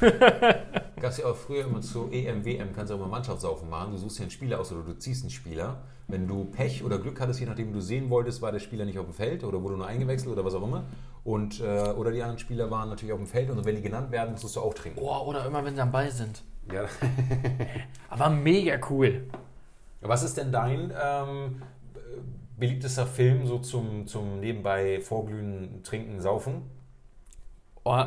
Gab 1.00 1.10
es 1.10 1.18
ja 1.18 1.26
auch 1.26 1.36
früher 1.36 1.64
immer 1.66 1.80
zu 1.80 2.08
EM, 2.10 2.44
WM, 2.44 2.72
kannst 2.74 2.90
du 2.90 2.96
auch 2.96 3.00
mal 3.00 3.08
Mannschaftssaufen 3.08 3.68
machen. 3.68 3.92
Du 3.92 3.98
suchst 3.98 4.18
dir 4.18 4.22
einen 4.22 4.30
Spieler 4.30 4.58
aus 4.58 4.72
oder 4.72 4.82
du 4.82 4.98
ziehst 4.98 5.22
einen 5.22 5.30
Spieler. 5.30 5.82
Wenn 6.08 6.26
du 6.26 6.46
Pech 6.46 6.82
oder 6.82 6.98
Glück 6.98 7.20
hattest, 7.20 7.40
je 7.40 7.46
nachdem, 7.46 7.68
wie 7.68 7.74
du 7.74 7.80
sehen 7.80 8.08
wolltest, 8.08 8.40
war 8.40 8.50
der 8.50 8.58
Spieler 8.58 8.84
nicht 8.86 8.98
auf 8.98 9.04
dem 9.04 9.12
Feld 9.14 9.44
oder 9.44 9.62
wurde 9.62 9.76
nur 9.76 9.86
eingewechselt 9.86 10.32
oder 10.32 10.44
was 10.44 10.54
auch 10.54 10.62
immer. 10.62 10.84
Und, 11.24 11.60
äh, 11.60 11.90
oder 11.90 12.10
die 12.10 12.22
anderen 12.22 12.38
Spieler 12.38 12.70
waren 12.70 12.88
natürlich 12.88 13.12
auf 13.12 13.18
dem 13.18 13.26
Feld 13.26 13.50
und 13.50 13.64
wenn 13.64 13.76
die 13.76 13.82
genannt 13.82 14.10
werden, 14.10 14.32
musstest 14.32 14.56
du 14.56 14.60
auch 14.60 14.72
trinken. 14.74 14.98
Oh, 15.02 15.26
oder 15.26 15.44
immer 15.44 15.62
wenn 15.64 15.74
sie 15.74 15.82
am 15.82 15.92
Ball 15.92 16.10
sind. 16.10 16.42
Ja. 16.72 16.84
Aber 18.08 18.30
mega 18.30 18.78
cool. 18.90 19.26
Was 20.00 20.22
ist 20.22 20.36
denn 20.36 20.50
dein 20.50 20.92
ähm, 21.00 21.62
beliebtester 22.58 23.06
Film 23.06 23.46
so 23.46 23.58
zum, 23.58 24.06
zum 24.06 24.40
nebenbei 24.40 25.00
Vorglühen, 25.00 25.82
Trinken, 25.84 26.20
Saufen? 26.20 26.62
Oh, 27.84 28.04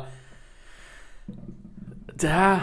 da, 2.16 2.62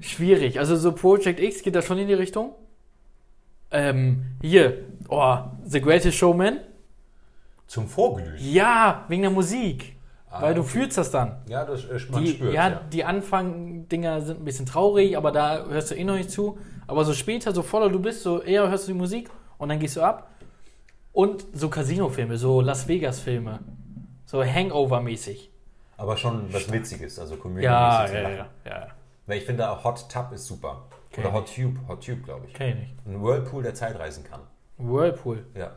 schwierig. 0.00 0.58
Also 0.58 0.76
so 0.76 0.92
Project 0.92 1.40
X 1.40 1.62
geht 1.62 1.74
da 1.74 1.82
schon 1.82 1.98
in 1.98 2.08
die 2.08 2.14
Richtung. 2.14 2.54
Ähm, 3.70 4.24
hier, 4.40 4.84
oh, 5.08 5.36
The 5.64 5.80
Greatest 5.80 6.16
Showman. 6.16 6.60
Zum 7.66 7.88
Vorglühen? 7.88 8.34
Ja, 8.38 9.04
wegen 9.08 9.22
der 9.22 9.30
Musik. 9.30 9.96
Ah, 10.30 10.42
Weil 10.42 10.54
du 10.54 10.60
okay. 10.60 10.70
fühlst 10.70 10.98
das 10.98 11.10
dann. 11.10 11.36
Ja, 11.48 11.64
das 11.64 11.84
äh, 11.84 11.98
man 12.10 12.24
Die, 12.24 12.30
spürt. 12.30 12.52
ja, 12.54 12.68
Ja, 12.68 12.80
die 12.92 13.04
Anfang-Dinger 13.04 14.20
sind 14.22 14.40
ein 14.40 14.44
bisschen 14.44 14.66
traurig, 14.66 15.16
aber 15.16 15.32
da 15.32 15.64
hörst 15.66 15.90
du 15.90 15.94
eh 15.94 16.04
noch 16.04 16.16
nicht 16.16 16.30
zu. 16.30 16.58
Aber 16.86 17.04
so 17.04 17.12
später, 17.12 17.52
so 17.52 17.62
voller 17.62 17.88
du 17.90 17.98
bist, 18.00 18.22
so 18.22 18.40
eher 18.42 18.68
hörst 18.68 18.86
du 18.88 18.92
die 18.92 18.98
Musik 18.98 19.30
und 19.58 19.68
dann 19.68 19.78
gehst 19.80 19.96
du 19.96 20.02
ab. 20.02 20.30
Und 21.16 21.46
so 21.54 21.70
Casino-Filme, 21.70 22.36
so 22.36 22.60
Las 22.60 22.86
Vegas-Filme. 22.88 23.60
So 24.26 24.44
Hangover-mäßig. 24.44 25.48
Aber 25.96 26.14
schon 26.18 26.52
was 26.52 26.70
Witziges, 26.70 27.18
also 27.18 27.36
Komödie. 27.36 27.64
Ja, 27.64 28.06
ja, 28.06 28.28
ja, 28.28 28.46
ja. 28.66 28.86
Weil 29.26 29.38
ich 29.38 29.44
finde, 29.46 29.70
auch 29.70 29.82
Hot 29.82 30.10
Tub 30.10 30.30
ist 30.32 30.44
super. 30.44 30.82
Kenn 31.10 31.24
Oder. 31.24 31.32
Hot 31.32 31.54
Tube, 31.54 31.78
Hot 31.88 32.04
Tube, 32.04 32.22
glaube 32.22 32.44
ich. 32.46 32.52
Kenn 32.52 32.68
ich 32.68 32.74
nicht. 32.74 32.94
Ein 33.06 33.22
Whirlpool, 33.22 33.62
der 33.62 33.72
Zeitreisen 33.72 34.24
kann. 34.24 34.40
Whirlpool. 34.76 35.46
Ja. 35.54 35.70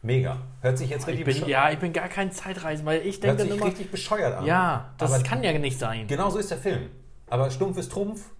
Mega. 0.00 0.38
Hört 0.62 0.78
sich 0.78 0.88
jetzt 0.88 1.02
Ich 1.02 1.08
richtig, 1.08 1.26
bin, 1.26 1.36
bescheu- 1.44 1.48
ja, 1.50 1.70
ich 1.70 1.78
bin 1.78 1.92
gar 1.92 2.08
kein 2.08 2.32
Zeitreisen, 2.32 2.86
weil 2.86 3.00
ich 3.02 3.16
Hört 3.16 3.24
denke 3.24 3.42
sich 3.42 3.48
dann 3.50 3.58
immer, 3.58 3.66
richtig 3.66 3.90
bescheuert 3.90 4.34
an. 4.38 4.46
ja, 4.46 4.94
das 4.96 5.12
Aber 5.12 5.22
kann 5.22 5.42
ja 5.44 5.52
nicht 5.58 5.78
sein. 5.78 6.06
Genau 6.06 6.30
so 6.30 6.38
ist 6.38 6.50
der 6.50 6.56
Film. 6.56 6.88
Aber 7.28 7.50
stumpf 7.50 7.76
ist 7.76 7.92
Trumpf. 7.92 8.30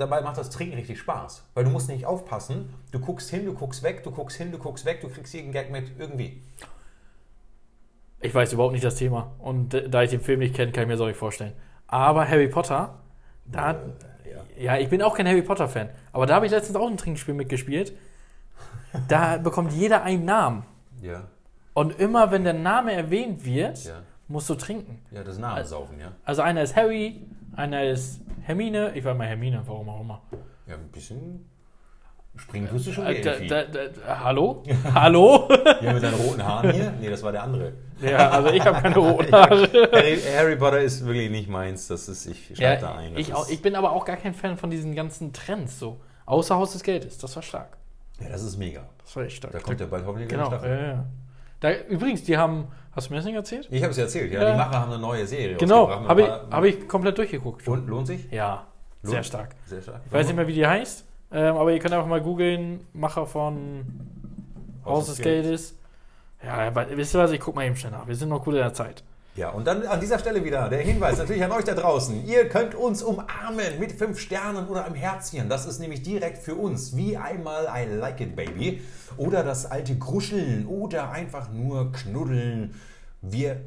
Dabei 0.00 0.22
macht 0.22 0.38
das 0.38 0.48
Trinken 0.48 0.74
richtig 0.76 0.98
Spaß. 0.98 1.44
Weil 1.52 1.64
du 1.64 1.70
musst 1.70 1.88
nicht 1.90 2.06
aufpassen. 2.06 2.72
Du 2.90 3.00
guckst 3.00 3.28
hin, 3.30 3.44
du 3.44 3.52
guckst 3.52 3.82
weg, 3.82 4.02
du 4.02 4.10
guckst 4.10 4.38
hin, 4.38 4.50
du 4.50 4.56
guckst 4.58 4.84
weg, 4.86 5.00
du 5.02 5.08
kriegst 5.08 5.34
jeden 5.34 5.52
Gag 5.52 5.70
mit 5.70 5.92
irgendwie. 5.98 6.40
Ich 8.20 8.34
weiß 8.34 8.52
überhaupt 8.52 8.72
nicht 8.72 8.84
das 8.84 8.96
Thema. 8.96 9.32
Und 9.38 9.74
äh, 9.74 9.88
da 9.88 10.02
ich 10.02 10.10
den 10.10 10.20
Film 10.20 10.40
nicht 10.40 10.54
kenne, 10.54 10.72
kann 10.72 10.82
ich 10.82 10.88
mir 10.88 10.94
das 10.94 11.02
auch 11.02 11.06
nicht 11.06 11.18
vorstellen. 11.18 11.52
Aber 11.86 12.26
Harry 12.28 12.48
Potter, 12.48 12.94
da, 13.44 13.76
ja. 14.58 14.76
ich 14.78 14.88
bin 14.88 15.02
auch 15.02 15.14
kein 15.16 15.26
Harry 15.26 15.42
Potter-Fan. 15.42 15.90
Aber 16.12 16.26
da 16.26 16.34
habe 16.36 16.46
ich 16.46 16.52
letztens 16.52 16.76
auch 16.76 16.88
ein 16.88 16.96
Trinkspiel 16.96 17.34
mitgespielt. 17.34 17.92
Da 19.08 19.36
bekommt 19.42 19.72
jeder 19.72 20.02
einen 20.02 20.24
Namen. 20.24 20.64
Ja. 21.02 21.24
Und 21.74 21.98
immer 22.00 22.30
wenn 22.30 22.44
der 22.44 22.52
Name 22.54 22.92
erwähnt 22.92 23.44
wird, 23.44 23.84
Ja. 23.84 24.02
musst 24.28 24.48
du 24.50 24.54
trinken. 24.54 25.00
Ja, 25.10 25.24
das 25.24 25.38
Namensaufen, 25.38 25.98
ja. 26.00 26.12
Also 26.24 26.42
einer 26.42 26.62
ist 26.62 26.76
Harry, 26.76 27.20
einer 27.56 27.84
ist 27.84 28.20
Hermine. 28.42 28.92
Ich 28.94 29.04
war 29.04 29.14
mal 29.14 29.26
Hermine, 29.26 29.62
warum 29.66 29.88
auch 29.88 30.00
immer. 30.00 30.22
Ja, 30.66 30.74
ein 30.76 30.88
bisschen 30.90 31.48
springen 32.36 32.68
tust 32.68 32.86
du 32.86 32.92
schon 32.92 33.06
Äh, 33.06 33.20
da, 33.20 33.32
irgendwie. 33.32 33.48
da, 33.48 33.64
da, 33.64 34.24
hallo? 34.24 34.62
hallo? 34.94 35.48
Ja, 35.82 35.92
mit 35.92 36.02
deinen 36.02 36.14
roten 36.14 36.44
Haaren 36.44 36.70
hier? 36.72 36.92
Nee, 37.00 37.10
das 37.10 37.22
war 37.22 37.32
der 37.32 37.42
andere. 37.42 37.72
ja, 38.00 38.30
also 38.30 38.50
ich 38.50 38.64
habe 38.64 38.80
keine 38.80 38.96
roten 38.96 39.32
Haare. 39.32 39.68
Harry, 39.92 40.18
Harry 40.36 40.56
Potter 40.56 40.80
ist 40.80 41.04
wirklich 41.04 41.30
nicht 41.30 41.48
meins. 41.48 41.88
Das 41.88 42.08
ist, 42.08 42.26
ich 42.26 42.56
schreibe 42.56 42.80
da 42.80 42.92
Ja, 42.92 42.96
ein. 42.98 43.14
Das 43.14 43.20
ich, 43.20 43.34
auch, 43.34 43.48
ich 43.48 43.60
bin 43.60 43.74
aber 43.74 43.92
auch 43.92 44.04
gar 44.04 44.16
kein 44.16 44.32
Fan 44.34 44.56
von 44.56 44.70
diesen 44.70 44.94
ganzen 44.94 45.32
Trends 45.32 45.78
so. 45.78 46.00
Außer 46.26 46.54
Haus 46.54 46.72
des 46.72 46.82
Geldes, 46.84 47.18
das 47.18 47.34
war 47.34 47.42
stark. 47.42 47.76
ja, 48.20 48.28
das 48.28 48.42
ist 48.44 48.56
mega. 48.56 48.88
Das 49.02 49.16
war 49.16 49.24
echt 49.24 49.36
stark. 49.38 49.52
Da 49.52 49.58
kommt 49.58 49.80
ja 49.80 49.86
bald 49.86 50.06
hoffentlich 50.06 50.28
genau. 50.28 50.48
eine 50.48 50.58
Staffel. 50.58 50.70
Ja, 50.70 50.86
ja. 50.86 51.06
Da, 51.60 51.72
übrigens, 51.88 52.24
die 52.24 52.36
haben, 52.36 52.68
hast 52.92 53.08
du 53.08 53.12
mir 53.12 53.18
das 53.18 53.26
nicht 53.26 53.34
erzählt? 53.34 53.68
Ich 53.70 53.82
habe 53.82 53.92
es 53.92 53.98
erzählt, 53.98 54.32
ja, 54.32 54.42
Ja. 54.42 54.52
Die 54.52 54.56
Macher 54.58 54.80
haben 54.80 54.92
eine 54.92 55.00
neue 55.00 55.26
Serie 55.26 55.56
Genau, 55.56 55.88
habe 56.08 56.22
ich, 56.22 56.28
hab 56.28 56.64
ich 56.64 56.88
komplett 56.88 57.18
durchgeguckt. 57.18 57.66
Und, 57.68 57.86
lohnt 57.88 58.06
sich? 58.06 58.30
Ja, 58.30 58.66
sehr 59.02 59.14
Lohnt? 59.16 59.26
stark. 59.26 59.50
Sehr 59.66 59.82
stark. 59.82 60.00
Ich 60.06 60.12
weiß 60.12 60.26
nicht 60.26 60.36
mehr, 60.36 60.46
wie 60.46 60.54
die 60.54 60.66
heißt, 60.66 61.04
ähm, 61.32 61.56
aber 61.56 61.72
ihr 61.72 61.78
könnt 61.78 61.94
einfach 61.94 62.06
mal 62.08 62.20
googeln, 62.20 62.80
Macher 62.92 63.26
von 63.26 63.84
Haus 64.84 65.06
des 65.06 65.18
Geldes. 65.18 65.76
Ja, 66.44 66.54
aber 66.54 66.86
wisst 66.96 67.14
ihr 67.14 67.18
was, 67.18 67.30
ich 67.32 67.40
guck 67.40 67.54
mal 67.54 67.66
eben 67.66 67.76
schnell 67.76 67.92
nach. 67.92 68.06
Wir 68.08 68.14
sind 68.16 68.30
noch 68.30 68.42
gut 68.42 68.54
in 68.54 68.60
der 68.60 68.72
Zeit. 68.72 69.04
Ja, 69.36 69.50
und 69.50 69.66
dann 69.66 69.86
an 69.86 70.00
dieser 70.00 70.18
Stelle 70.18 70.44
wieder 70.44 70.68
der 70.68 70.80
Hinweis 70.80 71.16
natürlich 71.18 71.42
an 71.44 71.52
euch 71.52 71.64
da 71.64 71.74
draußen. 71.74 72.26
Ihr 72.26 72.48
könnt 72.48 72.74
uns 72.74 73.02
umarmen 73.02 73.78
mit 73.78 73.92
fünf 73.92 74.18
Sternen 74.18 74.66
oder 74.68 74.84
einem 74.84 74.96
Herzchen. 74.96 75.48
Das 75.48 75.66
ist 75.66 75.78
nämlich 75.78 76.02
direkt 76.02 76.38
für 76.38 76.56
uns. 76.56 76.96
Wie 76.96 77.16
einmal 77.16 77.68
I 77.74 77.86
like 77.94 78.20
it, 78.20 78.34
baby. 78.34 78.82
Oder 79.16 79.44
das 79.44 79.66
alte 79.66 79.96
Gruscheln 79.96 80.66
oder 80.66 81.10
einfach 81.10 81.50
nur 81.50 81.92
knuddeln. 81.92 82.74
Wir 83.22 83.60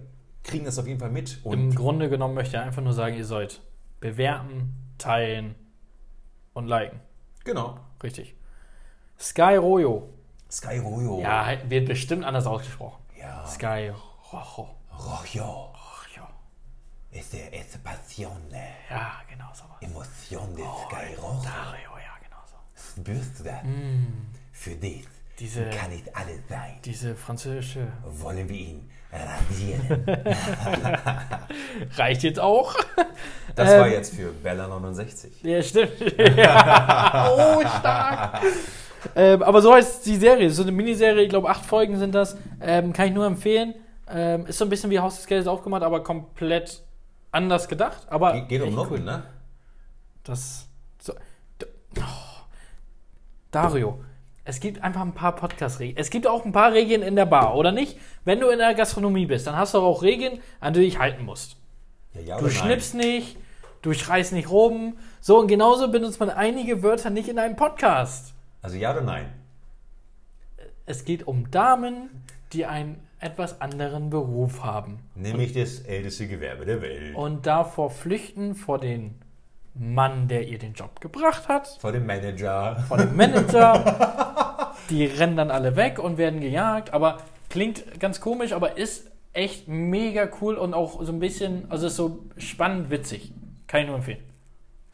kriegen 0.43 0.65
das 0.65 0.77
auf 0.77 0.87
jeden 0.87 0.99
Fall 0.99 1.11
mit. 1.11 1.39
Und 1.43 1.53
Im 1.53 1.75
Grunde 1.75 2.09
genommen 2.09 2.33
möchte 2.33 2.57
ich 2.57 2.61
einfach 2.61 2.81
nur 2.81 2.93
sagen, 2.93 3.15
ihr 3.15 3.25
sollt 3.25 3.61
bewerten, 4.01 4.73
teilen 4.97 5.55
und 6.53 6.67
liken. 6.67 6.99
genau. 7.45 7.77
Richtig. 8.03 8.35
Sky 9.17 9.55
Royo. 9.55 10.09
Sky 10.51 10.77
Royo. 10.79 11.21
Ja, 11.21 11.47
wird 11.69 11.87
bestimmt 11.87 12.25
anders 12.25 12.45
ausgesprochen. 12.45 13.01
Ja. 13.17 13.45
Sky 13.47 13.93
Rojo. 14.33 14.67
Royo. 14.99 15.43
Rojo. 15.43 16.27
Es 17.11 17.33
es 17.33 17.77
passione. 17.83 18.63
Ja, 18.89 19.13
genau 19.29 19.49
so. 19.53 19.63
Emotion 19.85 20.55
de 20.55 20.63
Oh, 20.65 20.87
Sky 20.87 21.15
Royo. 21.15 21.41
Dario, 21.43 21.89
ja, 21.97 22.15
genau 22.23 22.41
so. 22.45 23.01
Spürst 23.01 23.39
du 23.39 23.43
das? 23.43 23.61
Für 24.51 24.75
dich 24.75 25.05
Diese- 25.39 25.69
kann 25.69 25.89
nicht 25.91 26.15
alles 26.15 26.39
sein. 26.49 26.75
Diese 26.85 27.15
französische. 27.15 27.87
Wollen 28.05 28.47
wir 28.49 28.55
ihn 28.59 28.89
rasieren? 29.11 30.05
Reicht 31.97 32.23
jetzt 32.23 32.39
auch? 32.39 32.75
Das 33.55 33.71
Ähm, 33.71 33.79
war 33.81 33.87
jetzt 33.87 34.15
für 34.15 34.31
Bella 34.31 34.67
69. 34.67 35.43
Ja, 35.43 35.61
stimmt. 35.61 35.99
ja. 36.17 37.29
Oh, 37.35 37.61
stark. 37.61 38.41
ähm, 39.15 39.43
aber 39.43 39.61
so 39.61 39.73
heißt 39.73 40.05
die 40.05 40.15
Serie. 40.17 40.49
So 40.49 40.63
eine 40.63 40.71
Miniserie, 40.71 41.23
ich 41.23 41.29
glaube, 41.29 41.49
acht 41.49 41.65
Folgen 41.65 41.97
sind 41.99 42.15
das. 42.15 42.35
Ähm, 42.61 42.91
kann 42.93 43.07
ich 43.07 43.13
nur 43.13 43.25
empfehlen. 43.25 43.75
Ähm, 44.07 44.45
ist 44.47 44.57
so 44.57 44.65
ein 44.65 44.69
bisschen 44.69 44.89
wie 44.89 44.99
Haus 44.99 45.15
des 45.17 45.27
Geldes 45.27 45.47
aufgemacht, 45.47 45.83
aber 45.83 46.03
komplett 46.03 46.81
anders 47.31 47.67
gedacht. 47.67 48.05
Aber 48.09 48.33
Ge- 48.33 48.45
Geht 48.47 48.61
um 48.61 48.75
Noppen, 48.75 48.97
cool. 48.97 49.03
ne? 49.03 49.23
Das. 50.23 50.67
So, 50.99 51.13
oh. 51.13 52.03
Dario, 53.51 54.03
es 54.45 54.59
gibt 54.59 54.83
einfach 54.83 55.01
ein 55.01 55.13
paar 55.13 55.35
Podcast-Regeln. 55.35 55.97
Es 55.97 56.09
gibt 56.09 56.27
auch 56.27 56.43
ein 56.43 56.51
paar 56.51 56.73
Regeln 56.73 57.01
in 57.01 57.15
der 57.15 57.25
Bar, 57.25 57.55
oder 57.55 57.71
nicht? 57.71 57.97
Wenn 58.25 58.39
du 58.39 58.49
in 58.49 58.57
der 58.59 58.73
Gastronomie 58.73 59.25
bist, 59.25 59.47
dann 59.47 59.55
hast 59.55 59.73
du 59.73 59.79
auch 59.79 60.01
Regeln, 60.01 60.39
an 60.59 60.73
die 60.73 60.79
du 60.79 60.85
dich 60.85 60.99
halten 60.99 61.23
musst. 61.23 61.57
Ja, 62.13 62.21
ja 62.21 62.37
Du 62.37 62.45
oder 62.45 62.53
nein? 62.53 62.61
schnippst 62.63 62.95
nicht, 62.95 63.37
du 63.81 63.93
schreist 63.93 64.33
nicht 64.33 64.49
rum. 64.49 64.97
So, 65.21 65.39
und 65.39 65.47
genauso 65.47 65.89
benutzt 65.91 66.19
man 66.19 66.29
einige 66.29 66.83
Wörter 66.83 67.09
nicht 67.09 67.29
in 67.29 67.39
einem 67.39 67.55
Podcast. 67.55 68.33
Also 68.61 68.75
ja 68.77 68.91
oder 68.91 69.01
nein? 69.01 69.31
Es 70.85 71.05
geht 71.05 71.27
um 71.27 71.49
Damen, 71.51 72.09
die 72.51 72.65
einen 72.65 73.07
etwas 73.23 73.61
anderen 73.61 74.09
Beruf 74.09 74.63
haben 74.63 74.99
Nämlich 75.15 75.53
das 75.53 75.79
älteste 75.79 76.27
Gewerbe 76.27 76.65
der 76.65 76.81
Welt. 76.81 77.15
und 77.15 77.45
davor 77.45 77.89
flüchten 77.89 78.55
vor 78.55 78.79
den 78.79 79.15
Mann, 79.75 80.27
der 80.27 80.47
ihr 80.47 80.59
den 80.59 80.73
Job 80.73 80.99
gebracht 81.01 81.47
hat, 81.47 81.67
Vor 81.79 81.91
dem 81.91 82.05
Manager. 82.05 82.75
vor 82.87 82.97
dem 82.97 83.15
Manager. 83.15 84.73
Die 84.89 85.05
rennen 85.05 85.35
dann 85.37 85.49
alle 85.49 85.75
weg 85.75 85.97
und 85.99 86.17
werden 86.17 86.39
gejagt. 86.41 86.93
Aber 86.93 87.17
klingt 87.49 87.99
ganz 87.99 88.21
komisch, 88.21 88.53
aber 88.53 88.77
ist 88.77 89.09
echt 89.33 89.67
mega 89.67 90.29
cool 90.41 90.55
und 90.55 90.73
auch 90.75 91.01
so 91.03 91.11
ein 91.11 91.19
bisschen, 91.19 91.65
also 91.71 91.87
ist 91.87 91.95
so 91.95 92.19
spannend 92.37 92.91
witzig. 92.91 93.33
Kann 93.67 93.81
ich 93.81 93.87
nur 93.87 93.95
empfehlen. 93.95 94.19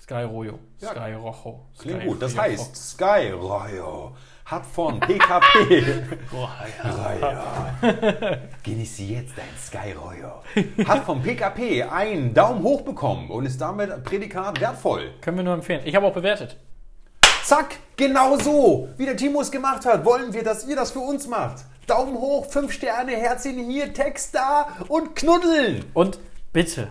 Sky 0.01 0.21
Royo. 0.23 0.59
Ja. 0.79 0.91
Sky 0.91 1.11
Rojo. 1.13 1.65
Klingt 1.77 1.99
Sky 1.99 2.07
gut. 2.07 2.21
Das 2.21 2.31
Rojo. 2.33 2.41
heißt, 2.43 2.75
Sky 2.75 3.29
Royo 3.31 4.15
hat 4.49 4.65
von 4.65 4.99
PKP. 4.99 6.01
Oh, 6.33 6.47
Royo. 6.83 8.37
Genieße 8.63 9.03
jetzt 9.03 9.33
dein 9.37 9.45
Sky 9.57 9.91
Royo. 9.91 10.41
Hat 10.87 11.05
vom 11.05 11.21
PKP 11.21 11.83
einen 11.83 12.33
Daumen 12.33 12.63
hoch 12.63 12.81
bekommen 12.81 13.29
und 13.29 13.45
ist 13.45 13.61
damit 13.61 14.03
Prädikat 14.03 14.59
wertvoll. 14.59 15.13
Können 15.21 15.37
wir 15.37 15.43
nur 15.43 15.53
empfehlen. 15.53 15.81
Ich 15.85 15.95
habe 15.95 16.07
auch 16.07 16.13
bewertet. 16.13 16.57
Zack, 17.43 17.77
genau 17.95 18.37
so, 18.37 18.89
wie 18.97 19.05
der 19.05 19.17
Timo 19.17 19.41
es 19.41 19.51
gemacht 19.51 19.85
hat, 19.85 20.03
wollen 20.03 20.33
wir, 20.33 20.43
dass 20.43 20.67
ihr 20.67 20.75
das 20.75 20.91
für 20.91 20.99
uns 20.99 21.27
macht. 21.27 21.65
Daumen 21.85 22.15
hoch, 22.15 22.45
5 22.45 22.71
Sterne, 22.71 23.13
Herzchen 23.13 23.57
hier, 23.69 23.93
Text 23.93 24.35
da 24.35 24.67
und 24.87 25.15
knuddeln. 25.15 25.85
Und 25.93 26.19
bitte, 26.53 26.89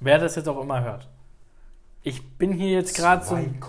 wer 0.00 0.18
das 0.18 0.36
jetzt 0.36 0.48
auch 0.48 0.60
immer 0.60 0.82
hört, 0.82 1.08
ich 2.02 2.36
bin 2.38 2.52
hier 2.52 2.70
jetzt 2.70 2.96
gerade 2.96 3.24
so. 3.24 3.34
2,5 3.34 3.60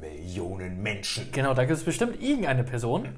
Millionen 0.00 0.82
Menschen. 0.82 1.30
Genau, 1.32 1.54
da 1.54 1.64
gibt 1.64 1.78
es 1.78 1.84
bestimmt 1.84 2.22
irgendeine 2.22 2.64
Person, 2.64 3.08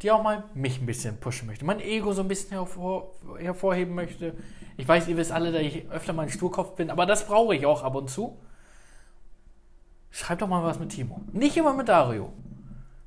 die 0.00 0.10
auch 0.10 0.22
mal 0.22 0.44
mich 0.54 0.80
ein 0.80 0.86
bisschen 0.86 1.18
pushen 1.18 1.46
möchte. 1.46 1.64
Mein 1.64 1.80
Ego 1.80 2.12
so 2.12 2.22
ein 2.22 2.28
bisschen 2.28 2.50
hervor, 2.50 3.12
hervorheben 3.38 3.94
möchte. 3.94 4.34
Ich 4.76 4.86
weiß, 4.88 5.08
ihr 5.08 5.16
wisst 5.16 5.32
alle, 5.32 5.52
dass 5.52 5.62
ich 5.62 5.88
öfter 5.90 6.12
mal 6.12 6.22
ein 6.22 6.30
Sturkopf 6.30 6.74
bin, 6.74 6.90
aber 6.90 7.06
das 7.06 7.26
brauche 7.26 7.54
ich 7.54 7.66
auch 7.66 7.82
ab 7.82 7.94
und 7.94 8.10
zu. 8.10 8.36
Schreibt 10.10 10.42
doch 10.42 10.48
mal 10.48 10.62
was 10.64 10.78
mit 10.78 10.90
Timo. 10.90 11.20
Nicht 11.32 11.56
immer 11.56 11.72
mit 11.72 11.88
Dario. 11.88 12.32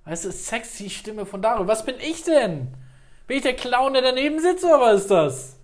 Weißt 0.06 0.26
du, 0.26 0.32
sexy 0.32 0.90
Stimme 0.90 1.26
von 1.26 1.42
Dario. 1.42 1.68
Was 1.68 1.86
bin 1.86 1.96
ich 2.00 2.24
denn? 2.24 2.74
Bin 3.28 3.38
ich 3.38 3.44
der 3.44 3.56
Clown, 3.56 3.94
der 3.94 4.02
daneben 4.02 4.40
sitzt, 4.40 4.64
oder 4.64 4.80
was 4.80 5.02
ist 5.02 5.12
das? 5.12 5.56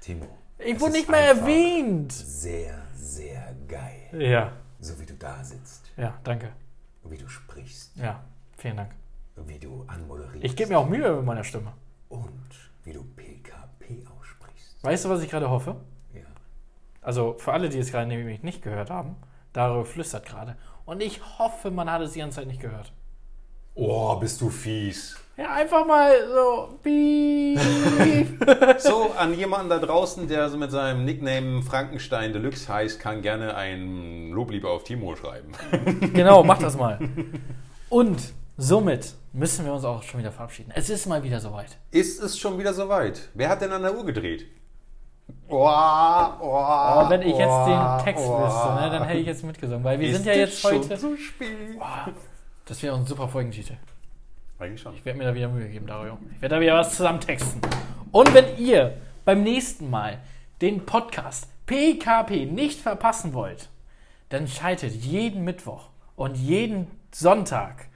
Timo. 0.00 0.26
Ich 0.58 0.78
wurde 0.80 0.92
nicht 0.92 1.08
mehr 1.08 1.20
erwähnt. 1.20 2.12
Sehr, 2.12 2.82
sehr 2.94 3.54
geil. 3.66 4.20
Ja, 4.20 4.52
So 4.84 5.00
wie 5.00 5.06
du 5.06 5.14
da 5.14 5.42
sitzt, 5.42 5.90
ja, 5.96 6.12
danke. 6.24 6.52
wie 7.04 7.16
du 7.16 7.26
sprichst, 7.26 7.96
Ja, 7.96 8.22
vielen 8.58 8.76
Dank. 8.76 8.90
wie 9.36 9.58
du 9.58 9.82
anmoderierst. 9.86 10.44
Ich 10.44 10.56
gebe 10.56 10.68
mir 10.72 10.78
auch 10.78 10.86
Mühe 10.86 11.16
mit 11.16 11.24
meiner 11.24 11.42
Stimme. 11.42 11.72
Und 12.10 12.50
wie 12.82 12.92
du 12.92 13.02
PKP 13.02 14.04
aussprichst. 14.20 14.84
Weißt 14.84 15.06
du, 15.06 15.08
was 15.08 15.22
ich 15.22 15.30
gerade 15.30 15.48
hoffe? 15.48 15.76
Ja. 16.12 16.20
Also 17.00 17.34
für 17.38 17.54
alle, 17.54 17.70
die 17.70 17.78
es 17.78 17.90
gerade 17.90 18.06
nämlich 18.06 18.42
nicht 18.42 18.60
gehört 18.60 18.90
haben, 18.90 19.16
Dario 19.54 19.84
flüstert 19.84 20.26
gerade. 20.26 20.54
Und 20.84 21.02
ich 21.02 21.38
hoffe, 21.38 21.70
man 21.70 21.90
hat 21.90 22.02
es 22.02 22.12
die 22.12 22.18
ganze 22.18 22.40
Zeit 22.40 22.46
nicht 22.46 22.60
gehört. 22.60 22.92
Oh, 23.74 24.14
bist 24.16 24.40
du 24.40 24.50
fies. 24.50 25.16
Ja, 25.36 25.52
einfach 25.52 25.84
mal 25.84 26.12
so. 26.32 26.78
So, 28.78 29.10
an 29.18 29.34
jemanden 29.34 29.68
da 29.68 29.78
draußen, 29.78 30.28
der 30.28 30.48
so 30.48 30.56
mit 30.56 30.70
seinem 30.70 31.04
Nickname 31.04 31.62
Frankenstein 31.62 32.32
Deluxe 32.32 32.72
heißt, 32.72 33.00
kann 33.00 33.22
gerne 33.22 33.56
ein 33.56 34.30
Lobliebe 34.30 34.68
auf 34.68 34.84
Timo 34.84 35.16
schreiben. 35.16 35.52
genau, 36.12 36.44
mach 36.44 36.58
das 36.58 36.76
mal. 36.76 37.00
Und 37.88 38.32
somit 38.56 39.14
müssen 39.32 39.64
wir 39.64 39.72
uns 39.72 39.84
auch 39.84 40.02
schon 40.02 40.20
wieder 40.20 40.30
verabschieden. 40.30 40.72
Es 40.74 40.88
ist 40.88 41.06
mal 41.06 41.22
wieder 41.24 41.40
soweit. 41.40 41.78
Ist 41.90 42.22
es 42.22 42.38
schon 42.38 42.58
wieder 42.58 42.74
soweit? 42.74 43.28
Wer 43.34 43.48
hat 43.48 43.60
denn 43.60 43.72
an 43.72 43.82
der 43.82 43.96
Uhr 43.96 44.04
gedreht? 44.04 44.46
Oh, 45.48 45.56
oh, 45.56 45.66
Aber 45.66 47.10
wenn 47.10 47.22
ich 47.22 47.36
jetzt 47.36 47.48
oh, 47.48 47.66
den 47.66 48.04
Text 48.04 48.24
oh. 48.24 48.44
wüsste, 48.44 48.74
ne, 48.74 48.90
dann 48.90 49.04
hätte 49.04 49.18
ich 49.18 49.26
jetzt 49.26 49.42
mitgesungen. 49.44 49.82
Weil 49.82 49.98
wir 49.98 50.08
Ist 50.08 50.16
sind 50.16 50.26
ja 50.26 50.34
jetzt 50.34 50.60
schon 50.60 50.78
heute. 50.78 50.96
so 50.96 51.16
spät? 51.16 51.50
Das 52.66 52.82
wäre 52.82 52.96
ein 52.96 53.04
super 53.04 53.28
Folgentitel. 53.28 53.76
Eigentlich 54.58 54.80
schon. 54.80 54.94
Ich 54.94 55.04
werde 55.04 55.18
mir 55.18 55.26
da 55.26 55.34
wieder 55.34 55.48
Mühe 55.48 55.68
geben, 55.68 55.86
Dario. 55.86 56.16
Ich 56.34 56.40
werde 56.40 56.54
da 56.54 56.60
wieder 56.62 56.74
was 56.74 56.96
zusammen 56.96 57.20
texten. 57.20 57.60
Und 58.10 58.32
wenn 58.32 58.56
ihr 58.56 58.96
beim 59.26 59.42
nächsten 59.42 59.90
Mal 59.90 60.18
den 60.62 60.86
Podcast 60.86 61.48
PKP 61.66 62.46
nicht 62.46 62.80
verpassen 62.80 63.34
wollt, 63.34 63.68
dann 64.30 64.48
schaltet 64.48 64.94
jeden 64.94 65.44
Mittwoch 65.44 65.90
und 66.16 66.36
jeden 66.36 66.86
Sonntag 67.12 67.88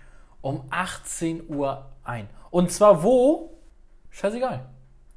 um 0.43 0.64
18 0.69 1.49
Uhr 1.49 1.87
ein. 2.05 2.29
Und 2.51 2.71
zwar 2.71 3.03
wo? 3.03 3.59
Scheißegal. 4.11 4.66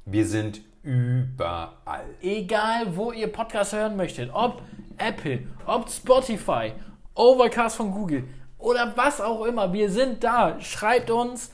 Wir 0.06 0.26
sind 0.26 0.62
überall. 0.82 2.06
Egal, 2.22 2.96
wo 2.96 3.12
ihr 3.12 3.30
Podcast 3.30 3.74
hören 3.74 3.96
möchtet. 3.96 4.30
Ob 4.32 4.62
Apple, 4.96 5.46
ob 5.66 5.90
Spotify, 5.90 6.72
Overcast 7.14 7.76
von 7.76 7.90
Google 7.90 8.24
oder 8.62 8.92
was 8.96 9.20
auch 9.20 9.44
immer. 9.44 9.72
Wir 9.72 9.90
sind 9.90 10.24
da. 10.24 10.60
Schreibt 10.60 11.10
uns, 11.10 11.52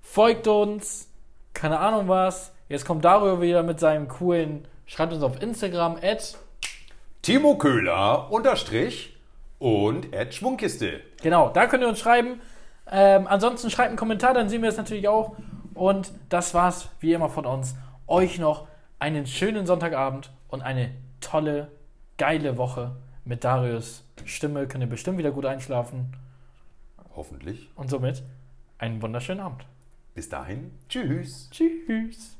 folgt 0.00 0.46
uns, 0.46 1.08
keine 1.52 1.78
Ahnung 1.78 2.08
was. 2.08 2.52
Jetzt 2.68 2.84
kommt 2.84 3.04
Dario 3.04 3.40
wieder 3.40 3.62
mit 3.62 3.80
seinem 3.80 4.08
coolen. 4.08 4.66
Schreibt 4.86 5.12
uns 5.12 5.22
auf 5.22 5.42
Instagram, 5.42 5.96
at, 6.02 6.38
Timo 7.22 7.58
Köhler 7.58 8.30
unterstrich 8.30 9.16
und 9.58 10.14
Ed 10.14 10.34
Schwungkiste. 10.34 11.00
genau, 11.20 11.50
da 11.50 11.66
könnt 11.66 11.82
ihr 11.82 11.88
uns 11.88 11.98
schreiben. 11.98 12.40
Ähm, 12.90 13.26
ansonsten 13.26 13.70
schreibt 13.70 13.88
einen 13.88 13.98
Kommentar, 13.98 14.32
dann 14.32 14.48
sehen 14.48 14.62
wir 14.62 14.68
es 14.68 14.76
natürlich 14.76 15.08
auch. 15.08 15.36
Und 15.74 16.12
das 16.28 16.54
war's, 16.54 16.88
wie 17.00 17.12
immer, 17.12 17.28
von 17.28 17.44
uns. 17.44 17.74
Euch 18.06 18.38
noch 18.38 18.66
einen 18.98 19.26
schönen 19.26 19.66
Sonntagabend 19.66 20.30
und 20.48 20.62
eine 20.62 20.90
tolle, 21.20 21.70
geile 22.16 22.56
Woche 22.56 22.92
mit 23.24 23.44
Darius 23.44 24.04
Stimme. 24.24 24.66
Könnt 24.66 24.82
ihr 24.82 24.88
bestimmt 24.88 25.18
wieder 25.18 25.30
gut 25.30 25.44
einschlafen. 25.44 26.14
Hoffentlich. 27.18 27.68
Und 27.74 27.90
somit 27.90 28.22
einen 28.78 29.02
wunderschönen 29.02 29.40
Abend. 29.40 29.66
Bis 30.14 30.28
dahin. 30.28 30.70
Tschüss. 30.88 31.50
Tschüss. 31.50 32.37